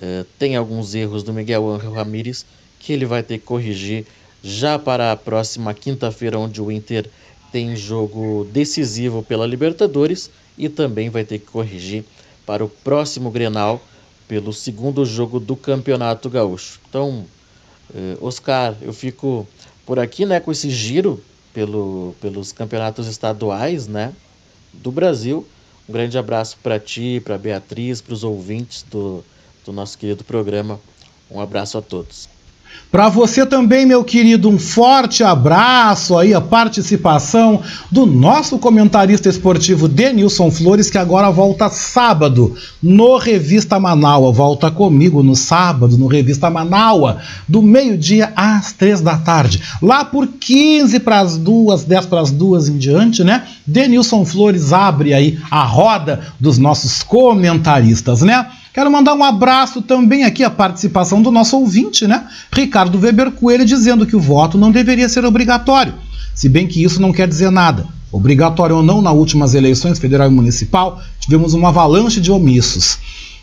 [0.00, 2.46] é, tem alguns erros do Miguel Ángel Ramírez
[2.78, 4.06] que ele vai ter que corrigir
[4.42, 7.08] já para a próxima quinta-feira, onde o Inter
[7.50, 12.04] tem jogo decisivo pela Libertadores e também vai ter que corrigir
[12.44, 13.80] para o próximo Grenal
[14.28, 16.80] pelo segundo jogo do Campeonato Gaúcho.
[16.88, 17.24] Então,
[17.94, 19.46] eh, Oscar, eu fico
[19.86, 21.22] por aqui, né, com esse giro
[21.52, 24.12] pelo, pelos campeonatos estaduais, né,
[24.72, 25.46] do Brasil
[25.88, 29.22] um grande abraço para ti, para Beatriz, para os ouvintes do,
[29.64, 30.80] do nosso querido programa.
[31.30, 32.33] Um abraço a todos.
[32.94, 37.60] Para você também, meu querido, um forte abraço aí, a participação
[37.90, 44.30] do nosso comentarista esportivo Denilson Flores, que agora volta sábado no Revista Manaua.
[44.30, 47.18] Volta comigo no sábado no Revista Manaua,
[47.48, 49.60] do meio-dia às três da tarde.
[49.82, 53.42] Lá por 15 para as duas, 10 para as duas em diante, né?
[53.66, 58.46] Denilson Flores abre aí a roda dos nossos comentaristas, né?
[58.74, 62.26] Quero mandar um abraço também aqui à participação do nosso ouvinte, né?
[62.52, 65.94] Ricardo Weber Coelho, dizendo que o voto não deveria ser obrigatório.
[66.34, 67.86] Se bem que isso não quer dizer nada.
[68.10, 72.98] Obrigatório ou não, nas últimas eleições federal e municipal, tivemos uma avalanche de omissos.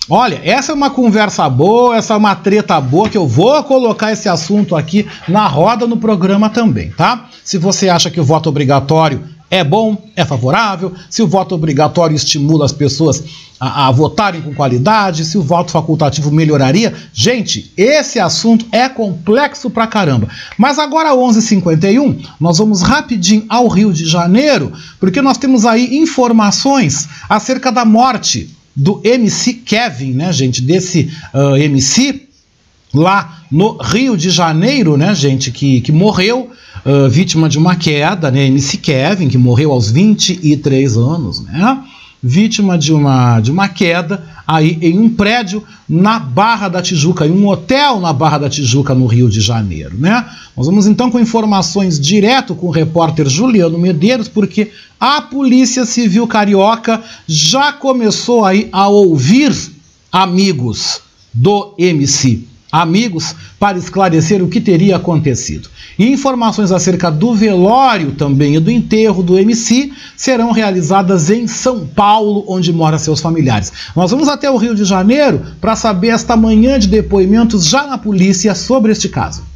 [0.10, 4.12] Olha, essa é uma conversa boa, essa é uma treta boa que eu vou colocar
[4.12, 7.30] esse assunto aqui na roda no programa também, tá?
[7.41, 12.15] Se você acha que o voto obrigatório é bom, é favorável, se o voto obrigatório
[12.15, 13.22] estimula as pessoas
[13.60, 16.94] a, a, votarem com qualidade, se o voto facultativo melhoraria.
[17.14, 20.30] Gente, esse assunto é complexo pra caramba.
[20.57, 27.10] Mas agora, 11h51, nós vamos rapidinho ao Rio de Janeiro, porque nós temos aí informações
[27.28, 30.61] acerca da morte do MC Kevin, né, gente?
[30.61, 32.30] Desse uh, MC
[32.93, 36.51] lá no Rio de Janeiro, né, gente, que, que morreu
[36.85, 38.45] uh, vítima de uma queda, né?
[38.47, 41.80] MC Kevin, que morreu aos 23 anos, né?
[42.23, 47.31] Vítima de uma, de uma queda aí em um prédio na Barra da Tijuca, em
[47.31, 50.23] um hotel na Barra da Tijuca, no Rio de Janeiro, né?
[50.55, 56.27] Nós vamos então com informações direto com o repórter Juliano Medeiros, porque a Polícia Civil
[56.27, 59.51] Carioca já começou aí a ouvir
[60.11, 61.01] amigos
[61.34, 65.69] do MC amigos para esclarecer o que teria acontecido.
[65.99, 71.85] E informações acerca do velório também e do enterro do MC serão realizadas em São
[71.85, 73.72] Paulo, onde mora seus familiares.
[73.95, 77.98] Nós vamos até o Rio de Janeiro para saber esta manhã de depoimentos já na
[77.98, 79.52] polícia sobre este caso.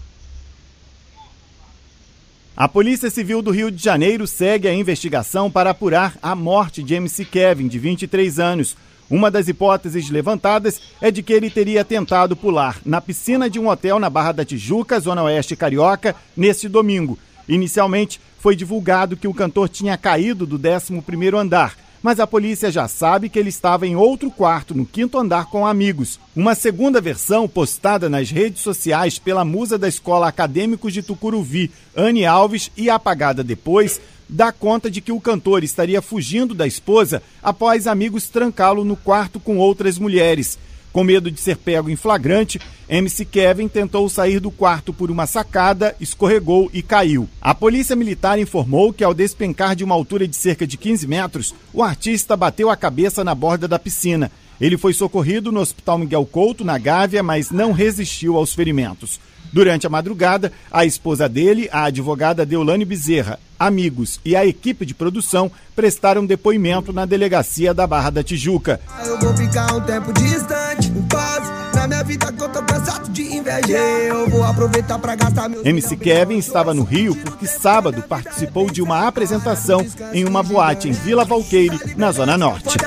[2.57, 6.93] A Polícia Civil do Rio de Janeiro segue a investigação para apurar a morte de
[6.93, 8.77] MC Kevin, de 23 anos.
[9.09, 13.67] Uma das hipóteses levantadas é de que ele teria tentado pular na piscina de um
[13.67, 17.17] hotel na Barra da Tijuca, zona oeste carioca, neste domingo.
[17.47, 22.87] Inicialmente, foi divulgado que o cantor tinha caído do 11º andar, mas a polícia já
[22.87, 26.19] sabe que ele estava em outro quarto, no quinto andar, com amigos.
[26.35, 32.23] Uma segunda versão, postada nas redes sociais pela musa da Escola Acadêmicos de Tucuruvi, Anne
[32.23, 37.87] Alves, e apagada depois, dá conta de que o cantor estaria fugindo da esposa após
[37.87, 40.57] amigos trancá-lo no quarto com outras mulheres.
[40.95, 42.57] Com medo de ser pego em flagrante,
[42.87, 47.27] MC Kevin tentou sair do quarto por uma sacada, escorregou e caiu.
[47.41, 51.53] A polícia militar informou que, ao despencar de uma altura de cerca de 15 metros,
[51.73, 54.31] o artista bateu a cabeça na borda da piscina.
[54.59, 59.19] Ele foi socorrido no Hospital Miguel Couto, na Gávea, mas não resistiu aos ferimentos.
[59.51, 64.93] Durante a madrugada, a esposa dele, a advogada Deolane Bezerra, amigos e a equipe de
[64.93, 68.79] produção prestaram depoimento na delegacia da Barra da Tijuca.
[69.05, 73.09] Eu vou ficar um tempo distante, um pause na minha vida que eu tô cansado
[73.09, 73.69] de invejar.
[73.69, 78.81] Eu vou aproveitar para gastar meu MC Kevin estava no Rio porque sábado participou de
[78.81, 82.77] uma apresentação em uma boate em Vila Valqueire, na Zona Norte.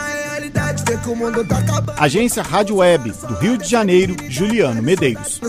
[1.96, 5.40] Agência Rádio Web, do Rio de Janeiro, Juliano Medeiros.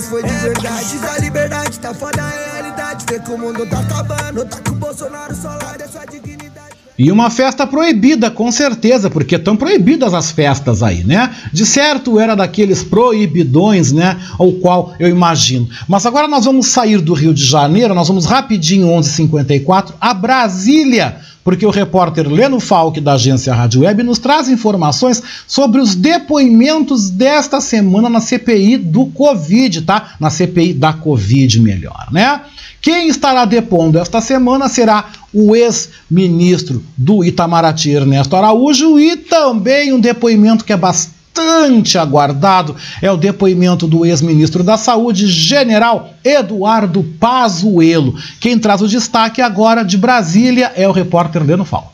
[6.99, 11.33] E uma festa proibida, com certeza, porque estão proibidas as festas aí, né?
[11.53, 14.19] De certo era daqueles proibidões, né?
[14.37, 15.69] Ao qual eu imagino.
[15.87, 21.21] Mas agora nós vamos sair do Rio de Janeiro, nós vamos rapidinho, 11h54, a Brasília
[21.49, 27.09] porque o repórter Leno Falck, da agência Rádio Web, nos traz informações sobre os depoimentos
[27.09, 30.11] desta semana na CPI do Covid, tá?
[30.19, 32.41] Na CPI da Covid, melhor, né?
[32.79, 39.99] Quem estará depondo esta semana será o ex-ministro do Itamaraty, Ernesto Araújo, e também um
[39.99, 47.03] depoimento que é bastante bastante aguardado é o depoimento do ex-ministro da Saúde, general Eduardo
[47.19, 48.15] Pazuello.
[48.41, 51.93] Quem traz o destaque agora de Brasília é o repórter Leno Fal.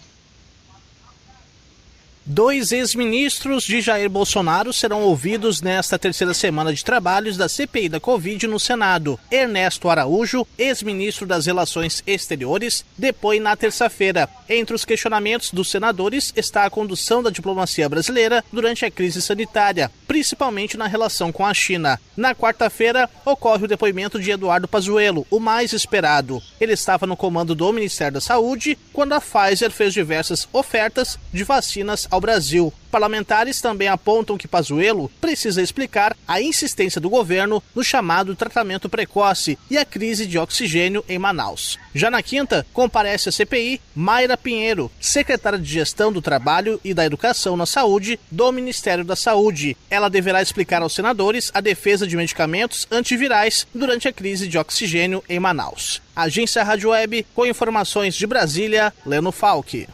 [2.28, 8.00] Dois ex-ministros de Jair Bolsonaro serão ouvidos nesta terceira semana de trabalhos da CPI da
[8.00, 9.20] Covid no Senado.
[9.30, 14.28] Ernesto Araújo, ex-ministro das Relações Exteriores, depõe na terça-feira.
[14.50, 19.92] Entre os questionamentos dos senadores está a condução da diplomacia brasileira durante a crise sanitária,
[20.08, 22.00] principalmente na relação com a China.
[22.18, 26.42] Na quarta-feira, ocorre o depoimento de Eduardo Pazuello, o mais esperado.
[26.60, 31.44] Ele estava no comando do Ministério da Saúde quando a Pfizer fez diversas ofertas de
[31.44, 32.74] vacinas ao Brasil.
[32.90, 39.60] Parlamentares também apontam que Pazuello precisa explicar a insistência do governo no chamado tratamento precoce
[39.70, 41.78] e a crise de oxigênio em Manaus.
[41.94, 47.06] Já na quinta, comparece a CPI Mayra Pinheiro, secretária de Gestão do Trabalho e da
[47.06, 49.76] Educação na Saúde do Ministério da Saúde.
[49.90, 55.22] Ela deverá explicar aos senadores a defesa de medicamentos antivirais durante a crise de oxigênio
[55.28, 56.02] em Manaus.
[56.16, 59.86] Agência Rádio Web, com informações de Brasília, Leno Falck.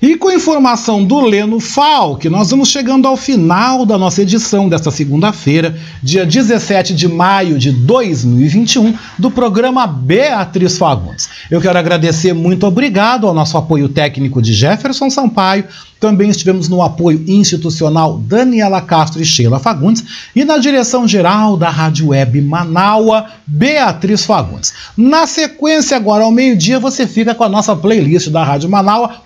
[0.00, 4.92] E com informação do Leno Falck, nós vamos chegando ao final da nossa edição desta
[4.92, 11.28] segunda-feira, dia 17 de maio de 2021, do programa Beatriz Fagundes.
[11.50, 15.64] Eu quero agradecer muito obrigado ao nosso apoio técnico de Jefferson Sampaio,
[16.00, 20.04] também estivemos no apoio institucional Daniela Castro e Sheila Fagundes
[20.34, 24.72] e na direção geral da Rádio Web Manaua, Beatriz Fagundes.
[24.96, 29.22] Na sequência, agora ao meio-dia, você fica com a nossa playlist da Rádio Manaua,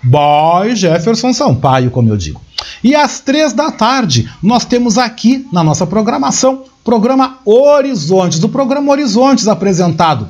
[0.63, 2.41] by Jefferson Sampaio, como eu digo.
[2.83, 8.91] E às três da tarde, nós temos aqui na nossa programação, programa Horizontes, do programa
[8.91, 10.27] Horizontes apresentado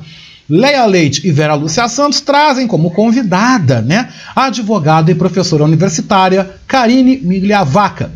[0.48, 6.56] Leia Leite e Vera Lúcia Santos trazem como convidada, né, a advogada e professora universitária
[6.66, 8.12] Karine Migliavaca.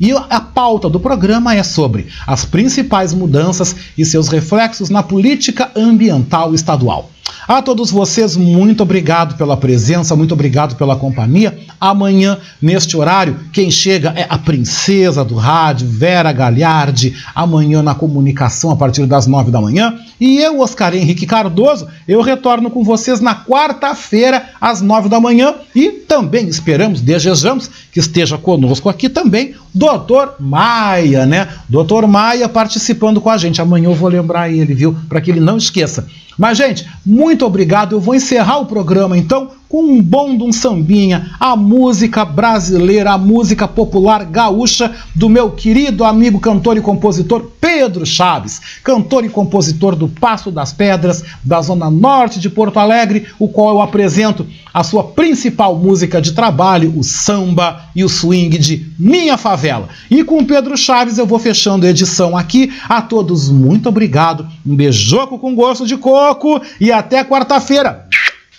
[0.00, 5.70] E a pauta do programa é sobre as principais mudanças e seus reflexos na política
[5.74, 7.10] ambiental estadual.
[7.46, 11.58] A todos vocês, muito obrigado pela presença, muito obrigado pela companhia.
[11.80, 17.16] Amanhã, neste horário, quem chega é a princesa do rádio, Vera Galhardi.
[17.34, 19.94] Amanhã na comunicação, a partir das nove da manhã.
[20.20, 25.54] E eu, Oscar Henrique Cardoso, eu retorno com vocês na quarta-feira, às nove da manhã.
[25.74, 31.48] E também esperamos, desejamos que esteja conosco aqui também, Doutor Maia, né?
[31.68, 33.62] Doutor Maia participando com a gente.
[33.62, 34.96] Amanhã eu vou lembrar ele, viu?
[35.08, 36.06] Para que ele não esqueça.
[36.38, 37.92] Mas, gente, muito obrigado.
[37.96, 43.12] Eu vou encerrar o programa então com um bom de um sambinha, a música brasileira,
[43.12, 49.28] a música popular gaúcha do meu querido amigo cantor e compositor Pedro Chaves, cantor e
[49.28, 54.46] compositor do Passo das Pedras, da zona norte de Porto Alegre, o qual eu apresento
[54.72, 59.88] a sua principal música de trabalho, o samba e o swing de Minha Favela.
[60.10, 62.72] E com Pedro Chaves eu vou fechando a edição aqui.
[62.88, 68.08] A todos muito obrigado, um beijoco com gosto de coco e até quarta-feira.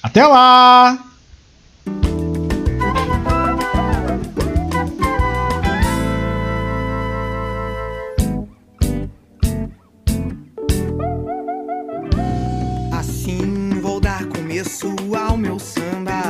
[0.02, 0.98] Até lá!
[12.94, 16.22] Assim vou dar começo ao meu samba,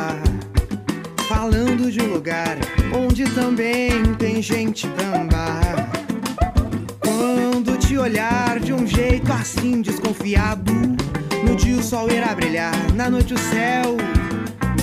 [1.27, 2.57] falando de um lugar
[2.91, 5.59] onde também tem gente bamba.
[6.99, 10.98] Quando te olhar de um jeito assim desconfiado
[11.59, 13.97] dia o sol irá brilhar, na noite o céu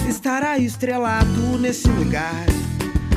[0.09, 2.45] estará estrelado nesse lugar.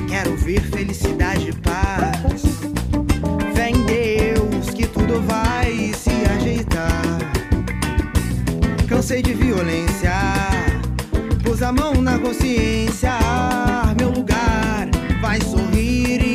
[0.08, 2.42] Quero ver felicidade e paz.
[3.54, 7.20] Vem Deus que tudo vai se ajeitar.
[8.88, 10.12] Cansei de violência,
[11.44, 13.12] pus a mão na consciência.
[13.12, 14.88] Ah, meu lugar
[15.22, 16.29] vai sorrir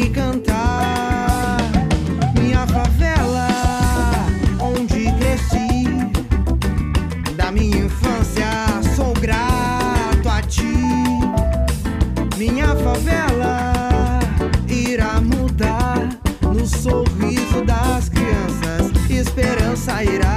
[12.95, 14.21] novela
[14.69, 16.09] irá mudar
[16.43, 19.11] no sorriso das crianças.
[19.11, 20.34] Esperança irá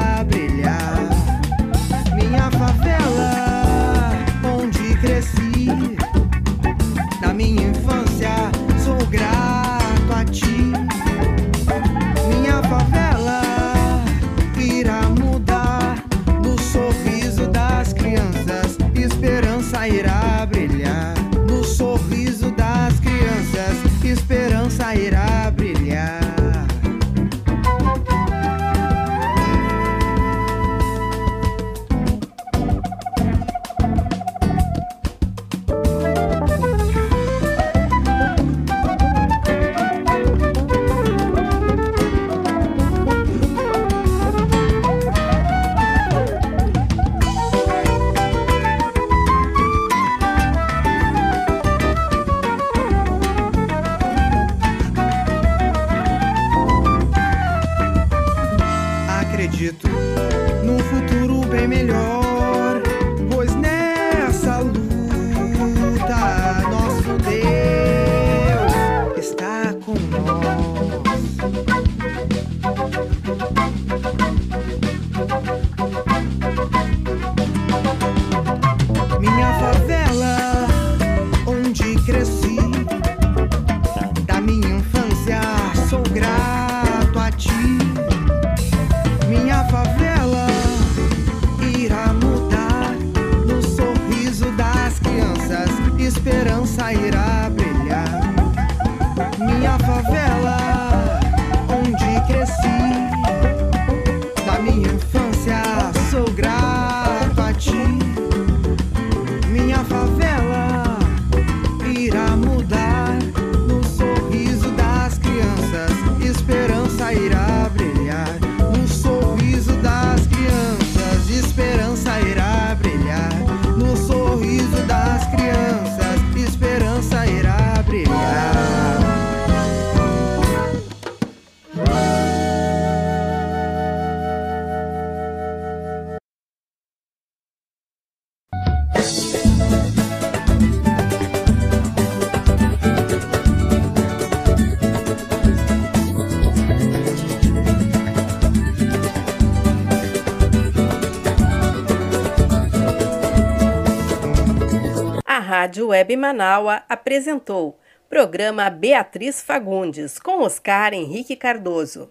[155.78, 157.78] Rádio Web Manaua apresentou
[158.10, 162.10] programa Beatriz Fagundes com Oscar Henrique Cardoso.